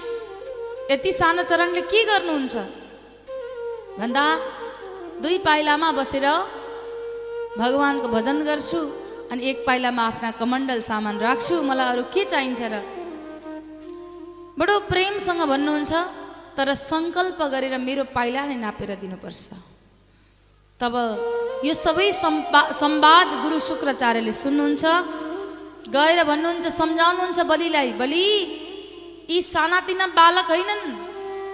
यति 0.92 1.12
सानो 1.12 1.44
चरणले 1.44 1.82
के 1.92 2.04
गर्नुहुन्छ? 2.04 2.56
भन्दा 4.00 4.26
दुई 5.22 5.38
पाइलामा 5.46 5.90
बसेर 5.92 6.26
भगवान्को 7.58 8.08
भजन 8.08 8.38
गर्छु। 8.48 8.80
अनि 9.32 9.42
एक 9.48 9.58
पाइलामा 9.68 10.04
आफ्ना 10.12 10.30
कमण्डल 10.36 10.80
सामान 10.84 11.16
राख्छु। 11.20 11.56
मलाई 11.64 11.88
अरू 11.94 12.04
के 12.12 12.24
चाहिन्छ 12.28 12.62
र? 12.68 12.76
बडो 14.60 14.76
प्रेमसँग 14.92 15.42
भन्नुहुन्छ 15.48 15.92
तर 16.58 16.68
सङ्कल्प 16.76 17.40
गरेर 17.54 17.76
मेरो 17.80 18.04
पाइला 18.12 18.42
नै 18.52 18.58
नापेर 18.60 19.00
दिनुपर्छ। 19.00 19.44
तब 20.80 20.94
यो 21.64 21.74
सबै 21.74 22.12
सम्पा 22.12 22.62
संवाद 22.76 23.28
गुरु 23.44 23.58
शुक्राचार्यले 23.70 24.34
सुन्नुहुन्छ 24.36 24.84
गएर 25.96 26.20
भन्नुहुन्छ 26.28 26.66
सम्झाउनुहुन्छ 26.68 27.40
बलिलाई 27.52 27.90
बलि 28.02 28.28
यी 29.32 29.38
सानातिना 29.40 30.06
बालक 30.20 30.48
होइनन्। 30.52 30.84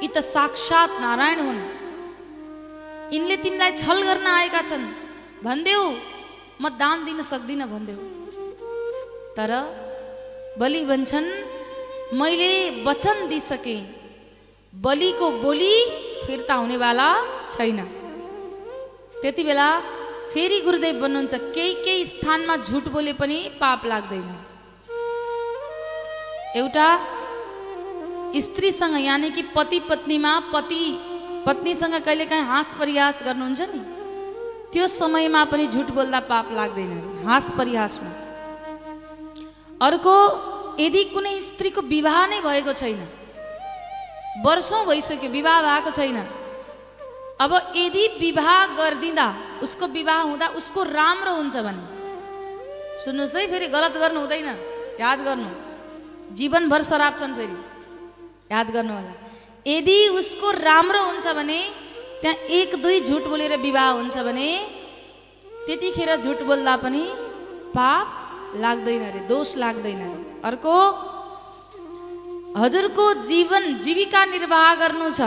यी 0.02 0.08
त 0.10 0.18
साक्षात् 0.34 1.00
नारायण 1.06 1.40
हुन्। 1.46 1.62
यिनले 3.14 3.36
तिमीलाई 3.44 3.72
छल 3.78 3.98
गर्न 4.02 4.28
आएका 4.28 4.62
छन्। 4.70 4.86
भनिदेऊ 5.46 5.84
म 6.62 6.70
दान 6.82 7.06
दिन 7.06 7.22
सक्दिनँ 7.22 7.68
भनिदेऊ 7.72 8.02
तर 9.38 9.52
बलि 10.60 10.82
भन्छन् 10.90 11.28
मैले 12.20 12.52
वचन 12.84 13.18
दिइसकेँ। 13.30 13.82
बलिको 14.74 15.28
बोली 15.44 15.76
फिर्ता 16.26 16.56
हुनेवाला 16.56 17.10
छैन। 17.50 17.80
त्यति 19.22 19.44
बेला 19.44 19.70
फेरि 20.34 20.60
गुरुदेव 20.66 20.96
भन्नुहुन्छ 21.02 21.34
केही 21.56 21.74
केही 21.86 22.06
स्थानमा 22.06 22.56
झुट 22.68 22.86
बोले 22.94 23.14
पनि 23.22 23.38
पाप 23.62 23.86
लाग्दैन। 23.92 24.28
एउटा 26.60 26.88
स्त्रीसँग 28.46 28.96
यानि 29.00 29.30
कि 29.36 29.42
पति 29.56 29.80
पत्नीमा 29.90 30.34
पति 30.54 30.82
पत्नीसँग 31.46 31.96
कहिलेकाहीँ 32.06 32.46
हाँस 32.46 32.74
परिहास 32.80 33.24
गर्नुहुन्छ 33.26 33.62
नि? 33.62 33.82
त्यो 34.74 34.88
समयमा 34.88 35.44
पनि 35.46 35.66
झुट 35.68 35.88
बोल्दा 35.92 36.20
पाप 36.30 36.52
लाग्दैन। 36.52 36.92
अरे 36.92 37.24
हाँस 37.26 37.46
परिहासमा। 37.58 38.12
अर्को 39.82 40.16
यदि 40.80 41.04
कुनै 41.14 41.40
स्त्रीको 41.40 41.82
विवाह 41.82 42.26
नै 42.28 42.40
भएको 42.42 42.74
छैन 42.74 43.00
वर्षौँ 44.46 44.86
भइसक्यो 44.86 45.30
विवाह 45.30 45.58
भएको 45.62 45.92
छैन 45.92 46.18
अब 47.40 47.52
यदि 47.76 48.04
विवाह 48.20 48.66
गरिदिँदा 48.78 49.28
उसको 49.64 49.86
विवाह 49.88 50.22
हुँदा 50.22 50.48
उसको 50.60 50.84
राम्रो 50.84 51.34
हुन्छ 51.36 51.58
भने 51.58 51.84
सुन्नुहोस् 53.04 53.36
है 53.36 53.48
फेरि 53.48 53.68
गलत 53.68 53.94
गर्नु 53.98 54.20
हुँदैन। 54.20 54.50
याद 55.00 55.20
गर्नु। 55.20 55.50
जीवनभर 56.36 56.82
शराब 56.82 57.14
छन् 57.20 57.36
फेरि। 57.36 57.58
याद 58.52 58.68
गर्नु 58.72 58.94
होला। 58.94 59.14
यदि 59.68 59.98
उसको 60.18 60.52
राम्रो 60.52 61.02
हुन्छ 61.06 61.28
भने 61.28 61.60
त्यहाँ 62.22 62.36
एक 62.60 62.70
दुई 62.84 63.00
झुट 63.08 63.24
बोलेर 63.32 63.54
विवाह 63.62 63.90
हुन्छ 63.98 64.18
भने 64.28 64.50
त्यतिखेर 65.68 66.10
झुट 66.16 66.40
बोल्दा 66.48 66.76
पनि 66.84 67.04
पाप 67.76 68.08
लाग्दैन 68.64 69.04
अरे 69.10 69.20
दोष 69.30 69.50
लाग्दैन 69.64 70.02
अरे 70.02 70.24
अर्को 70.50 70.76
हजुरको 72.62 73.06
जीवन 73.30 73.64
जीविका 73.86 74.22
निर्वाह 74.26 74.68
गर्नु 74.82 75.10
छ। 75.12 75.22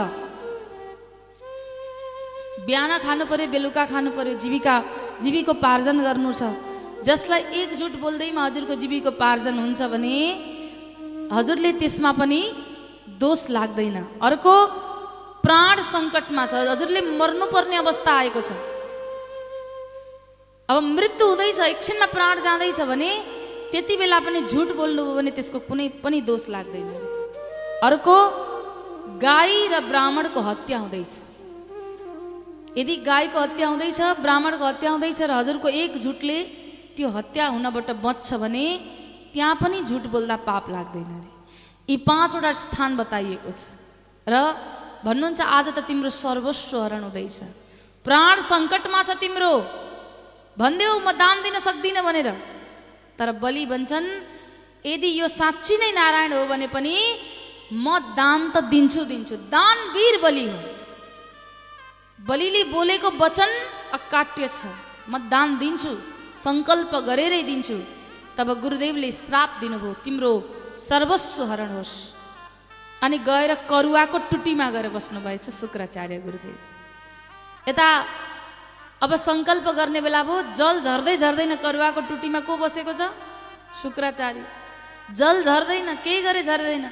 बिहान 2.67 2.91
खानु 3.05 3.25
पर्यो 3.31 3.47
बेलुका 3.53 3.83
खानु 3.91 4.11
पर्यो 4.17 4.33
जीविका 4.43 4.75
जीविकोपार्जन 5.23 5.97
गर्नु 6.07 6.31
छ। 6.39 6.51
जसलाई 7.07 7.41
एक 7.61 7.69
झुट 7.79 7.93
बोल्दैमा 8.03 8.41
हजुरको 8.45 8.75
जीविकोपार्जन 8.83 9.55
हुन्छ 9.63 9.81
भने 9.93 10.15
हजुरले 11.31 11.71
त्यसमा 11.81 12.11
पनि 12.19 12.41
दोष 13.23 13.49
लाग्दैन। 13.55 13.97
अर्को 14.27 14.53
प्राण 15.43 15.81
सङ्कटमा 15.93 16.43
छ। 16.45 16.53
हजुरले 16.71 17.01
मर्नुपर्ने 17.19 17.75
अवस्था 17.83 18.11
आएको 18.21 18.41
छ। 18.41 18.51
अब 20.69 20.77
मृत्यु 20.97 21.27
हुँदैछ 21.27 21.59
एकछिनमा 21.59 22.07
प्राण 22.15 22.35
जाँदैछ 22.43 22.79
भने 22.91 23.11
त्यति 23.71 23.95
बेला 23.97 24.19
पनि 24.25 24.39
झुट 24.51 24.69
बोल्नुभयो 24.75 25.15
भने 25.17 25.31
त्यसको 25.31 25.59
कुनै 25.67 25.87
पनि 26.03 26.21
दोष 26.29 26.43
लाग्दैन। 26.53 26.87
अर्को 27.87 28.15
गाई 29.19 29.67
र 29.73 29.79
ब्राह्मणको 29.89 30.39
हत्या 30.49 30.77
हुँदैछ। 30.83 31.11
यदि 32.77 32.95
गाईको 33.03 33.39
हत्या 33.39 33.67
हुँदैछ 33.67 33.99
ब्राह्मणको 34.23 34.65
हत्या 34.65 34.89
हुँदैछ 34.91 35.21
र 35.21 35.31
हजुरको 35.31 35.67
एक 35.67 35.91
झुटले 35.99 36.37
त्यो 36.95 37.07
हत्या 37.17 37.45
हुनबाट 37.47 37.89
बच्छ 38.05 38.27
भने 38.43 38.65
त्यहाँ 39.33 39.55
पनि 39.63 39.77
झुट 39.89 40.05
बोल्दा 40.13 40.35
पाप 40.47 40.69
लाग्दैन 40.69 41.11
अरे 41.17 41.29
यी 41.89 41.97
पाँचवटा 42.07 42.51
स्थान 42.63 42.91
बताइएको 42.97 43.51
छ। 43.51 43.67
र 44.27 44.35
भन्नुहुन्छ 45.05 45.41
आज 45.41 45.67
त 45.75 45.79
तिम्रो 45.89 46.09
सर्वस्व 46.09 46.77
हरण 46.83 47.03
हुँदैछ। 47.09 47.37
प्राण 48.05 48.35
सङ्कटमा 48.51 49.01
छ 49.07 49.17
तिम्रो। 49.21 49.53
भनिदेऊ 50.57 50.93
म 50.99 51.09
दान 51.17 51.35
दिन 51.45 51.55
सक्दिनँ 51.59 52.01
भनेर। 52.05 52.29
तर 53.17 53.29
बलि 53.43 53.65
भन्छन् 53.71 54.07
यदि 54.85 55.09
यो 55.19 55.27
साँच्ची 55.27 55.75
नै 55.81 55.91
नारायण 55.97 56.33
हो 56.33 56.45
भने 56.51 56.67
पनि 56.75 56.95
म 57.73 57.87
दान 58.13 58.39
त 58.53 58.65
दिन्छु 58.73 59.01
दिन्छु। 59.05 59.35
दान 59.49 59.77
वीर 59.95 60.15
बलि 60.21 60.45
हो। 60.51 60.59
बलिले 62.19 62.63
बोलेको 62.69 63.09
वचन 63.17 63.51
अकाट्य 63.97 64.47
छ। 64.47 64.69
म 65.09 65.17
दान 65.33 65.57
दिन्छु 65.57 65.91
सङ्कल्प 66.45 66.93
गरेरै 67.09 67.41
दिन्छु। 67.49 67.77
तब 68.37 68.47
गुरुदेवले 68.63 69.09
श्राप 69.11 69.49
दिनुभयो 69.61 69.93
तिम्रो 70.05 70.31
सर्वस्व 70.77 71.39
हरण 71.51 71.71
होस्। 71.77 72.20
अनि 73.01 73.17
गएर 73.25 73.51
करुवाको 73.65 74.17
टुटीमा 74.29 74.69
गएर 74.71 74.87
बस्नुभएछ 74.89 75.49
शुक्राचार्य 75.49 76.17
गुरुदेव। 76.25 76.57
यता 77.69 77.87
अब 79.01 79.11
सङ्कल्प 79.17 79.67
गर्ने 79.73 80.01
बेला 80.05 80.21
भयो 80.23 80.53
जल 80.53 80.75
झर्दै 80.85 81.15
झर्दैन 81.17 81.55
करुवाको 81.65 82.01
टुटीमा 82.09 82.39
को 82.45 82.57
बसेको 82.57 82.93
छ? 82.93 83.09
शुक्राचार्य। 83.81 84.45
जल 85.17 85.41
झर्दैन 85.41 85.89
केही 86.05 86.21
गरे 86.21 86.41
झर्दैन? 86.45 86.85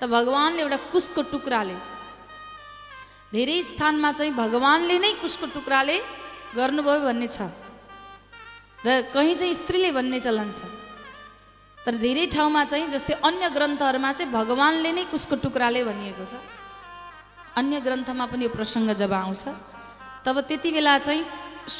त 0.00 0.08
भगवान्ले 0.08 0.62
एउटा 0.64 0.78
कुसको 0.88 1.22
टुक्राले 1.28 1.76
धेरै 3.32 3.62
स्थानमा 3.62 4.10
चाहिँ 4.16 4.32
भगवान्ले 4.32 4.96
नै 4.98 5.12
कुसको 5.20 5.46
टुक्राले 5.52 5.96
गर्नुभयो 6.56 7.00
भन्ने 7.04 7.28
छ। 7.28 7.52
र 8.80 9.12
कहीँ 9.12 9.34
चाहिँ 9.36 9.54
स्त्रीले 9.54 9.90
भन्ने 9.92 10.18
चलन 10.24 10.48
छ। 10.56 10.79
तर 11.86 11.94
धेरै 11.96 12.26
ठाउँमा 12.34 12.62
चाहिँ 12.70 12.88
जस्तै 12.92 13.14
अन्य 13.28 13.48
ग्रन्थहरूमा 13.56 14.10
चाहिँ 14.12 14.32
भगवान्ले 14.32 14.90
नै 14.92 15.04
कुसको 15.12 15.34
टुक्राले 15.44 15.80
भनिएको 15.88 16.24
छ? 16.24 16.34
अन्य 17.56 17.80
ग्रन्थमा 17.80 18.24
पनि 18.30 18.44
यो 18.44 18.50
प्रसङ्ग 18.52 18.90
जब 19.00 19.12
आउँछ 19.12 19.42
तब 20.24 20.36
त्यति 20.48 20.70
बेला 20.76 20.94
चाहिँ 21.06 21.24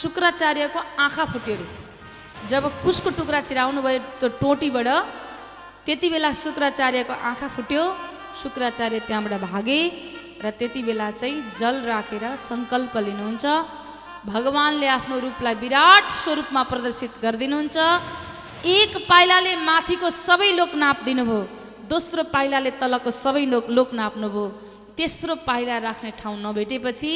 शुक्राचार्यको 0.01 0.81
आँखा 1.05 1.25
फुट्यो 1.33 1.57
जब 2.49 2.63
कुसको 2.83 3.11
टुक्रा 3.19 3.41
छिराउनु 3.49 3.81
भयो 3.85 4.01
त्यो 4.21 4.29
टोटीबाट 4.41 4.89
त्यति 5.85 6.09
बेला 6.11 6.31
शुक्राचार्यको 6.33 7.13
आँखा 7.13 7.49
फुट्यो 7.57 7.83
शुक्राचार्य 8.41 8.99
त्यहाँबाट 9.09 9.35
भागे 9.45 9.81
र 10.41 10.51
त्यति 10.59 10.81
बेला 10.89 11.11
चाहिँ 11.21 11.37
जल 11.61 11.85
राखेर 11.85 12.25
सङ्कल्प 12.49 12.97
लिनुहुन्छ। 12.97 13.45
भगवान्ले 14.33 14.87
आफ्नो 14.97 15.17
रूपलाई 15.21 15.55
विराट 15.65 16.05
स्वरूपमा 16.23 16.63
प्रदर्शित 16.73 17.13
गरिदिनुहुन्छ। 17.25 17.77
एक 18.61 19.09
पाइलाले 19.09 19.57
माथिको 19.57 20.11
सबै 20.11 20.53
लोक 20.53 20.75
नापिदिनुभयो। 20.77 21.41
दोस्रो 21.89 22.23
पाइलाले 22.29 22.71
तलको 22.77 23.11
सबै 23.11 23.45
लोक 23.47 23.71
लोक 23.73 23.93
नाप्नुभयो। 23.93 24.45
तेस्रो 24.97 25.35
पाइला 25.49 25.79
राख्ने 25.81 26.11
ठाउँ 26.21 26.37
नभेटेपछि 26.45 27.13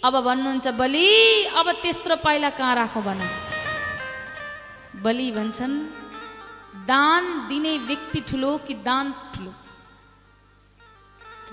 अब 0.00 0.14
भन्नुहुन्छ 0.24 0.66
बलि 0.72 1.08
अब 1.52 1.66
तेस्रो 1.82 2.16
पाइला 2.24 2.50
कहाँ 2.56 2.74
राखौँ 2.74 3.02
भन? 3.04 3.20
बलि 5.04 5.30
भन्छन् 5.36 5.76
दान 6.88 7.22
दिने 7.48 7.76
व्यक्ति 7.84 8.20
ठुलो 8.24 8.56
कि 8.66 8.74
दान 8.80 9.12
ठुलो? 9.34 9.52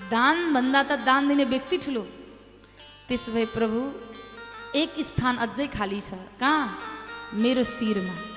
दान 0.07 0.53
भन्दा 0.53 0.83
त 0.83 0.91
दान 1.03 1.27
दिने 1.27 1.43
व्यक्ति 1.43 1.77
ठुलो। 1.77 2.07
त्यसो 3.07 3.31
भए 3.35 3.45
प्रभु 3.51 3.79
एक 4.79 4.95
स्थान 5.03 5.37
अझै 5.43 5.67
खाली 5.67 5.99
छ। 5.99 6.15
कहाँ? 6.39 6.63
मेरो 7.35 7.63
शिरमा। 7.67 8.28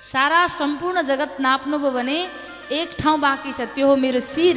सारा 0.00 0.46
सम्पूर्ण 0.50 1.02
जगत 1.02 1.36
नाप्नुभयो 1.40 1.90
भने 1.90 2.18
एक 2.72 2.96
ठाउँ 3.00 3.18
बाँकी 3.20 3.52
छ 3.52 3.60
त्यो 3.74 3.86
हो 3.88 3.96
मेरो 3.96 4.20
शिर। 4.20 4.56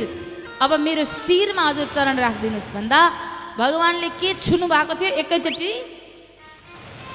अब 0.62 0.72
मेरो 0.80 1.04
शिरमा 1.04 1.64
हजुर 1.70 1.88
चरण 1.96 2.18
राखिदिनुहोस् 2.18 2.74
भन्दा 2.74 3.00
भगवान्ले 3.58 4.10
के 4.20 4.34
छुनु 4.42 4.66
भएको 4.68 4.94
थियो 5.00 5.10
एकैचोटि? 5.22 5.72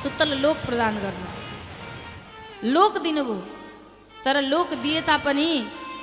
सुत्तल 0.03 0.31
लोक 0.45 0.57
प्रदान 0.67 0.95
गर्नु। 1.05 1.27
लोक 2.75 2.93
दिनुभयो। 3.03 3.37
तर 4.25 4.37
लोक 4.43 4.69
दिए 4.83 5.01
तापनि 5.03 5.49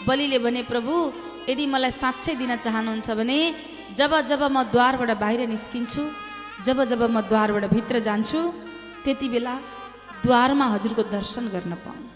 बलिले 0.08 0.40
भने 0.44 0.62
प्रभु 0.72 0.94
यदि 1.50 1.66
मलाई 1.66 1.92
साँच्चै 1.92 2.36
दिन 2.36 2.56
चाहनुहुन्छ 2.60 3.10
भने 3.20 3.40
जब 3.96 4.12
जब 4.30 4.42
म 4.44 4.64
द्वारबाट 4.76 5.12
बाहिर 5.24 5.48
निस्किन्छु 5.48 6.04
जब 6.68 6.84
जब 6.84 7.02
म 7.16 7.22
द्वारबाट 7.32 7.64
भित्र 7.74 8.00
जान्छु 8.08 8.40
त्यति 9.04 9.28
बेला 9.34 9.56
द्वारमा 10.24 10.66
हजुरको 10.76 11.04
दर्शन 11.16 11.48
गर्न 11.56 11.74
पाउँ 11.86 12.09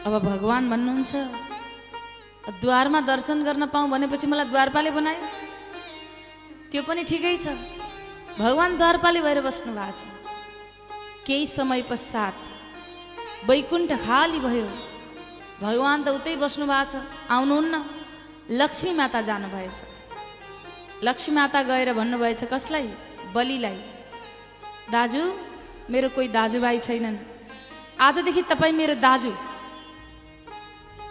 अब 0.00 0.14
भगवान् 0.24 0.70
भन्नुहुन्छ 0.70 1.12
द्वारमा 2.60 3.00
दर्शन 3.04 3.44
गर्न 3.44 3.66
पाऊँ 3.68 3.88
भनेपछि 3.90 4.26
मलाई 4.26 4.48
द्वारपाले 4.48 4.90
बनायो। 4.90 5.24
त्यो 6.72 6.82
पनि 6.88 7.04
ठिकै 7.04 7.36
छ। 7.36 7.52
भगवान् 8.40 8.76
द्वारपाले 8.80 9.20
भएर 9.20 9.40
बस्नु 9.44 9.72
भएको 9.76 9.92
छ। 9.92 10.00
केही 11.26 11.46
समय 11.46 11.82
पश्चात 11.84 12.34
वैकुण्ठ 13.44 13.92
खाली 14.00 14.40
भयो। 14.40 14.66
भगवान् 15.60 16.04
त 16.04 16.08
उतै 16.16 16.36
बस्नु 16.40 16.64
भएको 16.64 16.90
छ। 16.90 17.04
आउनुहुन्न। 17.28 17.74
लक्ष्मी 18.56 18.92
माता 18.96 19.20
जानुभएछ। 19.20 19.76
लक्ष्मी 21.04 21.34
माता 21.34 21.60
गएर 21.62 21.92
भन्नुभएछ 21.92 22.44
कसलाई? 22.48 22.88
बलिलाई? 23.36 23.78
दाजु 24.90 25.22
मेरो 25.92 26.08
कोही 26.16 26.28
दाजुभाइ 26.28 26.78
छैनन्। 26.88 27.16
आजदेखि 28.00 28.42
तपाईँ 28.48 28.72
मेरो 28.72 28.94
दाजु। 28.96 29.59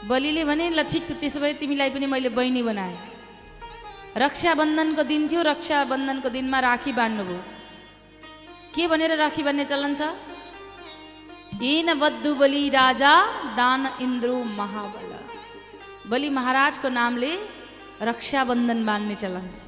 बलिले 0.07 0.43
भने 0.47 0.69
ल 0.71 0.83
ठिक 0.87 1.03
छ 1.07 1.11
त्यसो 1.19 1.39
भए 1.43 1.53
तिमीलाई 1.59 1.89
पनि 1.91 2.05
मैले 2.07 2.29
बहिनी 2.31 2.61
बनाएँ। 2.63 2.97
रक्षाबन्धनको 4.15 5.03
दिन 5.03 5.27
थियो 5.27 5.41
रक्षाबन्धनको 5.51 6.29
दिनमा 6.29 6.59
राखी 6.59 6.91
बाँड्नुभयो 6.95 7.41
के 8.73 8.83
भनेर 8.87 9.11
राखी 9.19 9.43
बाँध्ने 9.43 9.65
चलन 9.71 9.93
छ? 9.99 10.01
हिन 11.59 11.89
बद्धु 11.99 12.31
बलि 12.41 12.63
राजा 12.71 13.13
दान 13.59 13.81
इन्द्रो 14.01 14.37
महाबल। 14.59 15.11
बलि 16.09 16.29
महाराजको 16.29 16.87
नामले 16.89 17.31
रक्षाबन्धन 18.01 18.79
बाँध्ने 18.85 19.15
चलन 19.23 19.45
छ। 19.51 19.61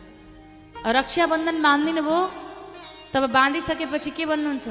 रक्षाबन्धन 0.98 1.58
बाँधिदिनु 1.62 2.02
भयो 2.02 2.20
तब 3.14 3.24
बाँधिसकेपछि 3.36 4.12
के 4.18 4.26
भन्नुहुन्छ? 4.26 4.68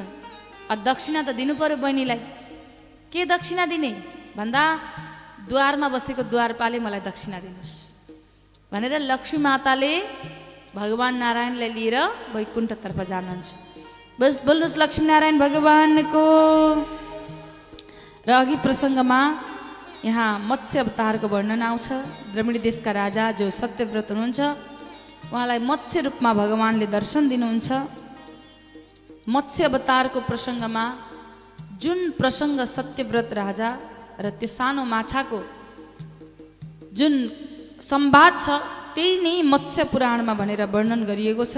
दक्षिणा 0.89 1.21
त 1.23 1.31
दिनु 1.37 1.55
पर्यो 1.61 1.77
बहिनीलाई। 1.85 2.21
के 3.13 3.21
दक्षिणा 3.29 3.65
दिने? 3.67 3.93
भन्दा 4.39 4.63
द्वारमा 5.49 5.89
बसेको 5.95 6.23
द्वारपाले 6.33 6.79
मलाई 6.85 7.01
दक्षिणा 7.01 7.39
दिनुहोस्। 7.41 7.73
भनेर 8.73 8.95
लक्ष्मी 9.11 9.39
माताले 9.41 9.93
भगवान् 10.75 11.19
नारायणलाई 11.19 11.71
लिएर 11.77 11.97
वैकुण्ठतर्फ 12.35 12.99
जानुहुन्छ। 13.11 13.49
बस 14.21 14.33
बोल्नुहोस् 14.47 14.79
लक्ष्मीनारायण 14.83 15.37
भगवानको 15.39 16.25
र 18.29 18.31
अघि 18.31 18.57
प्रसङ्गमा 18.63 19.21
यहाँ 20.05 20.31
मत्स्य 20.51 20.79
अवतारको 20.85 21.27
वर्णन 21.29 21.63
आउँछ। 21.63 21.87
द्रमिडी 22.33 22.61
देशका 22.69 22.91
राजा 22.93 23.25
जो 23.41 23.51
सत्यव्रत 23.51 24.09
हुनुहुन्छ 24.13 24.41
उहाँलाई 25.33 25.59
मत्स्य 25.71 26.01
रूपमा 26.07 26.31
भगवान्ले 26.33 26.87
दर्शन 26.87 27.23
दिनुहुन्छ। 27.29 27.69
मत्स्य 29.29 29.65
अवतारको 29.71 30.21
प्रसङ्गमा 30.31 30.85
जुन 31.83 31.99
प्रसङ्ग 32.21 32.59
सत्यव्रत 32.77 33.29
राजा 33.33 33.69
र 34.21 34.31
त्यो 34.39 34.49
सानो 34.49 34.85
माछाको 34.85 35.41
जुन 36.93 37.15
सम्वाद 37.81 38.33
छ 38.45 38.49
त्यही 38.95 39.13
नै 39.25 39.35
मत्स्य 39.53 39.85
पुराणमा 39.93 40.35
भनेर 40.41 40.63
वर्णन 40.75 41.01
गरिएको 41.09 41.45
छ। 41.45 41.57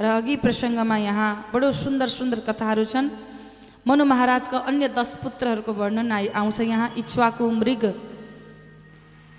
र 0.00 0.04
अघि 0.20 0.36
प्रसङ्गमा 0.44 0.96
यहाँ 1.08 1.30
बडो 1.52 1.68
सुन्दर 1.72 2.08
सुन्दर 2.08 2.40
कथाहरू 2.48 2.84
छन्। 2.84 3.08
मनु 3.88 4.04
महाराजका 4.04 4.58
अन्य 4.68 4.88
दस 4.98 5.10
पुत्रहरूको 5.22 5.72
वर्णन 5.72 6.12
आइ 6.12 6.26
आउँछ 6.40 6.58
यहाँ। 6.60 6.88
इच्छुवाको 7.00 7.44
मृग 7.60 7.84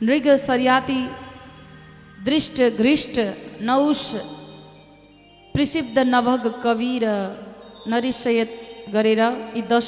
मृग 0.03 0.25
सरियाती 0.37 0.99
दृष्ट 2.25 2.57
घृष्ट 2.77 3.15
नौष 3.61 4.01
प्रसिद्ध 5.55 5.97
नभग 6.05 6.43
कवि 6.63 6.93
र 7.03 7.07
नरिसयत 7.87 8.51
गरेर 8.93 9.21
यी 9.55 9.61
दस 9.71 9.87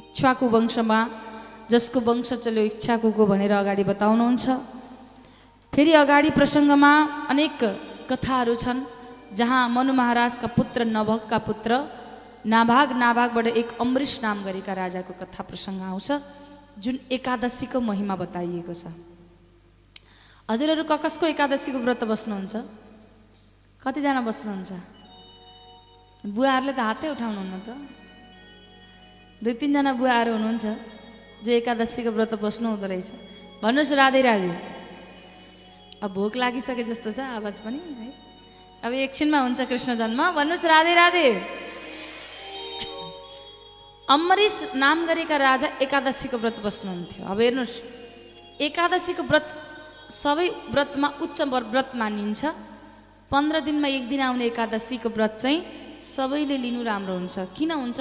इच्छाको 0.00 0.44
वंशमा 0.54 1.00
जसको 1.72 1.98
वंश 2.08 2.30
चल्यो 2.44 2.62
इच्छाको 2.70 3.08
भनेर 3.26 3.52
अगाडि 3.52 3.84
बताउनुहुन्छ। 3.90 4.44
फेरि 5.72 5.92
अगाडि 6.02 6.30
प्रसङ्गमा 6.38 6.92
अनेक 7.32 7.60
कथाहरू 8.10 8.54
छन् 8.54 8.80
जहाँ 9.38 9.62
मनु 9.68 9.92
महाराजका 9.92 10.48
पुत्र 10.56 10.84
नभगका 10.96 11.38
पुत्र 11.48 11.70
नाभाग 12.46 12.88
नाभागबाट 13.02 13.46
एक 13.60 13.68
अमृष 13.82 14.12
नाम 14.22 14.36
गरेका 14.46 14.72
राजाको 14.72 15.12
कथा 15.20 15.42
प्रसङ्ग 15.42 15.82
आउँछ 15.82 16.08
जुन 16.78 16.96
एकादशीको 17.10 17.78
महिमा 17.80 18.14
बताइएको 18.16 18.72
छ। 18.72 18.92
हजुरहरू 20.48 20.84
ककसको 20.86 21.24
एकादशीको 21.26 21.78
व्रत 21.82 22.02
बस्नुहुन्छ? 22.06 22.54
कतिजना 23.82 24.20
बस्नुहुन्छ? 24.22 24.70
बुवाहरूले 26.22 26.72
त 26.72 26.80
हातै 26.86 27.08
उठाउनुहुन्न 27.10 27.54
त। 27.66 27.68
दुई 29.42 29.54
तिनजना 29.60 29.92
बुवाहरू 30.00 30.32
हुनुहुन्छ 30.32 30.64
जो 31.44 31.50
एकादशीको 31.52 32.10
व्रत 32.10 32.32
बस्नु 32.40 32.68
हुँदो 32.72 32.86
रहेछ। 32.88 33.08
भन्नुहोस् 33.62 33.92
राधे 33.92 34.20
राधे। 34.22 34.50
अब 36.02 36.10
भोक 36.12 36.36
लागिसके 36.36 36.82
जस्तो 36.82 37.10
छ 37.12 37.20
आवाज 37.36 37.60
पनि 37.60 37.76
है। 37.76 38.08
अब 38.84 38.92
एकछिनमा 38.92 39.38
हुन्छ 39.40 39.60
कृष्ण 39.68 39.94
जन्म। 40.00 40.20
भन्नुहोस् 40.32 40.64
राधे 40.64 40.94
राधे। 40.94 41.26
अम्बरीश 44.08 44.56
नाम 44.74 44.98
गरेका 45.06 45.36
राजा 45.36 45.68
एकादशीको 45.84 46.36
व्रत 46.38 46.56
बस्नुहुन्थ्यो। 46.64 47.22
अब 47.26 47.38
हेर्नुहोस् 47.40 47.76
एकादशीको 48.60 49.22
व्रत 49.22 49.46
सबै 50.10 50.48
व्रतमा 50.72 51.08
उच्च 51.20 51.38
व्रत 51.52 51.90
मानिन्छ। 51.94 52.40
पन्ध्र 53.28 53.60
दिनमा 53.60 53.88
एक 53.88 54.04
दिन 54.08 54.20
आउने 54.22 54.44
एकादशीको 54.46 55.08
व्रत 55.12 55.32
चाहिँ 55.42 55.58
सबैले 56.00 56.56
लिनु 56.56 56.80
राम्रो 56.86 57.14
हुन्छ। 57.14 57.36
किन 57.52 57.70
हुन्छ? 57.74 58.00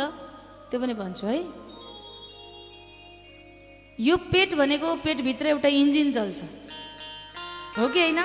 त्यो 0.70 0.80
पनि 0.82 0.94
भन्छु 0.94 1.26
है। 1.28 1.40
यो 4.00 4.16
पेट 4.32 4.56
भनेको 4.60 4.88
पेटभित्र 5.04 5.46
एउटा 5.48 5.70
इन्जिन 5.82 6.12
चल्छ 6.12 6.38
हो 7.78 7.88
कि 7.88 8.00
होइन? 8.00 8.20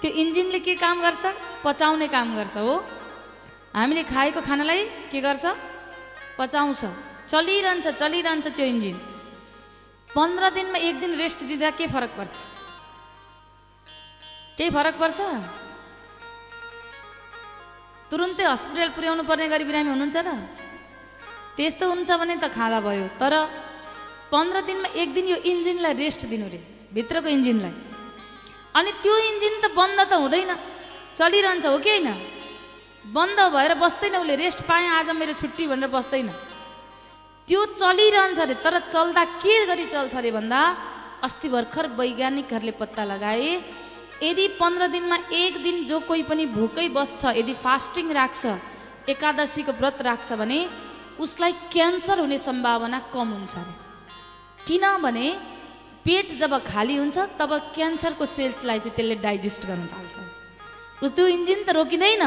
त्यो 0.00 0.10
इन्जिनले 0.22 0.58
के 0.60 0.74
काम 0.74 1.00
गर्छ? 1.02 1.24
पचाउने 1.64 2.08
काम 2.08 2.36
गर्छ 2.36 2.56
हो। 2.56 2.74
हामीले 3.74 4.02
खाएको 4.02 4.40
खानालाई 4.40 4.82
के 5.10 5.20
गर्छ? 5.20 5.44
पचाउँछ। 6.38 6.82
चलिरहन्छ 7.30 7.86
चलिरहन्छ 7.88 8.46
त्यो 8.56 8.66
इन्जिन। 8.66 8.96
पन्ध्र 10.10 10.50
दिनमा 10.50 10.78
एक 10.78 11.00
दिन 11.00 11.12
रेस्ट 11.16 11.44
दिँदा 11.48 11.70
के 11.78 11.86
फरक 11.86 12.10
पर्छ? 12.18 12.34
केही 14.58 14.70
फरक 14.70 14.94
पर्छ? 15.00 15.18
तुरुन्तै 18.10 18.44
हस्पिटल 18.44 18.88
पुर्याउनु 18.92 19.22
पर्ने 19.24 19.48
गरी 19.48 19.64
बिरामी 19.64 19.90
हुनुहुन्छ 19.90 20.16
र? 20.26 20.28
त्यस्तो 21.56 21.84
हुन्छ 21.88 22.10
भने 22.20 22.36
त 22.40 22.48
खाँदा 22.48 22.78
भयो। 22.80 23.06
तर 23.20 23.32
पन्ध्र 24.32 24.60
दिनमा 24.68 24.88
एक 24.96 25.08
दिन 25.14 25.26
यो 25.28 25.36
इन्जिनलाई 25.44 25.94
रेस्ट 26.00 26.26
दिनु 26.32 26.46
रे 26.48 26.60
भित्रको 26.96 27.28
इन्जिनलाई। 27.28 27.74
अनि 28.78 28.90
त्यो 29.02 29.14
इन्जिन 29.30 29.54
त 29.60 29.64
बन्द 29.76 29.98
त 30.08 30.12
हुँदैन 30.16 30.50
चलिरहन्छ 31.18 31.66
हो 31.66 31.78
कि 31.78 31.90
होइन? 31.90 32.08
बन्द 33.12 33.38
भएर 33.52 33.72
बस्दैन 33.76 34.16
उसले 34.16 34.36
रेस्ट 34.40 34.60
पाएँ 34.64 34.88
आज 34.98 35.10
मेरो 35.12 35.32
छुट्टी 35.36 35.66
भनेर 35.68 35.90
बस्दैन। 35.92 36.28
त्यो 37.48 37.60
चलिरहन्छ 37.76 38.38
अरे 38.40 38.54
तर 38.64 38.74
चल्दा 38.88 39.22
के 39.44 39.54
गरी 39.66 39.86
चल्छ 39.92 40.14
अरे 40.16 40.30
भन्दा 40.32 40.60
अस्ति 41.26 41.48
भर्खर 41.52 41.86
वैज्ञानिकहरूले 41.98 42.74
पत्ता 42.80 43.04
लगाए 43.04 43.50
यदि 44.22 44.46
पन्ध्र 44.56 44.86
दिनमा 44.88 45.16
एक 45.34 45.54
दिन 45.62 45.76
जो 45.84 46.00
कोही 46.08 46.22
पनि 46.30 46.46
भोकै 46.56 46.88
बस्छ 46.96 47.36
यदि 47.36 47.54
फास्टिङ 47.60 48.06
राख्छ 48.14 48.42
एकादशीको 49.12 49.72
व्रत 49.80 49.98
राख्छ 50.08 50.32
भने 50.40 50.58
उसलाई 51.22 51.52
क्यान्सर 51.72 52.18
हुने 52.20 52.38
सम्भावना 52.38 52.98
कम 53.14 53.28
हुन्छ 53.32 53.54
अरे। 53.56 53.74
किनभने 54.66 55.26
पेट 56.04 56.28
जब 56.38 56.52
खाली 56.66 56.96
हुन्छ 56.98 57.18
तब 57.38 57.50
क्यान्सरको 57.74 58.24
सेल्सलाई 58.26 58.78
चाहिँ 58.78 58.96
त्यसले 58.96 59.16
डाइजेस्ट 59.22 59.62
गर्न 59.70 59.86
थाल्छ। 59.86 60.14
त्यो 61.14 61.26
इन्जिन 61.26 61.60
त 61.66 61.70
रोकिँदैन 61.78 62.24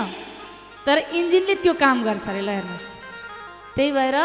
तर 0.85 0.97
इन्जिनले 1.11 1.55
त्यो 1.63 1.73
काम 1.75 1.97
गर्छ 2.07 2.27
अरे 2.29 2.41
ल 2.41 2.49
हेर्नुहोस्। 2.55 2.87
त्यही 3.75 3.91
भएर 3.91 4.17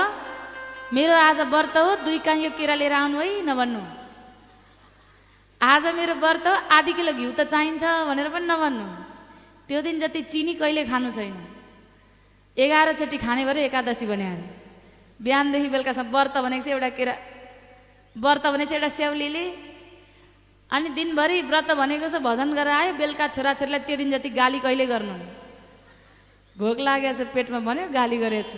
मेरो 0.95 1.15
आज 1.15 1.41
व्रत 1.51 1.77
हो 1.77 1.91
दुई 2.07 2.19
काइयो 2.27 2.51
केरा 2.59 2.75
लिएर 2.75 2.95
आउनु 2.95 3.19
है 3.19 3.43
नभन्नु। 3.47 3.83
आज 5.61 5.85
मेरो 5.99 6.15
व्रत 6.19 6.47
हो 6.47 6.55
आधी 6.71 6.93
किलो 6.99 7.13
घिउ 7.15 7.31
त 7.39 7.47
चाहिन्छ 7.47 7.83
भनेर 8.07 8.29
पनि 8.35 8.47
नभन्नु। 8.47 8.87
त्यो 9.67 9.79
दिन 9.83 9.99
जति 10.03 10.21
चिनी 10.31 10.55
कहिले 10.59 10.83
खानु 10.91 11.11
छैन। 11.11 11.35
एघारचोटि 12.57 13.19
खाने 13.19 13.43
भएर 13.47 13.59
एकादशी 13.71 14.07
भने 14.07 14.27
अरे। 14.35 14.60
बिहानदेखि 15.21 15.69
बेलुकासम्म 15.75 16.11
व्रत 16.15 16.37
भनेको 16.45 16.63
चाहिँ 16.65 16.75
एउटा 16.77 16.91
केरा 16.99 17.15
व्रत 18.17 18.45
भने 18.53 18.65
चाहिँ 18.67 18.79
एउटा 18.81 18.91
स्याउलीले 18.99 19.45
अनि 20.71 20.89
दिनभरि 20.99 21.37
व्रत 21.51 21.71
भनेको 21.81 22.09
चाहिँ 22.09 22.25
भजन 22.25 22.49
गरेर 22.59 22.75
आयो 22.81 22.93
बेलुका 23.01 23.27
छोराछोरीलाई 23.37 23.81
त्यो 23.87 23.97
दिन 24.01 24.11
जति 24.15 24.31
गाली 24.41 24.59
कहिले 24.65 24.87
गर्नु 24.93 25.15
भोक 26.57 26.79
लागेको 26.87 27.13
छ 27.19 27.21
पेटमा 27.35 27.61
भन्यो 27.69 27.89
गाली 27.89 28.17
गरेछ। 28.21 28.53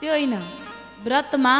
त्यो 0.00 0.10
होइन। 0.10 0.34
व्रतमा 1.04 1.54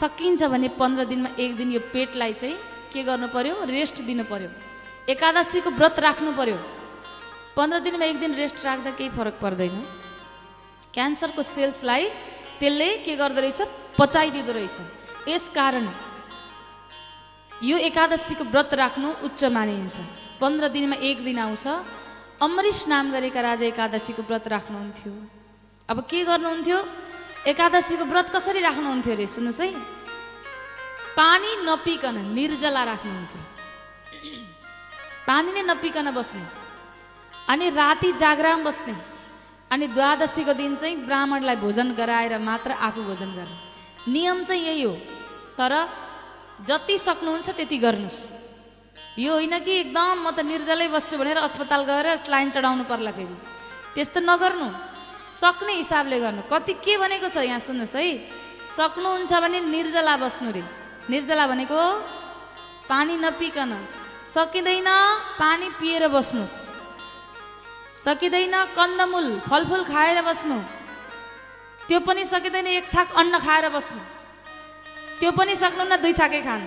सकिन्छ 0.00 0.42
भने 0.52 0.68
पन्ध्र 0.80 1.04
दिनमा 1.10 1.30
एक 1.38 1.56
दिन 1.56 1.68
यो 1.72 1.80
पेटलाई 1.92 2.32
चाहिँ 2.32 2.56
के 2.92 3.02
गर्नु 3.02 3.26
पर्यो? 3.34 3.54
रेस्ट 3.66 4.02
दिनु 4.08 4.24
पर्यो। 4.24 4.50
एकादशीको 5.08 5.70
व्रत 5.78 5.96
राख्नु 5.98 6.30
पर्यो। 6.36 6.58
पन्ध्र 7.56 7.78
दिनमा 7.86 8.04
एक 8.04 8.18
दिन 8.20 8.32
रेस्ट 8.34 8.58
राख्दा 8.64 8.90
केही 8.98 9.10
फरक 9.16 9.36
पर्दैन। 9.42 9.74
क्यान्सरको 10.94 11.42
सेल्सलाई 11.42 12.04
त्यसले 12.62 13.02
के 13.02 13.14
गर्दो 13.18 13.40
रहेछ? 13.42 13.60
पचाइदिँदो 13.98 14.52
रहेछ। 14.54 14.78
यस 15.26 15.50
कारण 15.50 15.90
यो 17.66 17.76
एकादशीको 17.90 18.44
व्रत 18.54 18.74
राख्नु 18.74 19.08
उच्च 19.26 19.50
मानिन्छ। 19.50 19.98
पन्ध्र 20.38 20.68
दिनमा 20.70 20.96
एक 21.02 21.24
दिन 21.26 21.38
आउँछ। 21.42 21.66
अमरिस 22.38 22.86
नाम 22.86 23.10
गरेका 23.10 23.40
राजा 23.40 23.66
एकादशीको 23.66 24.22
व्रत 24.22 24.46
राख्नुहुन्थ्यो। 24.46 25.12
अब 25.90 26.06
के 26.06 26.22
गर्नुहुन्थ्यो? 26.22 26.78
एकादशीको 27.50 28.04
व्रत 28.06 28.30
कसरी 28.30 28.60
राख्नुहुन्थ्यो 28.62 29.12
अरे 29.14 29.26
सुन्नुहोस् 29.26 29.60
है। 29.60 29.68
पानी 31.18 31.50
नपिकन 31.66 32.16
निर्जला 32.30 32.82
राख्नुहुन्थ्यो। 32.84 33.42
पानी 35.26 35.50
नै 35.52 35.62
नपिकन 35.62 36.10
बस्ने। 36.14 36.46
अनि 37.50 37.70
राति 37.70 38.12
जागराम 38.12 38.64
बस्ने। 38.64 39.11
अनि 39.72 39.86
द्वादशीको 39.88 40.52
दिन 40.52 40.76
चाहिँ 40.76 40.96
ब्राह्मणलाई 41.08 41.56
भोजन 41.64 41.88
गराएर 41.96 42.38
मात्र 42.38 42.70
आफू 42.86 43.02
भोजन 43.08 43.30
गर्ने 43.36 44.12
नियम 44.12 44.44
चाहिँ 44.44 44.62
यही 44.62 44.82
हो 44.82 44.94
तर 45.58 45.72
जति 46.68 46.96
सक्नुहुन्छ 46.98 47.48
त्यति 47.56 47.78
गर्नुहोस्। 47.84 48.20
यो 49.18 49.32
होइन 49.32 49.54
कि 49.64 49.72
एकदम 49.80 50.08
म 50.24 50.30
त 50.36 50.40
निर्जलै 50.44 50.88
बस्छु 50.88 51.16
भनेर 51.18 51.38
अस्पताल 51.40 51.82
गएर 51.88 52.06
स्लाइन 52.16 52.50
चढाउनु 52.50 52.84
पर्ला 52.84 53.12
फेरि। 53.16 53.36
त्यस्तो 53.94 54.20
नगर्नु 54.20 54.68
सक्ने 55.40 55.72
हिसाबले 55.80 56.18
गर्नु। 56.20 56.42
कति 56.52 56.72
के 56.84 56.96
भनेको 57.00 57.28
छ 57.28 57.44
यहाँ 57.44 57.58
सुन्नुहोस् 57.58 57.96
है। 57.96 58.04
सक्नुहुन्छ 58.76 59.32
भने 59.32 59.58
निर्जला 59.72 60.14
बस्नु 60.20 60.50
रे। 60.52 60.62
निर्जला 61.08 61.44
भनेको 61.48 61.80
पानी 62.88 63.16
नपिकन। 63.24 63.72
सकिँदैन 64.24 64.88
पानी 65.40 65.66
पिएर 65.80 66.08
बस्नुहोस्। 66.08 66.71
सकिँदैन 68.02 68.54
कन्दमूल 68.74 69.26
फलफुल 69.46 69.82
खाएर 69.84 70.18
बस्नु। 70.22 70.58
त्यो 71.86 71.98
पनि 72.02 72.24
सकिँदैन 72.24 72.66
एक 72.66 72.86
छाक 72.90 73.14
अन्न 73.14 73.38
खाएर 73.38 73.68
बस्नु। 73.70 74.00
त्यो 75.20 75.30
पनि 75.38 75.54
सक्नुहुन्न 75.54 76.02
दुई 76.02 76.12
छाकै 76.12 76.42
खानु। 76.42 76.66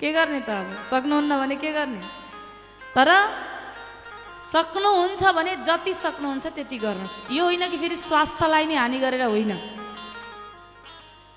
के 0.00 0.10
गर्ने 0.12 0.40
त 0.42 0.50
अब? 0.50 0.82
सक्नुहुन्न 0.90 1.32
भने 1.38 1.56
के 1.62 1.70
गर्ने? 1.70 2.02
तर 2.90 3.08
सक्नुहुन्छ 4.50 5.22
भने 5.30 5.52
जति 5.62 5.94
सक्नुहुन्छ 5.94 6.46
त्यति 6.46 6.78
गर्नुहोस्। 6.78 7.30
यो 7.30 7.44
होइन 7.44 7.62
कि 7.70 7.78
फेरि 7.78 7.96
स्वास्थ्यलाई 7.96 8.66
नै 8.66 8.74
हानि 8.74 8.98
गरेर 8.98 9.22
होइन? 9.30 9.52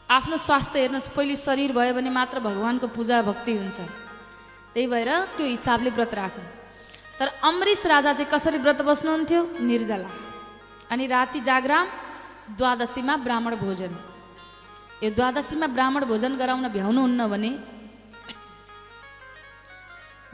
आफ्नो 0.09 0.37
स्वास्थ्य 0.37 0.79
हेर्नुहोस् 0.81 1.13
पहिले 1.13 1.35
शरीर 1.37 1.71
भयो 1.77 1.93
भने 1.93 2.09
मात्र 2.09 2.39
भगवान्को 2.41 2.87
पूजा 2.89 3.21
भक्ति 3.21 3.53
हुन्छ। 3.53 3.77
त्यही 4.73 4.87
भएर 4.89 5.09
त्यो 5.37 5.45
हिसाबले 5.45 5.89
व्रत 5.93 6.13
राख्नु 6.13 6.56
तर 7.19 7.27
अमरिस 7.43 7.85
राजा 7.85 8.13
चाहिँ 8.13 8.29
कसरी 8.31 8.57
व्रत 8.61 8.81
बस्नुहुन्थ्यो? 8.81 9.41
निर्जला। 9.61 10.09
अनि 10.91 11.05
राति 11.07 11.39
जागराम 11.39 11.87
द्वादशीमा 12.57 13.15
ब्राह्मण 13.25 13.55
भोजन। 13.57 13.91
यो 15.03 15.09
द्वादशीमा 15.17 15.67
ब्राह्मण 15.67 16.05
भोजन 16.05 16.37
गराउन 16.37 16.67
भ्याउनुहुन्न 16.75 17.21
भने 17.27 17.51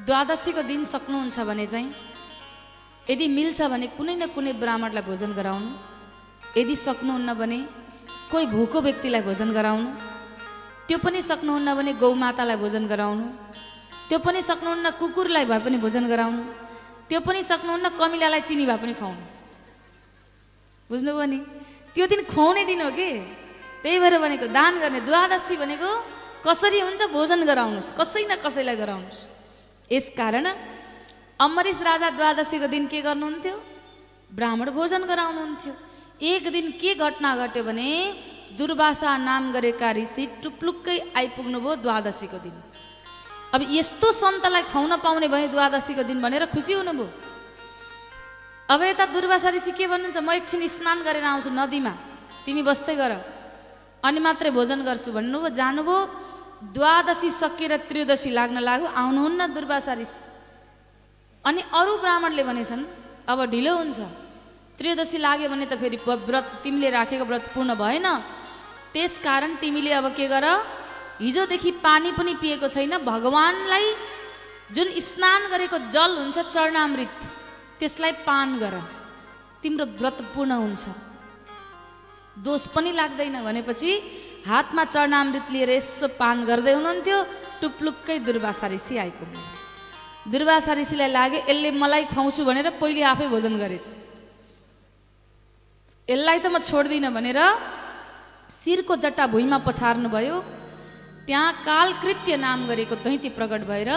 द्वादशीको 0.08 0.62
दिन 0.68 0.84
सक्नुहुन्छ 0.84 1.40
भने 1.40 1.66
चाहिँ 1.68 1.90
यदि 3.10 3.26
मिल्छ 3.28 3.62
भने 3.72 3.88
कुनै 3.96 4.16
न 4.16 4.28
कुनै 4.36 4.54
ब्राह्मणलाई 4.60 5.04
भोजन 5.04 5.32
गराउनु। 5.40 5.70
यदि 6.60 6.76
सक्नुहुन्न 6.76 7.34
भने 7.34 7.60
कोही 8.32 8.46
भोको 8.56 8.78
व्यक्तिलाई 8.82 9.22
भोजन 9.22 9.50
गराउनु। 9.58 9.90
त्यो 10.88 10.98
पनि 11.00 11.20
सक्नुहुन्न 11.22 11.70
भने 11.78 11.92
गौमातालाई 12.04 12.58
भोजन 12.64 12.84
गराउनु। 12.92 13.26
त्यो 14.10 14.20
पनि 14.20 14.42
सक्नुहुन्न 14.42 14.88
कुकुरलाई 15.00 15.46
भए 15.48 15.60
पनि 15.66 15.78
भोजन 15.80 16.08
गराउनु। 16.12 16.44
त्यो 17.14 17.22
पनि 17.22 17.41
सक्नुहुन्न 17.45 17.93
कमिलालाई 17.93 18.41
चिनी 18.41 18.66
भए 18.66 18.78
पनि 18.82 18.93
खुवाउनु। 18.97 19.26
बुझ्नुभयो 20.89 21.26
नि? 21.30 21.39
त्यो 21.93 22.05
दिन 22.09 22.22
खुवाउने 22.26 22.64
दिन 22.66 22.82
हो 22.82 22.89
कि? 22.89 23.09
त्यही 23.86 23.97
भएर 24.01 24.16
भनेको 24.18 24.47
दान 24.49 24.74
गर्ने 24.82 24.99
द्वादशी 25.05 25.55
भनेको 25.61 25.89
कसरी 26.41 26.80
हुन्छ 26.82 27.01
भोजन 27.14 27.45
गराउनुहोस् 27.45 27.93
कसै 27.93 28.26
न 28.26 28.41
कसैलाई 28.41 28.78
गराउनुहोस्। 28.82 29.20
यसकारण 29.93 30.47
अमरिस 31.38 31.80
राजा 31.86 32.09
द्वादशीको 32.18 32.68
दिन 32.74 32.89
के 32.89 33.05
गर्नुहुन्थ्यो? 33.05 33.55
ब्राह्मण 34.34 34.68
भोजन 34.74 35.05
गराउनुहुन्थ्यो। 35.05 35.74
एक 36.18 36.43
दिन 36.49 36.68
के 36.82 36.97
घटना 36.97 37.30
घट्यो 37.45 37.61
भने 37.61 37.89
दुर्वासा 38.57 39.09
नाम 39.22 39.53
गरेका 39.53 39.89
ऋषि 40.01 40.41
टुप्लुक्कै 40.41 41.14
आइपुग्नु 41.14 41.57
भयो 41.61 41.76
द्वादशीको 41.78 42.38
दिन। 42.41 42.57
अब 43.54 43.62
यस्तो 43.70 44.12
सन्तलाई 44.12 44.64
खुवाउन 44.74 44.97
पाउने 45.06 45.28
भए 45.30 45.47
द्वादशीको 45.54 46.04
दिन 46.10 46.22
भनेर 46.22 46.45
खुसी 46.49 46.74
हुनुभयो। 46.74 47.06
अब 48.66 48.82
यता 48.82 49.06
दुर्वासा 49.14 49.49
ऋषि 49.54 49.72
के 49.78 49.86
भन्नुहुन्छ 49.86 50.18
म 50.18 50.30
एकछिन 50.41 50.66
स्नान 50.68 51.06
गरेर 51.06 51.24
आउँछु 51.24 51.49
नदीमा। 51.54 51.93
तिमी 52.45 52.62
बस्दै 52.66 52.95
गर। 52.97 53.14
अनि 54.01 54.20
मात्रै 54.20 54.49
भोजन 54.49 54.82
गर्छु 54.82 55.12
भन्नुभयो। 55.14 55.54
जानुभयो। 55.54 55.97
द्वादशी 56.74 57.30
सकिएर 57.30 57.74
त्रयोदशी 57.86 58.30
लाग्न 58.34 58.58
लाग्यो। 58.58 58.88
आउनुहुन्न 58.89 59.41
दुर्वासा 59.54 59.93
ऋषि 60.01 60.20
अनि 61.45 61.62
अरू 61.70 61.93
ब्राह्मणले 62.01 62.43
भनेछन् 62.49 62.84
अब 63.30 63.39
ढिलो 63.54 63.74
हुन्छ। 63.78 63.99
त्रयोदशी 64.80 65.18
लाग्यो 65.22 65.47
भने 65.54 65.66
त 65.70 65.78
फेरि 65.78 65.97
व्रत 66.01 66.47
तिमीले 66.64 66.89
राखेको 66.89 67.26
व्रत 67.30 67.45
पूर्ण 67.54 67.78
भएन। 67.78 68.08
त्यस 68.93 69.14
कारण 69.22 69.62
तिमीले 69.62 69.91
अब 69.93 70.08
के 70.18 70.26
गर? 70.26 70.45
हिजोदेखि 71.20 71.72
पानी 71.86 72.11
पनि 72.18 72.34
पिएको 72.41 72.68
छैन। 72.68 72.97
भगवान्लाई 73.05 73.86
जुन 74.76 74.88
स्नान 74.99 75.41
गरेको 75.51 75.78
जल 75.93 76.11
हुन्छ 76.20 76.38
चरणामृत 76.49 77.16
त्यसलाई 77.80 78.14
पान 78.28 78.47
गर। 78.59 78.76
तिम्रो 79.61 79.86
व्रत 79.99 80.18
पूर्ण 80.34 80.51
हुन्छ। 80.64 80.84
दोष 82.45 82.64
पनि 82.76 82.91
लाग्दैन 82.91 83.36
भनेपछि 83.45 83.91
हातमा 84.47 84.84
चरणामृत 84.86 85.45
लिएर 85.53 85.70
यसो 85.78 86.07
पान 86.20 86.38
गर्दै 86.49 86.74
हुनुहुन्थ्यो। 86.74 87.20
टुप्लुक्कै 87.61 88.18
दुर्वासा 88.28 88.68
ऋषि 88.76 88.97
आइपुग्नु 88.97 89.41
दुर्वासा 90.32 90.74
ऋषिलाई 90.82 91.09
लाग्यो 91.18 91.39
यसले 91.47 91.70
मलाई 91.84 92.03
खुवाउँछु 92.11 92.41
भनेर 92.43 92.68
पहिले 92.82 93.03
आफै 93.14 93.28
भोजन 93.32 93.53
गरेछ। 93.61 93.86
यसलाई 96.09 96.39
त 96.43 96.45
म 96.51 96.59
छोड्दिनँ 96.59 97.11
भनेर 97.16 97.39
शिरको 98.51 98.93
जट्टा 99.03 99.24
भुइँमा 99.32 99.57
पछार्नु 99.68 100.09
भयो 100.11 100.36
त्यहाँ 101.26 101.51
कालकृत्य 101.65 102.36
नाम 102.38 102.59
गरेको 102.67 102.95
दैती 103.03 103.30
प्रकट 103.38 103.61
भएर 103.71 103.89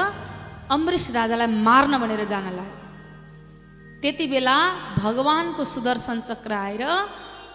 अम्बरीष 0.70 1.04
राजालाई 1.18 1.48
मार्न 1.66 1.92
भनेर 2.02 2.22
जान 2.32 2.46
लाग्यो। 2.58 2.74
त्यति 4.02 4.26
बेला 4.32 4.56
भगवानको 5.02 5.62
सुदर्शन 5.64 6.20
चक्र 6.28 6.52
आएर 6.66 6.82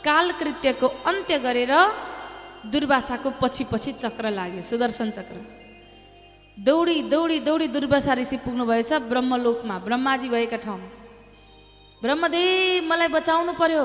कालकृत्यको 0.04 0.88
अन्त्य 1.10 1.38
गरेर 1.46 1.74
दुर्वासाको 2.74 3.30
पछि 3.42 3.64
पछि 3.72 3.92
चक्र 4.04 4.26
लाग्यो 4.40 4.62
सुदर्शन 4.72 5.08
चक्र। 5.18 5.38
दौडी 6.68 6.98
दौडी 7.14 7.38
दौडी 7.48 7.68
दुर्वासा 7.76 8.14
ऋषि 8.20 8.38
पुग्नु 8.44 8.64
भएछ 8.66 8.92
ब्रह्मलोकमा 9.08 9.76
ब्रह्माजी 9.88 10.28
भएका 10.30 10.58
ठाउँ 10.66 10.82
ब्रह्मदेव 12.04 12.84
मलाई 12.90 13.08
बचाउनु 13.16 13.54
पर्यो। 13.62 13.84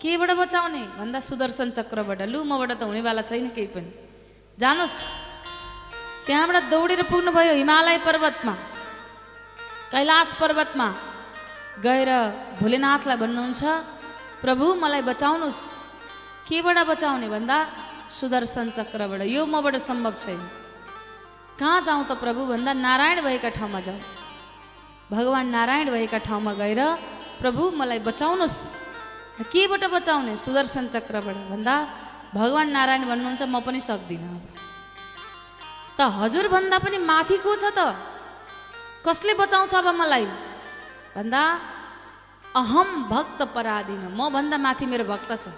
केबाट 0.00 0.30
बचाउने? 0.40 0.82
भन्दा 0.98 1.20
सुदर्शन 1.20 1.68
चक्रबाट। 1.76 2.20
लु 2.32 2.38
मबाट 2.44 2.70
त 2.80 2.82
हुनेवाला 2.88 3.22
छैन 3.28 3.48
केही 3.56 3.68
पनि। 3.74 4.05
जानुहोस् 4.58 4.98
त्यहाँबाट 6.26 6.64
दौडेर 6.72 7.00
पुग्नुभयो 7.06 7.54
हिमालय 7.54 7.96
पर्वतमा 8.00 8.54
कैलाश 9.92 10.28
पर्वतमा 10.40 10.86
गएर 11.84 12.10
भोलेनाथलाई 12.56 13.16
भन्नुहुन्छ 13.22 13.62
प्रभु 14.40 14.66
मलाई 14.74 15.02
बचाउनुहोस् 15.04 15.60
केबाट 16.48 16.78
बचाउने 16.88 17.28
भन्दा 17.28 17.58
सुदर्शन 18.10 18.66
चक्रबाट 18.72 19.20
यो 19.28 19.44
मबाट 19.46 19.76
सम्भव 19.82 20.14
छैन 20.24 20.40
कहाँ 21.60 21.80
जाउँ 21.84 22.04
त 22.08 22.16
प्रभु 22.16 22.40
भन्दा 22.48 22.72
नारायण 22.78 23.20
भएका 23.20 23.50
ठाउँमा 23.52 23.80
जाउँ 23.82 24.00
भगवान् 25.12 25.52
नारायण 25.52 25.88
भएका 25.90 26.18
ठाउँमा 26.24 26.52
गएर 26.54 26.80
प्रभु 27.40 27.62
मलाई 27.76 28.00
बचाउनुहोस् 28.08 28.58
केबाट 29.44 29.84
बचाउने 29.92 30.36
सुदर्शन 30.38 30.84
चक्रबाट 30.88 31.38
भन्दा 31.52 31.76
भगवान् 32.36 32.70
नारायण 32.76 33.02
भन्नुहुन्छ 33.08 33.42
म 33.48 33.56
पनि 33.64 33.80
सक्दिनँ। 33.80 34.36
त 35.96 36.00
हजुरभन्दा 36.20 36.76
पनि 36.84 36.98
माथि 37.00 37.36
को 37.40 37.52
छ 37.56 37.72
त? 37.72 37.96
कसले 39.06 39.32
बचाउँछ 39.40 39.72
अब 39.74 39.88
मलाई? 39.96 40.26
भन्दा 41.16 41.42
अहम 42.52 42.88
भक्त 43.08 43.40
पराधीन। 43.56 44.12
म 44.12 44.28
भन्दा 44.28 44.56
माथि 44.60 44.84
मेरो 44.84 45.04
भक्त 45.08 45.32
छ। 45.32 45.48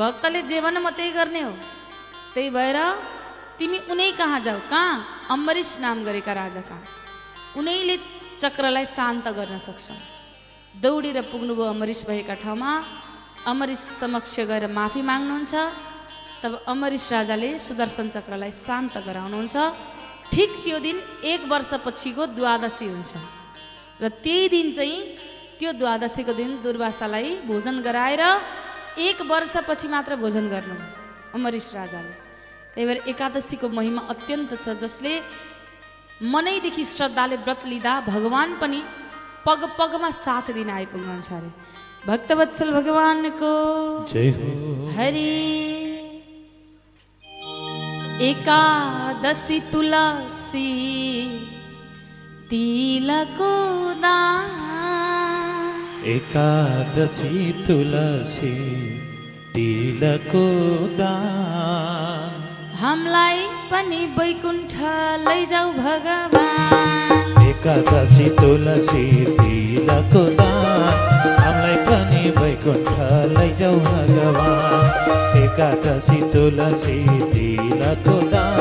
भक्तले 0.00 0.42
जे 0.48 0.60
भन 0.64 0.76
म 0.80 0.88
त्यही 0.96 1.12
गर्ने 1.12 1.42
हो। 1.44 1.52
त्यही 2.32 2.48
भएर 2.48 2.78
तिमी 3.58 3.78
उनै 3.92 4.12
कहाँ 4.16 4.40
जाऊ? 4.40 4.60
कहाँ? 4.72 5.28
अम्बरीश 5.28 5.84
नाम 5.84 6.04
गरेका 6.04 6.32
राजा 6.32 6.60
कहाँ? 6.64 6.84
उनैले 7.56 7.96
चक्रलाई 8.40 8.84
शान्त 8.86 9.28
गर्न 9.36 9.58
सक्छन् 9.58 10.00
दौडेर 10.80 11.18
पुग्नुभयो 11.28 11.68
अमरीश 11.68 12.00
भएका 12.08 12.34
ठाउँमा। 12.40 12.72
अमरीश 13.46 13.78
समक्ष 14.02 14.34
गएर 14.50 14.66
माफी 14.66 15.02
माग्नुहुन्छ। 15.02 15.54
तब 16.42 16.52
अमरीश 16.66 17.12
राजाले 17.12 17.58
सुदर्शन 17.58 18.08
चक्रलाई 18.14 18.50
शान्त 18.50 18.94
गराउनुहुन्छ। 19.06 19.56
ठिक 20.32 20.50
त्यो 20.64 20.78
दिन 20.78 20.96
एक 21.24 21.40
वर्षपछिको 21.48 22.22
द्वादशी 22.38 22.86
हुन्छ। 22.86 23.12
र 24.02 24.08
त्यही 24.22 24.48
दिन 24.48 24.66
चाहिँ 24.72 24.98
त्यो 25.58 25.70
द्वादशीको 25.74 26.32
दिन 26.32 26.62
दुर्वासालाई 26.62 27.42
भोजन 27.46 27.82
गराएर 27.82 28.22
एक 28.98 29.18
वर्षपछि 29.22 29.88
मात्र 29.88 30.16
भोजन 30.16 30.46
गर्नु। 30.48 30.76
अमरीश 31.34 31.74
राजाले। 31.74 32.14
त्यही 32.74 32.86
भएर 32.86 32.98
एकादशीको 33.10 33.66
महिमा 33.68 34.02
अत्यन्त 34.06 34.50
छ 34.62 34.78
जसले 34.78 35.12
मनैदेखि 36.22 36.84
श्रद्धाले 36.84 37.36
व्रत 37.42 37.66
लिँदा 37.66 37.92
भगवान् 38.06 38.58
पनि 38.60 38.80
पग 39.46 39.60
पगमा 39.78 40.10
साथ 40.14 40.46
दिन 40.54 40.70
आइपुग्नुहुन्छ 40.70 41.30
अरे। 41.32 41.50
भक्तवत्सल 42.06 42.70
भगवानको 42.70 43.52
जय। 44.12 44.30
हो 44.30 44.86
हरि। 44.96 45.32
एकादशी 48.28 49.60
तुलसी 49.60 50.70
तिलको 52.50 53.50
दान। 53.94 54.46
एकादशी 56.04 57.52
तुलसी 57.66 58.54
तिलको 59.54 60.46
दान। 60.96 62.32
हामीलाई 62.76 63.46
पनि 63.70 64.04
वैकुण्ठ 64.18 64.74
लैजाऊ 65.28 65.72
भगवान्। 65.72 67.48
एकादशी 67.48 68.28
तुलसी 68.30 69.24
तिलको 69.24 70.24
दान। 70.42 71.17
वैकुण्ठ 72.68 72.98
लैजाऊ 73.32 73.76
भगवान 73.84 75.38
एकादशी 75.42 76.18
तुलसी 76.32 76.96
तिलको 77.32 78.16
दान। 78.32 78.56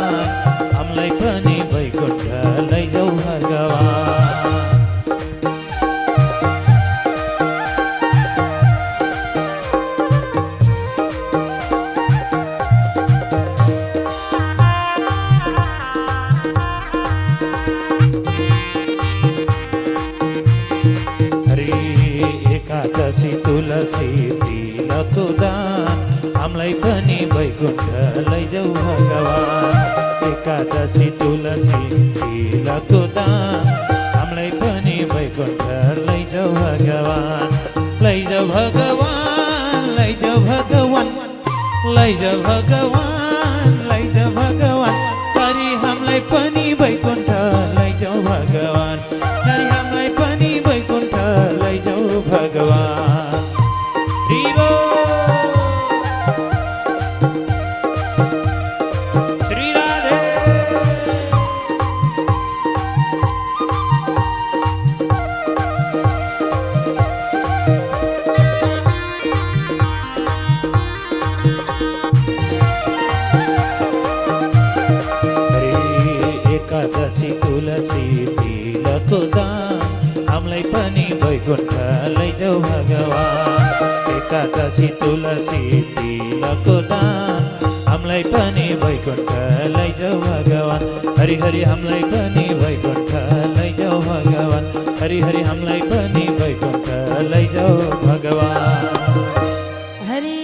हामीलाई 0.75 1.09
पनि 1.19 1.56
तुलसी 23.77 24.29
तिलको 24.41 25.23
दान 25.37 25.97
हामीलाई 26.35 26.73
पनि 26.81 27.17
वैकुण्ठ 27.33 27.81
लैजाऊ 28.29 28.69
भगवान। 28.77 29.75
एकादशी 30.29 31.09
तुलसी 31.19 31.81
तिलको 32.15 33.01
दान 33.17 33.67
हामीलाई 34.15 34.49
पनि 34.61 34.95
वैकुण्ठ 35.13 35.61
लैजाऊ 36.09 36.49
भगवान। 36.57 37.53
लैजाऊ 38.05 38.47
भगवान 38.55 39.85
लैजाऊ 39.99 40.39
भगवान 40.49 41.07
लैजाऊ 41.97 42.41
भगवान 42.49 43.77
लैजाऊ 43.91 44.31
भगवान। 44.39 44.97
हरि 45.37 45.69
हामीलाई 45.85 46.19
एकादशी 84.77 84.87
तुलसी 85.01 85.81
तिलको 85.97 86.75
दान। 86.89 87.41
हामीलाई 87.89 88.23
पनि 88.29 88.65
वैकुण्ठ 88.81 89.29
लैजाऊ 89.73 90.17
भगवान। 90.21 90.83
हरि 91.19 91.35
हरि 91.43 91.61
हामीलाई 91.63 92.03
पनि 92.13 92.45
वैकुण्ठ 92.61 93.09
लैजाऊ 93.57 93.97
भगवान। 94.01 94.65
हरि 95.01 95.19
हरि 95.21 95.41
हामीलाई 95.41 95.81
पनि 95.81 96.25
वैकुण्ठ 96.39 96.87
लैजाऊ 97.31 97.77
भगवान। 98.05 98.85
हरि 100.09 100.37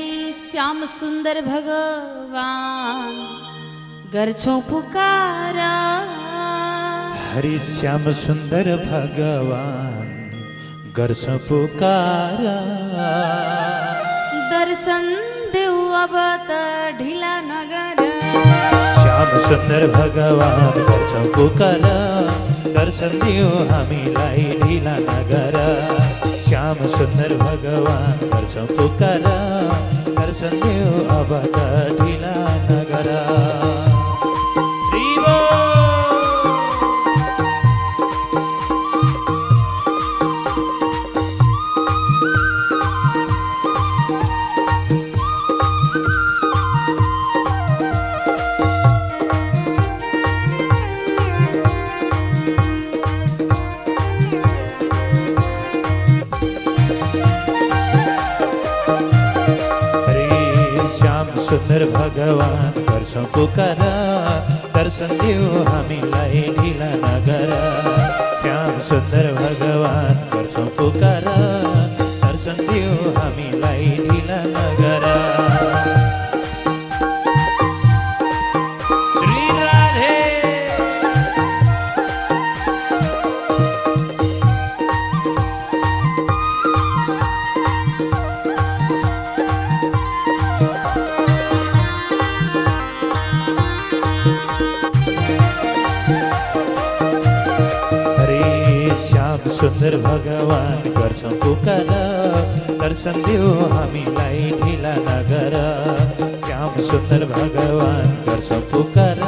श्याम 0.50 0.86
सुन्दर 0.98 1.42
भगवान 1.42 3.14
गर्छौँ 4.14 4.60
पुकारा। 4.70 5.74
हरि 7.30 7.58
श्याम 7.60 8.12
सुन्दर 8.18 8.76
भगवान 8.90 10.12
गर्छ 10.98 11.26
पुकार। 11.46 12.42
सुन्दर 19.54 19.84
भगवान 19.93 20.78
गर्छौँ 20.86 21.26
पुकार 21.34 21.84
दर्शन 22.76 23.12
दियो 23.22 23.49
हामीलाई 23.72 24.45
ढिला 24.64 24.95
नगर. 25.06 25.58
श्याम 26.45 26.82
सुन्दर 26.95 27.38
भगवान 27.43 28.18
गर्छौँ 28.34 28.66
पुकार 28.74 29.30
दर्शन 30.18 30.60
दियो 30.66 30.91
अब 31.20 31.39
त 31.56 32.01
ढिला 32.01 32.36
नगर. 32.72 33.93
भगवान 62.14 62.74
गर्छौँ 62.89 63.24
पुकार 63.34 63.80
दर्शन 64.74 65.11
दियो 65.22 65.64
हामीलाई 65.66 66.41
ढिला 66.57 66.89
नगर। 67.03 67.49
श्याम 68.41 68.80
सुन्दर 68.89 69.26
भगवान 69.39 70.14
गर्छौँ 70.34 70.68
पुकार 70.78 71.26
सुन्दर 99.94 100.10
भगवान 100.10 100.78
गर्छौँ 100.94 101.32
दर्शन 102.82 103.18
देऊ 103.26 103.50
हामीलाई 103.74 104.50
ढिला 104.62 104.94
नगर। 105.06 105.54
श्याम 106.46 106.74
सुन्दर 106.88 107.26
भगवान 107.34 108.08
गर्छौँ 108.26 108.60
पुकार 108.72 109.22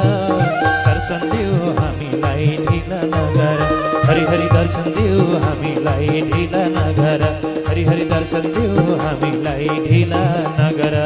दर्शन 0.86 1.22
देऊ 1.30 1.70
हामीलाई 1.78 2.46
ढिला 2.66 3.00
नगर। 3.14 3.62
हरि 4.08 4.24
हरि 4.30 4.48
दर्शन 4.54 4.90
देऊ 4.98 5.38
हामीलाई 5.46 6.20
ढिला 6.32 6.64
नगर। 6.74 7.22
हरि 7.68 7.84
हरि 7.84 8.04
दर्शन 8.10 8.52
देऊ 8.58 8.98
हामीलाई 9.04 9.68
ढिला 9.86 10.24
नगर। 10.58 10.98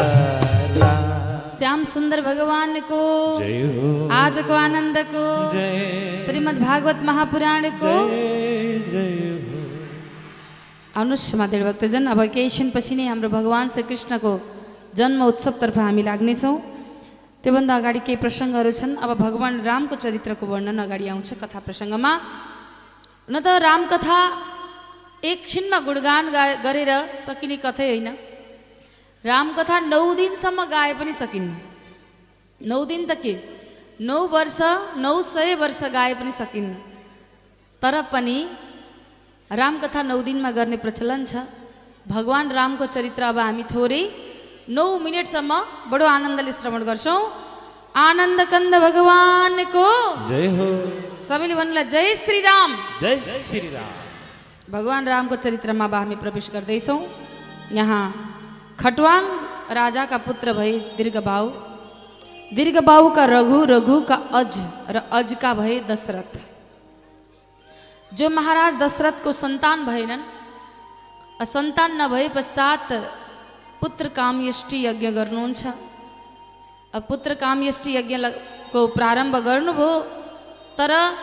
श्याम 1.58 1.84
सुन्दर 1.84 2.20
भगवानको 2.22 3.02
जय 3.38 3.60
हो। 3.76 4.08
आजको 4.24 4.54
आनन्दको 4.64 5.24
जय। 5.52 6.22
श्रीमद् 6.26 6.60
भागवत 6.60 7.02
जय। 7.82 7.98
हो 7.98 8.39
आउनुहोस् 10.90 11.34
महादेव 11.38 11.62
भक्तजन। 11.70 12.10
अब 12.10 12.20
केही 12.34 12.48
क्षणपछि 12.50 12.94
नै 12.98 13.06
हाम्रो 13.06 13.28
भगवान् 13.30 13.70
श्री 13.70 13.82
कृष्णको 13.86 14.32
जन्म 14.98 15.20
उत्सवतर्फ 15.22 15.76
हामी 15.78 16.02
लाग्नेछौँ। 16.02 16.56
त्योभन्दा 17.46 17.74
अगाडि 17.78 18.00
केही 18.02 18.18
प्रसङ्गहरू 18.18 18.70
छन्। 18.74 18.98
अब 18.98 19.10
भगवान् 19.14 19.62
रामको 19.62 19.94
चरित्रको 19.94 20.44
वर्णन 20.50 20.78
अगाडि 20.82 21.06
आउँछ 21.14 21.30
कथा 21.38 21.58
प्रसङ्गमा। 21.62 22.12
न 23.30 23.34
त 23.38 23.46
रामकथा 23.62 24.18
एकछिनमा 25.22 25.78
गुणगान 25.86 26.24
गा 26.34 26.44
गरेर 26.66 27.14
सकिने 27.14 27.56
कथै 27.62 27.86
होइन। 27.86 28.08
रामकथा 29.22 29.76
नौ 29.86 30.02
दिनसम्म 30.18 30.58
गाए 30.66 30.92
पनि 30.98 31.12
सकिन्न। 31.14 31.50
नौ 32.66 32.78
दिन 32.90 33.06
त 33.06 33.14
के? 33.22 33.34
नौ 34.02 34.26
वर्ष 34.26 34.58
नौ 34.98 35.14
सय 35.22 35.54
वर्ष 35.54 35.80
गाए 35.94 36.18
पनि 36.18 36.32
सकिन्न। 36.34 36.74
तर 37.78 37.94
पनि 38.10 38.36
रामकथा 39.50 40.00
नौ 40.02 40.18
दिनमा 40.22 40.50
गर्ने 40.56 40.76
प्रचलन 40.78 41.24
छ। 41.26 41.42
भगवान् 42.06 42.52
रामको 42.52 42.86
चरित्र 42.86 43.22
अब 43.30 43.38
हामी 43.38 43.64
थोरै 43.66 44.02
नौ 44.70 44.86
मिनटसम्म 45.04 45.52
बडो 45.90 46.06
आनन्दले 46.06 46.52
श्रवण 46.52 46.82
गर्छौँ। 46.86 47.20
आनन्द 47.90 48.40
कन्द 48.46 48.74
भगवानको 48.86 49.86
जय 50.30 50.46
हो। 50.56 50.68
सबैले 51.18 51.54
भन्नुलाई 51.58 51.84
जय 51.90 52.14
श्री 52.14 52.40
राम 52.40 52.70
जय 53.00 53.18
श्री 53.18 53.68
राम 53.74 53.90
भगवान् 54.70 55.08
रामको 55.08 55.36
चरित्रमा 55.36 55.84
अब 55.84 55.94
हामी 55.94 56.16
प्रवेश 56.22 56.50
गर्दैछौँ। 56.54 57.00
यहाँ 57.74 58.04
खटवाङ 58.80 59.24
राजाका 59.78 60.18
पुत्र 60.26 60.52
भए 60.54 60.72
दीर्घबाउ 60.96 61.44
दीर्घबाउका 62.56 63.24
रघु 63.34 63.58
रघुका 63.72 64.16
अज 64.38 64.52
र 64.94 65.02
अजका 65.18 65.50
भए 65.54 65.74
दशरथ। 65.90 66.32
जो 68.14 68.30
महाराज 68.30 68.76
दशरथको 68.76 69.32
सन्तान 69.32 69.86
भएनन् 69.86 70.22
सन्तान 71.44 72.02
नभए 72.02 72.28
पश्चात 72.28 72.92
पुत्र 73.80 74.08
कामयष्टि 74.08 74.86
यज्ञ 74.86 75.10
गर्नुहुन्छ 75.10 75.66
अब 76.94 77.02
पुत्र 77.02 77.34
कामयष्टि 77.34 77.96
यज्ञ 77.96 78.16
ल- 78.16 78.30
को 78.72 78.86
प्रारम्भ 78.86 79.36
गर्नुभयो 79.36 80.00
तर 80.78 81.14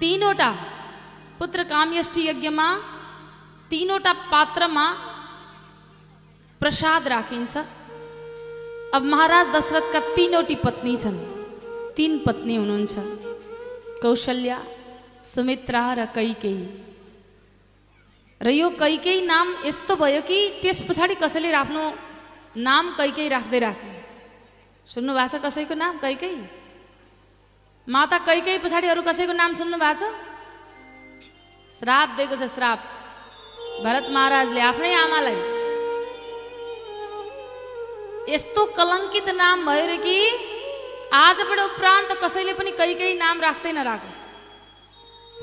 तिनवटा 0.00 0.50
पुत्र 1.38 1.62
कामयष्टि 1.62 2.28
यज्ञमा 2.28 2.78
तिनवटा 3.70 4.12
पात्रमा 4.12 4.94
प्रसाद 6.60 7.08
राखिन्छ। 7.08 7.56
अब 8.94 9.02
महाराज 9.02 9.48
दशरथका 9.48 10.00
तिनवटी 10.00 10.54
पत्नी 10.54 10.96
छन्। 10.96 11.18
तिन 11.96 12.18
पत्नी 12.26 12.56
हुनुहुन्छ। 12.56 13.25
कौशल्या 14.06 14.58
सुमित्रा 15.26 15.84
र 15.94 16.04
कैकेयी 16.14 16.66
र 18.40 18.48
यो 18.50 18.68
कैकेयी 18.78 19.20
नाम 19.26 19.54
यस्तो 19.64 19.94
भयो 19.96 20.20
कि 20.22 20.38
त्यस 20.62 20.80
पछाडि 20.86 21.14
कसैले 21.16 21.52
आफ्नो 21.56 21.82
नाम 22.60 22.90
कैकेयी 22.94 23.28
राख्दै 23.28 23.58
राख्ने 23.60 23.94
सुन्नु 24.88 25.12
भएको 25.14 25.28
छ 25.32 25.42
कसैको 25.42 25.74
नाम 25.76 25.98
कैकेयी 25.98 26.38
माता 27.86 28.18
कैकेयी 28.20 28.58
पछाडि 28.60 28.88
अरू 28.88 29.02
कसैको 29.02 29.32
नाम 29.34 29.54
सुन्नु 29.56 29.78
भएको 29.78 29.98
छ 30.00 30.04
श्राप 31.74 32.08
दिएको 32.16 32.36
छ 32.36 32.48
श्राप 32.48 32.80
भरत 33.84 34.06
महाराजले 34.10 34.60
आफ्नै 34.62 34.92
आमालाई 34.96 35.38
यस्तो 38.28 38.66
कलङ्कित 38.76 39.28
नाम 39.36 39.66
भयो 39.66 39.86
रे 39.86 39.98
कि 39.98 40.18
आजबाट 41.12 41.58
उपरान्त 41.60 42.10
कसैले 42.22 42.52
पनि 42.58 42.70
कैकै 42.74 43.14
नाम 43.14 43.40
राख्दै 43.40 43.72
नराखोस्। 43.72 44.22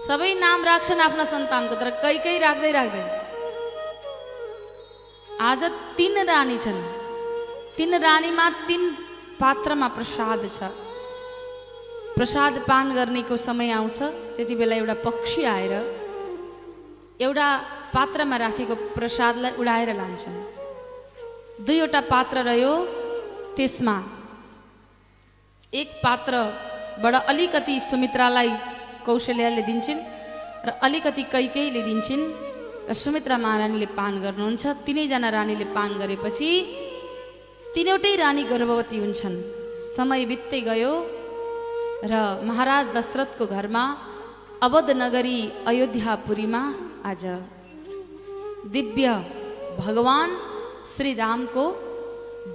सबै 0.05 0.33
नाम 0.35 0.59
राख्छन् 0.65 1.01
आफ्ना 1.01 1.23
सन्तानको 1.23 1.75
तर 1.79 1.89
कैकै 2.03 2.37
राख्दै 2.39 2.71
राख्दैन। 2.71 3.07
आज 5.41 5.61
तिन 5.97 6.15
रानी 6.27 6.57
छन्। 6.57 6.79
तिन 7.77 7.91
रानीमा 7.95 8.45
तिन 8.67 8.83
पात्रमा 9.39 9.87
प्रसाद 9.97 10.41
छ। 10.47 10.59
प्रसाद 12.17 12.53
पान 12.67 12.93
गर्नेको 12.93 13.35
समय 13.37 13.71
आउँछ 13.71 13.99
त्यति 14.35 14.55
बेला 14.55 14.75
एउटा 14.75 14.95
पक्षी 15.01 15.43
आएर 15.47 15.73
एउटा 17.17 17.47
पात्रमा 17.93 18.37
राखेको 18.37 18.75
प्रसादलाई 18.97 19.51
उडाएर 19.57 19.89
लान्छन्। 19.95 20.37
दुईवटा 21.65 22.01
पात्र 22.11 22.37
रह्यो 22.49 22.73
त्यसमा 23.55 23.97
एक 25.73 25.89
पात्रबाट 26.03 27.15
अलिकति 27.31 27.75
सुमित्रालाई 27.81 28.49
कौशल्याले 29.05 29.61
दिन्छन् 29.69 30.01
र 30.65 30.69
अलिकति 30.85 31.23
कैकेयीले 31.33 31.81
दिन्छन् 31.81 32.23
र 32.89 32.93
सुमित्रा 32.93 33.37
महारानीले 33.45 33.87
पान 33.97 34.13
गर्नुहुन्छ। 34.21 34.63
तिनैजना 34.85 35.29
रानीले 35.33 35.65
पान 35.73 35.89
गरेपछि 36.01 36.49
तिनवटै 37.73 38.13
रानी 38.21 38.43
गर्भवती 38.53 38.97
हुन्छन्। 39.03 39.35
समय 39.97 40.21
बित्दै 40.29 40.61
गयो 40.69 40.93
र 42.05 42.13
महाराज 42.45 42.85
दशरथको 42.97 43.45
घरमा 43.49 43.83
अवध 44.65 44.89
नगरी 45.01 45.39
अयोध्यापुरीमा 45.69 46.61
आज 47.09 47.23
दिव्य 48.75 49.07
भगवान् 49.81 50.33
श्री 50.93 51.13
रामको 51.23 51.65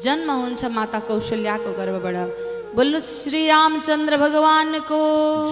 जन्म 0.04 0.30
हुन्छ 0.42 0.62
माता 0.78 0.98
कौशल्याको 1.10 1.70
गर्भबाट। 1.80 2.16
बोल्नु 2.76 2.98
श्री 3.00 3.40
रामचन्द्र 3.48 4.16
भगवानको 4.22 5.00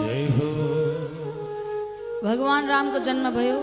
जय 0.01 0.25
हो। 0.37 0.49
भगवान् 2.27 2.69
रामको 2.69 2.99
जन्म 3.07 3.27
भयो। 3.37 3.59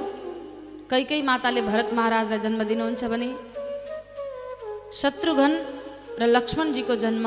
कैकै 0.90 1.22
माताले 1.30 1.62
भरत 1.70 1.90
महाराजलाई 1.98 2.40
जन्म 2.46 2.60
दिनुहुन्छ 2.70 3.04
भने 3.14 3.30
शत्रुघ्न 5.02 5.54
र 6.20 6.22
लक्ष्मणजीको 6.36 6.96
जन्म 7.04 7.26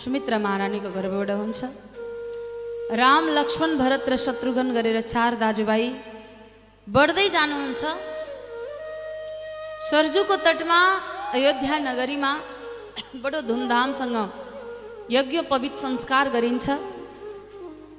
सुमित्रा 0.00 0.38
महारानीको 0.46 0.88
गर्भबाट 0.96 1.30
हुन्छ। 1.42 1.60
राम 3.02 3.24
लक्ष्मण 3.38 3.70
भरत 3.82 4.04
र 4.12 4.16
शत्रुघ्न 4.26 4.68
गरेर 4.76 4.98
चार 5.14 5.32
दाजुभाइ 5.42 5.84
बढ्दै 6.86 7.28
जानुहुन्छ। 7.36 7.82
सरजुको 9.90 10.36
तटमा 10.46 10.80
अयोध्या 11.34 11.76
नगरीमा 11.88 12.32
बडो 13.22 13.40
धुमधामसँग 13.50 14.16
यज्ञोपवित 15.10 15.74
संस्कार 15.76 16.28
गरिन्छ। 16.30 16.66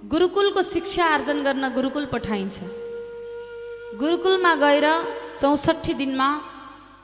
गुरुकुलको 0.09 0.61
शिक्षा 0.61 1.05
आर्जन 1.05 1.43
गर्न 1.43 1.69
गुरुकुल 1.73 2.05
पठाइन्छ। 2.13 2.57
गुरुकुलमा 3.99 4.53
गएर 4.55 4.87
चौसठी 5.41 5.93
दिनमा 5.93 6.29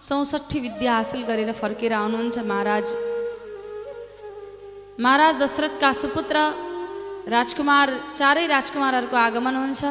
चौसठी 0.01 0.59
विद्या 0.59 0.93
हासिल 0.93 1.21
गरेर 1.29 1.51
फर्केर 1.53 1.93
आउनुहुन्छ 1.93 2.37
महाराज। 2.41 2.85
महाराज 4.99 5.35
दशरथका 5.37 5.91
सुपुत्र 5.93 6.37
राजकुमार 7.29 7.87
चारै 8.17 8.45
राजकुमारहरूको 8.47 9.17
आगमन 9.17 9.55
हुन्छ। 9.55 9.81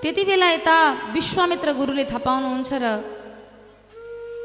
त्यति 0.00 0.24
बेला 0.24 0.48
यता 0.50 0.76
विश्वामित्र 1.12 1.68
गुरुले 1.76 2.04
थाहा 2.08 2.34
र 2.72 2.86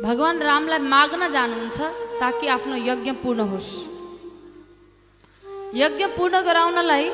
भगवान् 0.04 0.44
रामलाई 0.44 0.80
माग्न 0.84 1.32
जानुहुन्छ 1.32 1.78
ताकि 2.20 2.48
आफ्नो 2.52 2.76
यज्ञ 2.76 3.12
पूर्ण 3.24 3.42
होस्। 3.48 3.95
यज्ञ 5.76 6.06
पूर्ण 6.16 6.40
गराउनलाई 6.48 7.06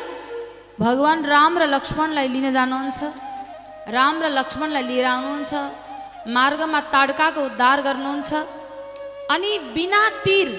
भगवान् 0.80 1.26
राम 1.26 1.54
र 1.62 1.64
लक्ष्मणलाई 1.76 2.28
लिन 2.34 2.48
जानुहुन्छ। 2.58 3.00
राम 3.90 4.16
र 4.24 4.26
लक्ष्मणलाई 4.38 4.84
लिएर 4.90 5.06
आउनुहुन्छ। 5.14 5.54
मार्गमा 6.36 6.80
ताडकाको 6.94 7.42
उद्धार 7.50 7.78
गर्नुहुन्छ। 7.88 8.30
अनि 9.34 9.52
बिना 9.76 10.02
तीर 10.26 10.50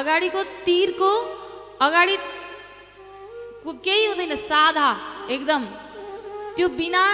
अगाडिको 0.00 0.42
तीरको 0.66 1.10
अगाडि 1.86 2.16
केही 3.84 4.04
हुँदैन 4.08 4.34
सादा 4.48 4.88
एकदम। 5.28 5.62
त्यो 6.56 6.68
बिना 6.80 7.04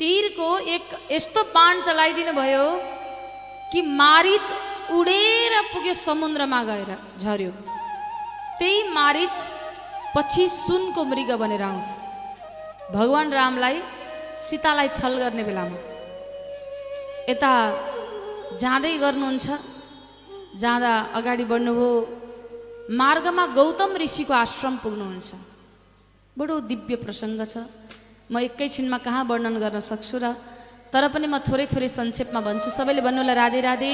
तीरको 0.00 0.48
एक 0.74 0.86
यस्तो 1.10 1.40
बाण 1.54 1.74
चलाइदिनु 1.86 2.32
भयो 2.34 2.66
कि 3.70 3.80
मारिच 4.00 4.46
उडेर 4.96 5.52
पुग्यो 5.72 5.94
समुद्रमा 5.94 6.60
गएर 6.68 6.90
झर्यो 7.22 7.52
त्यही 8.58 8.82
मारिच 8.98 9.36
पछि 10.14 10.44
सुनको 10.48 11.00
मृग 11.04 11.30
बनेर 11.42 11.62
आउँछ। 11.62 11.88
भगवान् 12.96 13.32
रामलाई 13.32 13.76
सीतालाई 14.40 14.88
छल 14.96 15.14
गर्ने 15.22 15.42
बेलामा। 15.44 15.78
यता 17.28 17.52
जाँदै 18.62 18.92
गर्नुहुन्छ। 19.04 19.46
जाँदा 20.62 20.92
अगाडि 21.18 21.44
बढ्नुभयो। 21.52 21.90
मार्गमा 23.00 23.44
गौतम 23.58 23.90
ऋषिको 24.00 24.32
आश्रम 24.32 24.74
पुग्नुहुन्छ। 24.84 25.28
बडो 26.36 26.54
दिव्य 26.70 26.96
प्रसङ्ग 27.04 27.40
छ। 27.44 27.54
म 28.32 28.40
एकैछिनमा 28.40 28.98
कहाँ 29.04 29.22
वर्णन 29.28 29.56
गर्न 29.60 29.78
सक्छु 29.80 30.16
र 30.22 30.32
तर 30.92 31.04
पनि 31.12 31.26
म 31.28 31.38
थोरै 31.44 31.66
थोरै 31.68 31.88
संक्षेपमा 31.92 32.40
भन्छु। 32.40 32.70
सबैले 32.72 33.02
भन्नु 33.04 33.20
होला 33.20 33.34
राधे 33.36 33.60
राधे। 33.60 33.92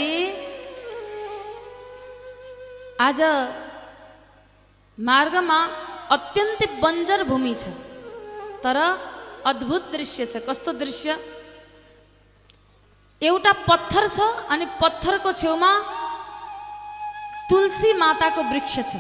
आज 3.01 3.21
मार्गमा 5.09 5.59
अत्यन्तै 6.15 6.67
बन्जर 6.83 7.21
भूमि 7.31 7.55
छ। 7.61 7.65
तर 8.65 8.77
अद्भुत 9.51 9.83
दृश्य 9.93 10.27
छ। 10.27 10.35
कस्तो 10.49 10.73
दृश्य? 10.79 11.09
एउटा 13.23 13.53
पत्थर 13.69 14.05
छ 14.09 14.19
अनि 14.53 14.67
पत्थरको 14.83 15.31
छेउमा 15.41 15.73
तुलसी 17.51 17.91
माताको 18.03 18.43
वृक्ष 18.53 18.75
छ। 18.91 18.93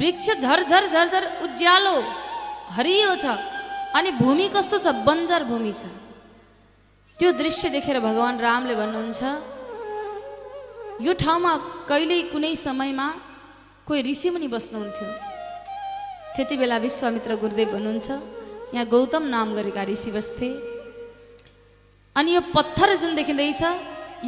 वृक्ष 0.00 0.26
झरझर 0.42 0.82
झरझर 0.86 1.24
उज्यालो 1.44 1.96
हरियो 2.76 3.12
छ 3.22 3.24
अनि 3.96 4.10
भूमि 4.18 4.48
कस्तो 4.54 4.78
छ? 4.78 4.86
बन्जर 5.06 5.44
भूमि 5.50 5.72
छ। 5.72 5.86
त्यो 7.18 7.30
दृश्य 7.38 7.68
देखेर 7.70 7.98
भगवान् 8.00 8.40
रामले 8.40 8.74
भन्नुहुन्छ 8.80 9.20
यो 11.06 11.12
ठाउँमा 11.22 11.52
कहिल्यै 11.88 12.22
कुनै 12.32 12.54
समयमा 12.66 13.08
कोही 13.88 14.02
ऋषिमुनि 14.04 14.48
बस्नुहुन्थ्यो। 14.52 15.08
त्यति 16.36 16.54
बेला 16.60 16.76
विश्वामित्र 16.76 17.40
गुरुदेव 17.40 17.68
भन्नुहुन्छ 17.72 18.08
यहाँ 18.76 18.84
गौतम 18.84 19.24
नाम 19.32 19.48
गरेका 19.56 19.82
ऋषि 19.88 20.10
बस्थे। 20.12 20.48
अनि 22.16 22.30
यो 22.36 22.40
पत्थर 22.52 22.90
जुन 23.00 23.16
देखिँदैछ 23.16 23.62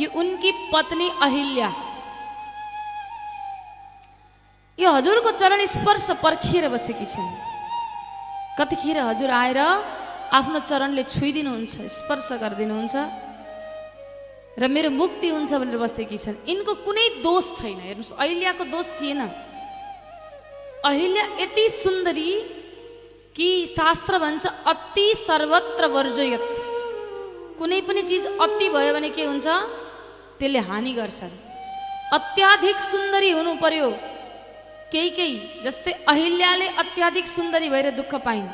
यो 0.01 0.09
उनकी 0.17 0.51
पत्नी 0.73 1.09
अहिल्या। 1.21 1.71
यो 4.79 4.89
हजुरको 4.97 5.31
चरण 5.37 5.61
स्पर्श 5.77 6.09
पर्खिएर 6.25 6.65
बसेकी 6.73 7.07
छिन्। 7.13 7.29
कतिखेर 8.57 8.99
हजुर 9.13 9.31
आएर 9.31 9.61
आफ्नो 10.41 10.59
चरणले 10.65 11.03
छोइदिनुहुन्छ 11.05 11.75
स्पर्श 12.01 12.29
गरिदिनुहुन्छ 12.41 12.97
र 14.57 14.65
मेरो 14.73 14.91
मुक्ति 14.91 15.29
हुन्छ 15.37 15.53
भनेर 15.53 15.79
बसेकी 15.85 16.17
छन्। 16.17 16.49
यिनको 16.49 16.73
कुनै 16.81 17.07
दोष 17.21 17.45
छैन। 17.61 17.77
हेर्नुहोस् 17.87 18.17
अहिल्याको 18.17 18.65
दोष 18.73 18.89
थिएन। 18.97 19.21
अहिल्या 20.85 21.25
यति 21.41 21.69
सुन्दरी 21.69 22.31
कि 23.37 23.67
शास्त्र 23.67 24.19
भन्छ 24.19 24.47
अति 24.47 25.15
सर्वत्र 25.17 25.87
वर्जयत। 25.87 26.47
कुनै 27.59 27.81
पनि 27.81 28.03
चिज 28.03 28.27
अति 28.27 28.69
भयो 28.69 28.95
भने 28.95 29.11
के 29.11 29.25
हुन्छ? 29.25 29.47
त्यसले 30.39 30.59
हानि 30.59 30.93
गर्छ 30.93 31.23
अरे। 31.23 31.39
अत्याधिक 32.13 32.77
सुन्दरी 32.77 33.31
हुनु 33.31 33.55
पर्यो। 33.55 33.91
केही 34.93 35.11
केही 35.11 35.63
जस्तै 35.63 35.93
अहिल्याले 36.09 36.69
अत्याधिक 36.69 37.27
सुन्दरी 37.27 37.69
भएर 37.69 37.91
दुःख 37.91 38.15
पाइन्। 38.15 38.49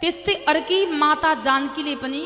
त्यस्तै 0.00 0.34
अर्कै 0.34 0.84
माता 0.90 1.34
जानकीले 1.34 1.96
पनि 1.96 2.22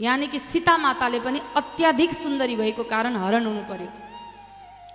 यानि 0.00 0.26
कि 0.26 0.38
सीता 0.38 0.76
माताले 0.76 1.20
पनि 1.20 1.40
अत्याधिक 1.56 2.12
सुन्दरी 2.14 2.56
भएको 2.56 2.84
कारण 2.84 3.16
हरण 3.16 3.44
हुनु 3.46 3.62
पर्यो। 3.70 3.90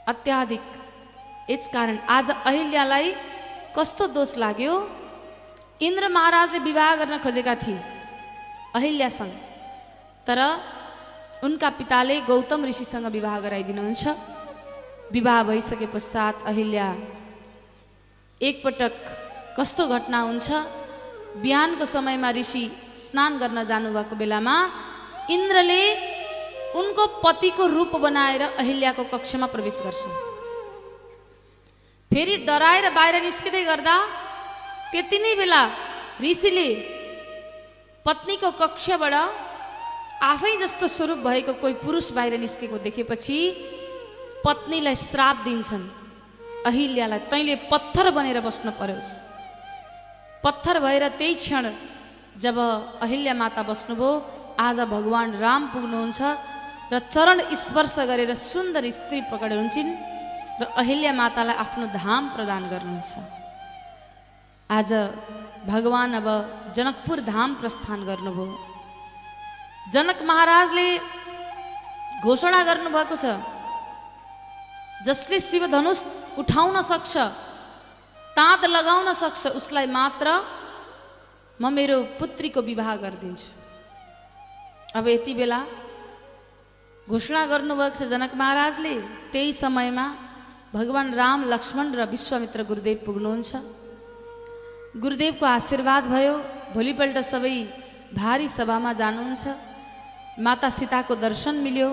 अत्याधिक। 0.07 0.85
यसकारण 1.50 1.98
आज 2.10 2.30
अहिल्यालाई 2.32 3.12
कस्तो 3.76 4.06
दोष 4.08 4.38
लाग्यो? 4.38 4.74
इन्द्र 5.82 6.08
महाराजले 6.10 6.60
विवाह 6.60 6.96
गर्न 6.96 7.18
खोजेका 7.22 7.54
थिए 7.62 7.80
अहिल्यासँग 8.76 9.34
तर 10.28 10.39
उनका 11.46 11.70
पिताले 11.70 12.16
गौतम 12.26 12.66
ऋषिसँग 12.66 13.06
विवाह 13.14 13.39
गराइदिनुहुन्छ। 13.46 14.04
विवाह 15.14 15.43
भइसके 15.43 15.86
पश्चात 15.93 16.36
अहिल्या 16.49 16.88
एकपटक 18.41 18.94
कस्तो 19.57 19.88
घटना 19.88 20.19
हुन्छ? 20.19 20.49
बिहानको 21.45 21.86
समयमा 21.86 22.30
ऋषि 22.41 22.65
स्नान 22.98 23.38
गर्न 23.38 23.64
जानुभएको 23.69 24.15
बेलामा 24.15 24.56
इन्द्रले 25.30 25.82
उनको 26.80 27.03
पतिको 27.22 27.65
रूप 27.68 27.95
बनाएर 28.02 28.41
अहिल्याको 28.57 29.03
कक्षमा 29.14 29.48
प्रवेश 29.53 29.78
गर्छन्। 29.86 30.34
फेरि 32.11 32.36
डराएर 32.48 32.86
बाहिर 32.98 33.15
निस्किँदै 33.23 33.64
गर्दा 33.69 33.95
त्यति 34.91 35.18
नै 35.23 35.34
बेला 35.36 35.61
ऋषिले 36.23 36.68
पत्नीको 38.06 38.49
कक्षबाट 38.61 39.15
आफै 40.32 40.53
जस्तो 40.64 40.88
स्वरूप 40.88 41.19
भएको 41.27 41.53
कोही 41.61 41.73
पुरुष 41.84 42.07
बाहिर 42.18 42.34
निस्केको 42.40 42.77
देखेपछि 42.88 43.38
पत्नीलाई 44.45 44.95
श्राप 44.95 45.38
दिन्छन्। 45.48 45.86
अहिल्यालाई 46.69 47.22
तैँले 47.32 47.56
पत्थर 47.72 48.07
बनेर 48.15 48.40
बस्नु 48.48 48.72
परोस्। 48.80 49.11
पत्थर 50.44 50.80
भएर 50.86 51.03
त्यही 51.19 51.34
क्षण 51.41 51.65
जब 52.44 52.57
अहिल्या 53.03 53.34
माता 53.41 53.64
बस्नुभयो 53.69 54.11
आज 54.68 54.80
भगवान् 54.95 55.40
राम 55.44 55.61
पुग्नुहुन्छ 55.73 56.22
र 56.94 56.99
चरण 57.11 57.38
स्पर्श 57.53 57.95
गरेर 58.10 58.32
सुन्दर 58.34 58.86
स्त्री 58.98 59.19
पक्राउँछिन् 59.32 59.91
र 60.60 60.64
अहिल्या 60.82 61.11
मातालाई 61.14 61.56
आफ्नो 61.56 61.86
धाम 61.91 62.23
प्रदान 62.36 62.64
गर्नुहुन्छ। 62.72 63.11
आज 64.69 64.90
भगवान् 65.68 66.15
अब 66.15 66.27
जनकपुर 66.76 67.19
धाम 67.27 67.49
प्रस्थान 67.60 67.99
गर्नुभयो। 68.07 68.56
जनक 69.94 70.19
महाराजले 70.23 70.88
घोषणा 72.23 72.61
गर्नुभएको 72.64 73.15
छ 73.15 73.26
जसले 75.06 75.38
शिवधनुष 75.40 75.99
उठाउन 76.40 76.82
सक्छ 76.82 77.14
ताँत 78.38 78.61
लगाउन 78.65 79.14
सक्छ 79.14 79.60
उसलाई 79.60 79.88
मात्र 79.91 80.27
म 81.60 81.64
मेरो 81.68 81.98
पुत्रीको 82.19 82.61
विवाह 82.64 82.95
गरिदिन्छु। 83.03 83.48
अब 84.95 85.07
यति 85.07 85.34
बेला 85.36 85.60
घोषणा 87.07 87.41
गर्नुभएको 87.45 87.95
छ 87.95 88.07
जनक 88.07 88.32
महाराजले 88.34 88.94
त्यही 89.32 89.52
समयमा 89.53 90.06
भगवान् 90.76 91.14
राम 91.15 91.43
लक्ष्मण 91.47 91.88
र 91.95 92.03
विश्वामित्र 92.11 92.64
गुरुदेव 92.68 92.97
पुग्नुहुन्छ। 93.07 93.52
गुरुदेवको 94.99 95.45
आशीर्वाद 95.47 96.03
भयो। 96.11 96.34
भोलिपल्ट 96.76 97.18
सबै 97.23 97.56
भारी 98.11 98.47
सभामा 98.52 98.91
जानुहुन्छ। 98.99 99.43
माता 100.35 100.69
सीताको 100.69 101.15
दर्शन 101.15 101.56
मिल्यो। 101.64 101.89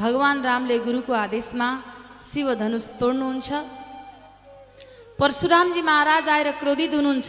भगवान् 0.00 0.44
रामले 0.48 0.78
गुरुको 0.80 1.12
आदेशमा 1.12 1.68
शिव 2.24 2.54
धनुष 2.56 2.86
तोड्नुहुन्छ। 2.96 3.48
परशुरामजी 5.20 5.82
महाराज 5.84 6.28
आएर 6.28 6.48
क्रोधित 6.56 6.92
हुनुहुन्छ 6.96 7.28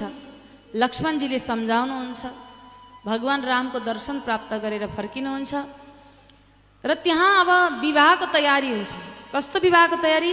लक्ष्मणजीले 0.71 1.39
सम्झाउनुहुन्छ। 1.39 2.21
भगवान् 3.03 3.43
रामको 3.43 3.79
दर्शन 3.83 4.23
प्राप्त 4.23 4.51
गरेर 4.63 4.87
फर्किनुहुन्छ। 4.95 5.51
र 6.83 6.91
त्यहाँ 7.03 7.31
अब 7.43 7.49
विवाहको 7.83 8.25
तयारी 8.31 8.69
हुन्छ। 8.71 8.91
कस्तो 9.35 9.59
विवाहको 9.59 9.99
तयारी? 9.99 10.31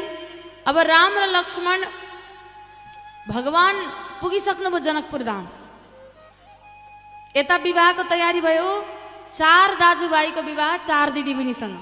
अब 0.67 0.79
राम 0.79 1.13
र 1.19 1.25
लक्ष्मण 1.29 1.85
भगवान् 3.29 3.81
पुगिसक्नुभयो 4.21 4.79
जनकपुर 4.81 5.23
धाम 5.23 5.45
यता 7.37 7.57
विवाहको 7.59 8.03
तयारी 8.09 8.41
भयो। 8.41 8.69
चार 9.33 9.75
दाजुभाइको 9.75 10.43
विवाह 10.43 10.77
चार 10.89 11.11
दिदीबहिनीसँग। 11.11 11.77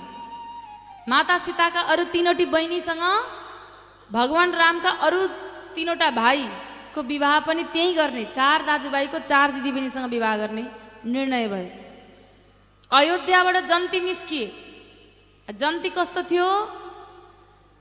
माता 1.09 1.37
सीताका 1.39 1.81
अरू 1.93 2.05
तिनवटी 2.11 2.47
बहिनीसँग 2.49 3.05
भगवान् 4.11 4.55
रामका 4.55 4.91
अरू 5.07 5.21
तिनवटा 5.75 6.11
भाइको 6.11 7.01
विवाह 7.03 7.39
पनि 7.47 7.63
त्यहीँ 7.73 7.95
गर्ने। 7.97 8.25
चार 8.33 8.63
दाजुभाइको 8.67 9.19
चार 9.21 9.53
दिदीबहिनीसँग 9.53 10.07
विवाह 10.11 10.37
गर्ने 10.37 10.65
निर्णय 11.07 11.49
भयो। 11.49 11.71
अयोध्याबाट 12.91 13.57
जन्ती 13.67 14.01
निस्किए। 14.01 14.47
जन्ती 15.49 15.91
कस्तो 15.91 16.23
थियो? 16.31 16.49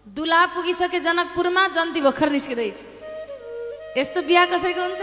दुला 0.05 0.45
पुगिसके 0.53 0.99
जनकपुरमा 0.99 1.67
जन्ती 1.77 2.01
भर्खर 2.01 2.29
निस्किँदैछ। 2.29 2.77
यस्तो 3.97 4.21
बिहा 4.25 4.45
कसैको 4.49 4.81
हुन्छ? 4.81 5.01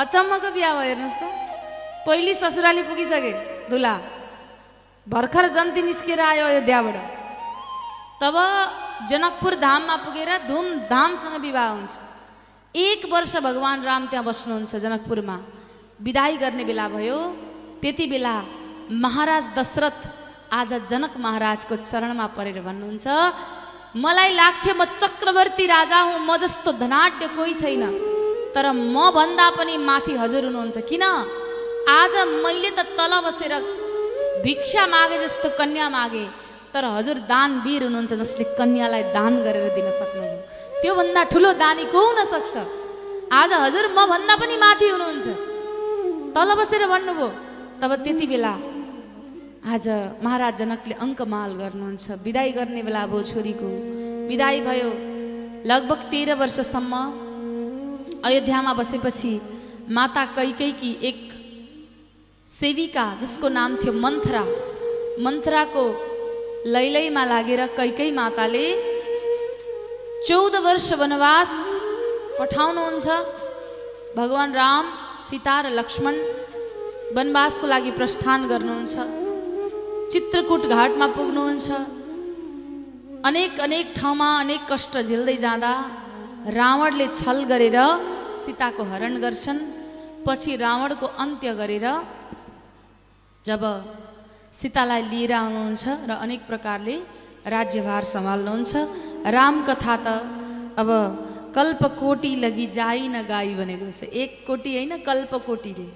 अचम्मको 0.00 0.48
बिहा 0.50 0.70
भयो 0.72 0.88
हेर्नुहोस् 0.88 1.18
त। 1.20 1.22
पहिली 2.06 2.32
ससुराली 2.34 2.82
पुगिसके 2.88 3.32
दुला। 3.68 3.94
भर्खर 5.06 5.46
जन्ती 5.52 5.82
निस्किएर 5.82 6.20
आयो 6.20 6.44
अयोध्याबाट 6.46 6.96
तब 8.22 8.36
जनकपुर 9.10 9.54
धाममा 9.60 9.96
पुगेर 10.04 10.30
धुमधामसँग 10.48 11.36
विवाह 11.42 11.68
हुन्छ। 11.70 11.92
एक 12.74 13.00
वर्ष 13.12 13.36
भगवान् 13.44 13.84
राम 13.84 14.02
त्यहाँ 14.08 14.24
बस्नुहुन्छ 14.24 14.72
जनकपुरमा। 14.76 15.36
विदाई 16.00 16.36
गर्ने 16.40 16.64
बेला 16.64 16.88
भयो। 16.88 17.18
त्यति 17.82 18.06
बेला 18.08 18.34
महाराज 18.88 19.44
दशरथ 19.58 20.00
आज 20.50 20.70
जनक 20.88 21.12
महाराजको 21.16 21.76
चरणमा 21.82 22.26
परेर 22.36 22.58
भन्नुहुन्छ 22.62 23.06
मलाई 23.94 24.32
लाग्थ्यो 24.32 24.72
म 24.72 24.84
चक्रवर्ती 24.96 25.64
राजा 25.68 25.98
हुँ 26.00 26.24
म 26.24 26.36
जस्तो 26.40 26.72
धनाढ्य 26.80 27.26
कोही 27.36 27.52
छैन। 27.60 27.84
तर 28.56 28.72
म 28.72 28.96
भन्दा 29.12 29.46
पनि 29.52 29.76
माथि 29.76 30.16
हजुर 30.16 30.44
हुनुहुन्छ। 30.48 30.78
किन? 30.88 31.04
आज 31.92 32.14
मैले 32.40 32.70
त 32.72 32.88
तल 32.96 33.12
बसेर 33.20 33.52
भिक्षा 34.40 34.86
मागे 34.88 35.18
जस्तो 35.20 35.48
कन्या 35.60 35.88
मागे 35.92 36.24
तर 36.72 36.84
हजुर 36.96 37.18
दानवीर 37.28 37.82
हुनुहुन्छ 37.84 38.12
जसले 38.16 38.44
कन्यालाई 38.56 39.02
दान 39.12 39.32
गरेर 39.44 39.76
दिन 39.76 39.88
सक्नुहुन्छ। 39.92 40.40
त्योभन्दा 40.80 41.22
ठुलो 41.28 41.52
दानी 41.60 41.84
को 41.92 42.00
हुन 42.00 42.24
सक्छ? 42.32 42.52
आज 43.28 43.50
हजुर 43.52 43.92
म 43.92 44.08
भन्दा 44.08 44.34
पनि 44.40 44.56
माथि 44.56 44.88
हुनुहुन्छ। 44.88 45.26
तल 46.32 46.48
बसेर 46.56 46.82
भन्नुभयो 46.88 47.28
तब 47.80 47.92
त्यति 48.00 48.26
बेला 48.32 48.52
आज 49.62 49.86
महाराज 50.18 50.56
जनकले 50.58 50.94
अङ्कमाल 50.98 51.52
गर्नुहुन्छ। 51.54 52.18
विदाई 52.26 52.50
गर्ने 52.52 52.82
बेला 52.82 53.02
अब 53.06 53.14
छोरीको। 53.30 53.68
विदाई 54.28 54.58
भयो 54.60 54.90
लगभग 55.62 56.00
तेह्र 56.10 56.34
वर्षसम्म। 56.34 56.92
अयोध्यामा 58.26 58.72
बसेपछि 58.74 59.32
माता 59.86 60.24
कैकैकी 60.34 60.90
एक 61.00 61.20
सेविका 62.48 63.06
जसको 63.22 63.48
नाम 63.48 63.76
थियो 63.78 63.92
मन्थरा। 63.94 64.42
मन्थराको 65.22 65.84
लैलैमा 66.66 67.24
लागेर 67.24 67.62
कैकै 67.78 68.10
माताले 68.10 68.66
चौध 70.26 70.54
वर्ष 70.66 70.92
वनवास 70.98 71.50
पठाउनुहुन्छ। 72.40 73.06
भगवान् 74.18 74.58
राम 74.58 74.84
सीता 75.22 75.56
र 75.60 75.66
लक्ष्मण 75.70 76.14
वनवासको 77.14 77.66
लागि 77.66 77.90
प्रस्थान 77.94 78.48
गर्नुहुन्छ। 78.50 79.21
चित्रकूट 80.12 80.62
घाटमा 80.68 81.06
पुग्नुहुन्छ। 81.16 81.68
अनेक 83.28 83.52
अनेक 83.66 83.86
ठाउँमा 83.96 84.28
अनेक 84.40 84.62
कष्ट 84.70 84.94
झेल्दै 85.08 85.36
जाँदा 85.44 85.72
रावणले 86.58 87.06
छल 87.18 87.38
गरेर 87.52 87.78
सीताको 88.42 88.82
हरण 88.92 89.14
गर्छन् 89.24 89.60
पछि 90.26 90.52
रावणको 90.64 91.06
अन्त्य 91.24 91.48
गरेर 91.60 91.86
जब 93.44 93.62
सीतालाई 94.52 95.02
लिएर 95.12 95.32
आउनुहुन्छ 95.32 95.84
र 96.08 96.10
अनेक 96.24 96.40
प्रकारले 96.50 96.96
राज्यभार 97.54 98.02
सम्हाल्नुहुन्छ 98.12 98.72
रामकथा 99.36 99.96
त 100.04 100.06
अब 100.80 100.88
कल्पकोटी 101.56 102.32
लगी 102.44 102.66
जाइ 102.78 103.08
न 103.08 103.24
गाई 103.32 103.54
भनेको 103.60 103.88
छ। 103.88 104.12
एक 104.12 104.30
कोटी 104.46 104.70
होइन 104.76 104.92
कल्पकोटी 105.08 105.72
रे 105.78 105.88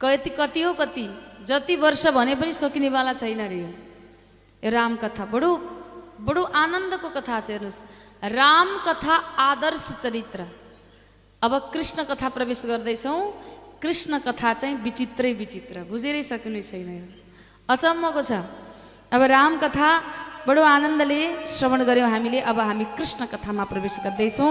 कति 0.00 0.30
कति 0.38 0.60
हो 0.62 0.72
कति? 0.80 1.06
जति 1.42 1.76
वर्ष 1.76 2.06
भने 2.14 2.34
पनि 2.34 2.52
सकिनेवाला 2.52 3.12
छैन 3.12 3.40
रे। 3.42 3.58
यो 3.58 3.70
यो 4.62 4.70
रामकथा 4.70 5.24
बडो 5.26 5.50
बडो 6.22 6.42
आनन्दको 6.42 7.08
कथा 7.10 7.40
छ 7.40 7.50
हेर्नुहोस्। 7.50 7.78
रामकथा 8.22 9.14
आदर्श 9.50 9.86
चरित्र। 10.02 10.40
अब 11.42 11.52
कृष्ण 11.74 12.04
कथा 12.06 12.28
प्रवेश 12.30 12.62
गर्दैछौँ। 12.66 13.20
कृष्ण 13.82 14.18
कथा 14.22 14.52
चाहिँ 14.54 14.76
विचित्रै 14.78 15.32
विचित्र 15.34 15.82
बुझेरै 15.90 16.22
सकिने 16.22 16.62
छैन 16.62 16.88
यो। 16.88 17.06
अचम्मको 17.66 18.22
छ। 18.22 18.38
अब 19.10 19.20
रामकथा 19.20 19.90
बडो 20.46 20.62
आनन्दले 20.62 21.46
श्रवण 21.46 21.82
गऱ्यौँ 21.82 22.10
हामीले। 22.10 22.40
अब 22.40 22.58
हामी 22.58 22.84
कृष्ण 22.94 23.26
कथामा 23.26 23.64
प्रवेश 23.66 23.98
गर्दैछौँ। 24.06 24.50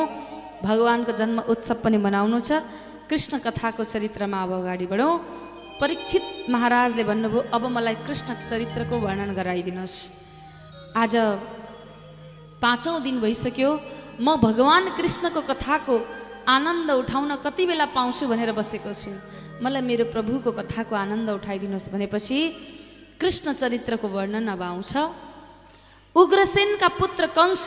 भगवान्को 0.62 1.12
जन्म 1.16 1.40
उत्सव 1.48 1.78
पनि 1.80 1.98
मनाउनु 1.98 2.40
छ। 2.44 2.60
कृष्ण 3.08 3.40
कथाको 3.40 3.84
चरित्रमा 3.84 4.44
अब 4.44 4.52
अगाडि 4.60 4.86
बढौँ। 4.92 5.41
परीक्षित 5.82 6.24
महाराजले 6.53 7.03
भन्नुभयो 7.03 7.41
अब 7.49 7.64
मलाई 7.74 7.95
कृष्ण 8.06 8.34
चरित्रको 8.49 8.95
वर्णन 9.02 9.34
गराइदिनुहोस्। 9.34 9.95
आज 10.94 11.14
पाँचौँ 12.62 13.02
दिन 13.02 13.18
भइसक्यो। 13.18 13.70
म 14.22 14.38
भगवान् 14.38 14.94
कृष्णको 14.94 15.41
कथाको 15.41 15.95
आनन्द 16.45 16.90
उठाउन 17.02 17.32
कति 17.41 17.66
बेला 17.66 17.86
पाउँछु 17.98 18.28
भनेर 18.30 18.52
बसेको 18.53 18.94
छु। 18.94 19.10
मलाई 19.58 19.82
मेरो 19.82 20.06
प्रभुको 20.14 20.52
कथाको 20.53 20.94
आनन्द 20.95 21.30
उठाइदिनुहोस् 21.41 21.90
भनेपछि 21.90 22.38
कृष्ण 23.18 23.53
चरित्रको 23.58 24.08
वर्णन 24.08 24.53
अब 24.53 24.62
आउँछ। 24.62 24.94
उग्रसेनका 26.16 26.88
पुत्र 27.02 27.24
कंस 27.34 27.66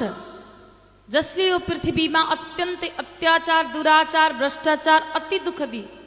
जसले 1.08 1.50
यो 1.50 1.58
पृथ्वीमा 1.66 2.22
अत्यन्तै 2.30 2.88
अत्याचार 2.94 3.62
दुराचार 3.74 4.32
भ्रष्टाचार 4.38 5.00
अति 5.18 5.38
दुःख 5.42 5.62
दिए 5.66 6.03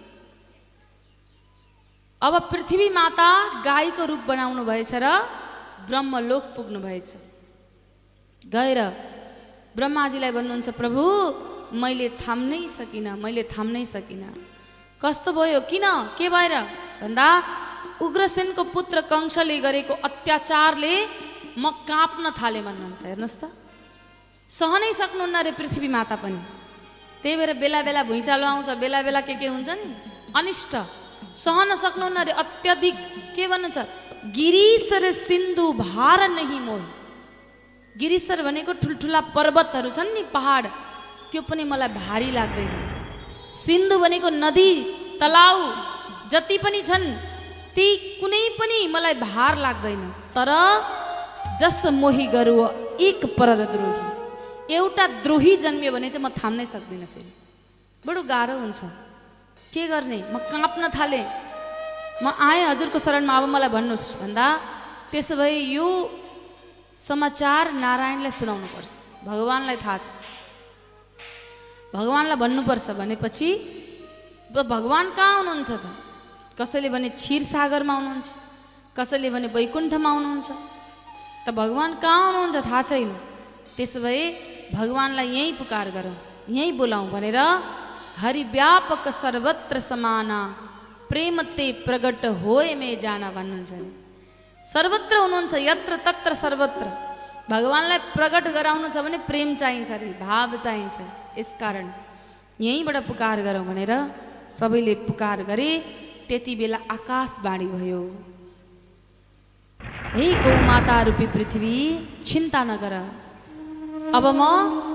अब 2.22 2.34
पृथ्वी 2.50 2.90
माता 2.90 3.62
गाईको 3.62 4.06
रूप 4.06 4.22
बनाउनु 4.26 4.66
भएछ 4.66 4.94
र 4.98 5.08
ब्रह्मलोक 5.86 6.44
पुग्नु 6.58 6.80
भएछ। 6.82 7.10
गएर 8.42 8.80
ब्रह्माजीलाई 9.78 10.32
भन्नुहुन्छ 10.34 10.70
प्रभु 10.74 11.04
मैले 11.78 12.10
थाम्नै 12.18 12.62
सकिनँ 12.68 13.22
मैले 13.22 13.44
थाम्नै 13.54 13.86
सकिनँ। 13.86 14.34
कस्तो 14.98 15.30
भयो 15.30 15.62
किन 15.70 15.86
के 16.18 16.26
भएर? 16.26 16.54
भन्दा 17.06 17.28
उग्रसेनको 18.02 18.64
पुत्र 18.74 19.02
कंसले 19.06 19.58
गरेको 19.62 19.94
अत्याचारले 20.02 20.94
म 21.62 21.70
काँप्न 21.86 22.26
थालेँ 22.34 22.66
भन्नुहुन्छ। 22.66 23.02
हेर्नुहोस् 23.14 23.40
त। 23.42 23.44
सहनै 24.50 24.92
सक्नुहुन्न 24.94 25.38
रे 25.46 25.52
पृथ्वी 25.54 25.88
माता 25.88 26.16
पनि। 26.18 26.42
त्यही 27.22 27.36
भएर 27.38 27.52
बेला 27.62 27.80
बेला 27.86 28.02
भुइँचालो 28.10 28.46
आउँछ 28.46 28.70
बेला 28.82 29.02
बेला 29.06 29.22
के 29.22 29.34
के 29.38 29.48
हुन्छ 29.54 29.70
नि? 29.70 29.86
अनिष्ट। 30.34 30.74
सहन 31.44 31.70
सक्नुहुन्न 31.84 32.18
रे 32.28 32.34
अत्याधिक। 32.44 32.98
के 33.36 33.48
भन्नुहुन्छ? 33.48 33.78
गिरिसर 34.38 35.04
सिन्धु 35.12 35.66
भार 35.78 36.20
नही 36.30 36.60
मोही। 36.68 36.88
गिरिसर 38.02 38.42
भनेको 38.42 38.74
ठुल्ठुला 38.82 39.22
पर्वतहरू 39.36 39.90
छन् 39.90 40.14
नि 40.14 40.24
पहाड। 40.34 40.64
त्यो 41.32 41.42
पनि 41.50 41.64
मलाई 41.64 41.90
भारी 42.02 42.30
लाग्दैन। 42.38 42.72
सिन्धु 43.54 43.96
भनेको 44.00 44.30
नदी 44.44 44.70
तलाउ 45.22 45.58
जति 46.32 46.58
पनि 46.64 46.82
छन् 46.90 47.08
ती 47.76 47.88
कुनै 48.20 48.44
पनि 48.60 48.78
मलाई 48.94 49.16
भार 49.22 49.54
लाग्दैन। 49.66 50.02
तर 50.36 50.50
जस 51.62 51.82
मोही 52.02 52.26
गरु 52.34 52.58
एक 53.08 53.22
पर 53.38 53.50
द्रोही। 53.74 54.76
एउटा 54.76 55.06
द्रोही 55.24 55.54
जन्मियो 55.64 55.92
भने 55.92 56.10
चाहिँ 56.10 56.26
म 56.26 56.30
थाम्नै 56.34 56.66
सक्दिनँ 56.66 57.08
फेरि। 57.14 57.32
बडो 58.04 58.22
गाह्रो 58.24 58.56
हुन्छ। 58.62 59.07
के 59.74 59.84
गर्ने? 59.88 60.20
म 60.34 60.38
काँप्न 60.52 60.84
थालेँ। 60.90 61.26
म 62.24 62.26
आएँ 62.34 62.64
हजुरको 62.72 63.00
शरणमा 63.00 63.34
अब 63.38 63.46
मलाई 63.54 63.70
भन्नुहोस्। 63.70 64.18
भन्दा 64.22 64.46
त्यसो 65.12 65.36
भए 65.38 65.54
यो 65.78 65.88
समाचार 66.98 67.78
नारायणलाई 67.78 68.32
सुनाउनु 68.32 68.68
पर्छ 68.74 68.92
भगवान्लाई 69.28 69.78
थाहा 69.78 69.98
छ। 69.98 70.06
भगवान्लाई 71.94 72.38
भन्नुपर्छ 72.42 72.88
भनेपछि 72.98 73.50
भगवान् 74.52 75.14
कहाँ 75.14 75.36
हुनुहुन्छ 75.38 75.72
त? 75.72 75.86
कसैले 76.58 76.90
भने 76.90 77.10
क्षीर 77.14 77.44
सागरमा 77.44 77.94
हुनुहुन्छ 77.94 78.30
कसैले 78.98 79.30
भने 79.30 79.48
वैकुण्ठमा 79.54 80.10
हुनुहुन्छ। 80.10 80.50
त 81.46 81.48
भगवान् 81.54 82.02
कहाँ 82.02 82.22
हुनुहुन्छ 82.28 82.58
थाहा 82.66 82.82
छैन। 82.82 83.12
त्यसो 83.78 84.00
भए 84.02 84.22
भगवान्लाई 84.74 85.28
यहीँ 85.38 85.54
पुकार 85.62 85.88
गरौँ 85.94 86.18
यहीँ 86.50 86.74
बोलाउँ 86.74 87.08
भनेर 87.14 87.40
हरिव्यापक 88.22 89.08
सर्वत्र 89.14 89.80
समाना 89.80 90.40
प्रेम 91.10 91.42
ते 91.58 91.66
प्रगट 91.86 92.24
होए 92.44 92.70
मे 92.80 92.90
जाना 93.04 93.30
भन्नुहुन्छ 93.36 93.74
नि 93.74 93.90
सर्वत्र 94.66 95.16
हुनुहुन्छ 95.24 95.54
यत्र 95.68 95.98
तत्र 96.06 96.34
सर्वत्र 96.44 96.86
भगवान्लाई 97.52 98.00
प्रगट 98.16 98.48
गराउनु 98.58 98.88
छ 98.96 99.04
भने 99.06 99.18
प्रेम 99.30 99.50
चाहिन्छ 99.62 99.92
अरे 99.98 100.10
भाव 100.24 100.56
चाहिन्छ 100.66 100.98
यसकारण 101.38 101.88
यहीँबाट 102.60 102.98
पुकार 103.10 103.42
गरौँ 103.48 103.66
भनेर 103.70 103.94
सबैले 104.58 104.96
पुकार 105.08 105.44
गरे 105.52 105.70
त्यति 106.30 106.56
बेला 106.62 106.80
आकाशवाणी 106.96 107.68
भयो 107.76 108.02
हे 110.16 110.28
गौमाता 110.46 110.98
रूपी 111.08 111.28
पृथ्वी 111.36 111.76
चिन्ता 112.30 112.64
नगर 112.72 112.96
अब 114.18 114.26
म 114.36 114.42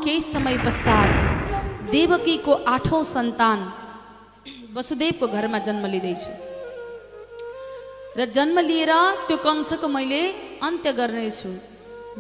केही 0.04 0.20
समय 0.22 0.58
पश्चात 0.66 1.31
देवकीको 1.90 2.52
आठौँ 2.74 3.02
सन्तान 3.04 3.60
वसुदेवको 4.74 5.26
घरमा 5.26 5.58
जन्म 5.66 5.84
लिँदैछु 5.92 6.32
र 8.18 8.24
जन्म 8.36 8.58
लिएर 8.68 8.92
त्यो 9.26 9.36
कंसको 9.46 9.88
मैले 9.88 10.22
अन्त्य 10.62 10.92
गर्नेछु 10.98 11.50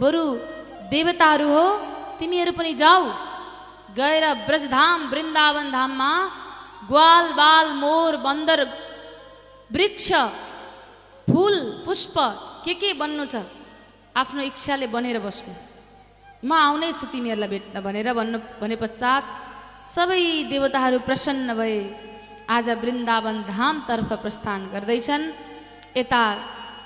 बरु 0.02 0.22
देवताहरू 0.92 1.48
हो 1.54 1.66
तिमीहरू 2.18 2.52
पनि 2.58 2.72
जाऊ। 2.82 3.02
गएर 3.98 4.24
ब्रजधाम 4.48 5.00
वृन्दावन 5.12 5.66
धाममा 5.72 6.12
ग्वाल 6.90 7.26
बाल 7.40 7.66
मोर 7.82 8.16
बन्दर 8.26 8.60
वृक्ष 9.70 10.08
फुल 11.28 11.56
पुष्प 11.86 12.16
के 12.64 12.74
के 12.80 12.92
बन्नु 13.00 13.24
छ 13.32 13.44
आफ्नो 14.16 14.42
इच्छाले 14.50 14.86
बनेर 14.94 15.18
बस्नु। 15.26 15.52
म 16.48 16.50
आउनै 16.52 16.90
छु 16.92 17.06
तिमीहरूलाई 17.12 17.48
भेट्न 17.52 17.80
भनेर 17.86 18.08
भन्नु 18.18 18.38
भने 18.60 18.76
पश्चात 18.82 19.24
सबै 19.82 20.46
देवताहरू 20.50 20.98
प्रसन्न 21.06 21.54
भए 21.58 21.78
आज 22.48 22.66
वृन्दावन 22.82 23.36
धामतर्फ 23.50 24.10
प्रस्थान 24.22 24.60
गर्दैछन्। 24.72 25.24
यता 25.96 26.22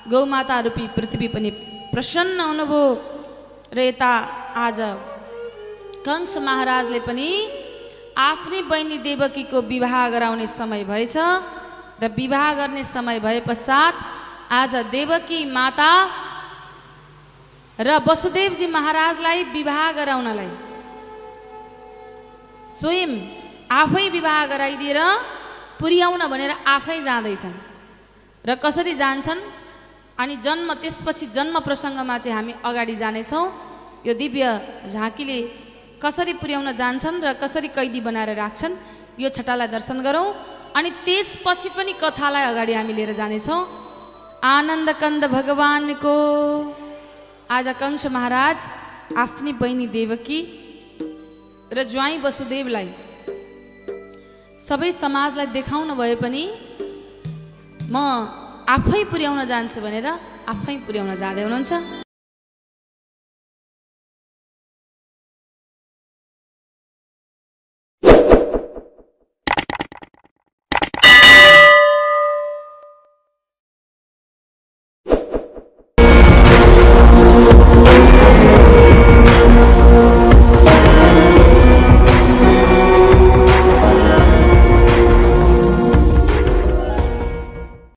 गौमाता 0.09 0.57
रूपी 0.67 0.87
पृथ्वी 0.97 1.29
पनि 1.35 1.51
प्रसन्न 1.93 2.39
हुनुभयो 2.41 2.85
र 3.77 3.79
यता 3.89 4.13
आज 4.67 4.81
कंस 6.07 6.33
महाराजले 6.49 7.01
पनि 7.09 7.29
आफ्नै 8.17 8.61
बहिनी 8.71 8.99
देवकीको 9.09 9.59
विवाह 9.73 9.95
गराउने 10.15 10.47
समय 10.59 10.85
भएछ 10.91 11.17
र 12.03 12.05
विवाह 12.17 12.47
गर्ने 12.59 12.83
समय 12.97 13.19
भए 13.21 13.41
पश्चात 13.49 13.95
आज 14.61 14.73
देवकी 14.97 15.41
माता 15.53 15.91
र 17.79 17.89
वसुदेवजी 18.09 18.67
महाराजलाई 18.73 19.43
विवाह 19.53 19.83
गराउनलाई 19.93 20.66
स्वयं 22.77 23.13
आफै 23.73 24.07
विवाह 24.17 24.39
गराइदिएर 24.53 25.01
पुर्याउन 25.81 26.23
भनेर 26.33 26.53
आफै 26.77 26.99
जाँदैछन्। 27.09 27.55
र 28.45 28.51
कसरी 28.65 28.95
जान्छन्? 28.95 29.41
अनि 30.17 30.35
जन्म 30.41 30.69
त्यसपछि 30.81 31.27
जन्म 31.37 31.57
प्रसङ्गमा 31.61 32.17
चाहिँ 32.19 32.37
हामी 32.37 32.53
अगाडि 32.65 32.95
जानेछौँ। 32.97 33.45
यो 34.07 34.13
दिव्य 34.15 34.45
झाँकीले 34.93 35.39
कसरी 36.05 36.33
पुर्याउन 36.41 36.69
जान्छन् 36.73 37.25
र 37.25 37.33
कसरी 37.43 37.69
कैदी 37.77 38.01
बनाएर 38.01 38.31
राख्छन् 38.37 38.75
यो 39.21 39.29
छटालाई 39.29 39.69
दर्शन 39.73 39.99
गरौँ। 40.05 40.29
अनि 40.77 40.91
त्यसपछि 41.05 41.69
पनि 41.77 41.93
कथालाई 41.97 42.45
अगाडि 42.53 42.73
हामी 42.77 42.93
लिएर 42.93 43.13
जानेछौँ। 43.17 43.61
आनन्द 44.45 44.89
कन्द 45.01 45.23
भगवानको। 45.33 46.15
आज 47.49 47.67
कंश 47.81 48.07
महाराज 48.13 48.57
आफ्नी 49.17 49.53
बहिनी 49.61 49.87
देवकी 49.89 50.66
र 51.73 51.83
ज्वाइँ 51.83 52.23
वसुदेवलाई 52.23 52.89
सबै 54.67 54.91
समाजलाई 55.03 55.47
देखाउन 55.59 55.91
भए 55.99 56.15
पनि 56.23 56.43
म 57.91 57.97
आफै 58.77 59.03
पुर्याउन 59.11 59.41
जान्छु 59.51 59.79
भनेर 59.83 60.07
आफै 60.53 60.77
पुर्याउन 60.87 61.11
जाँदै 61.23 61.43
हुनुहुन्छ। 61.47 62.06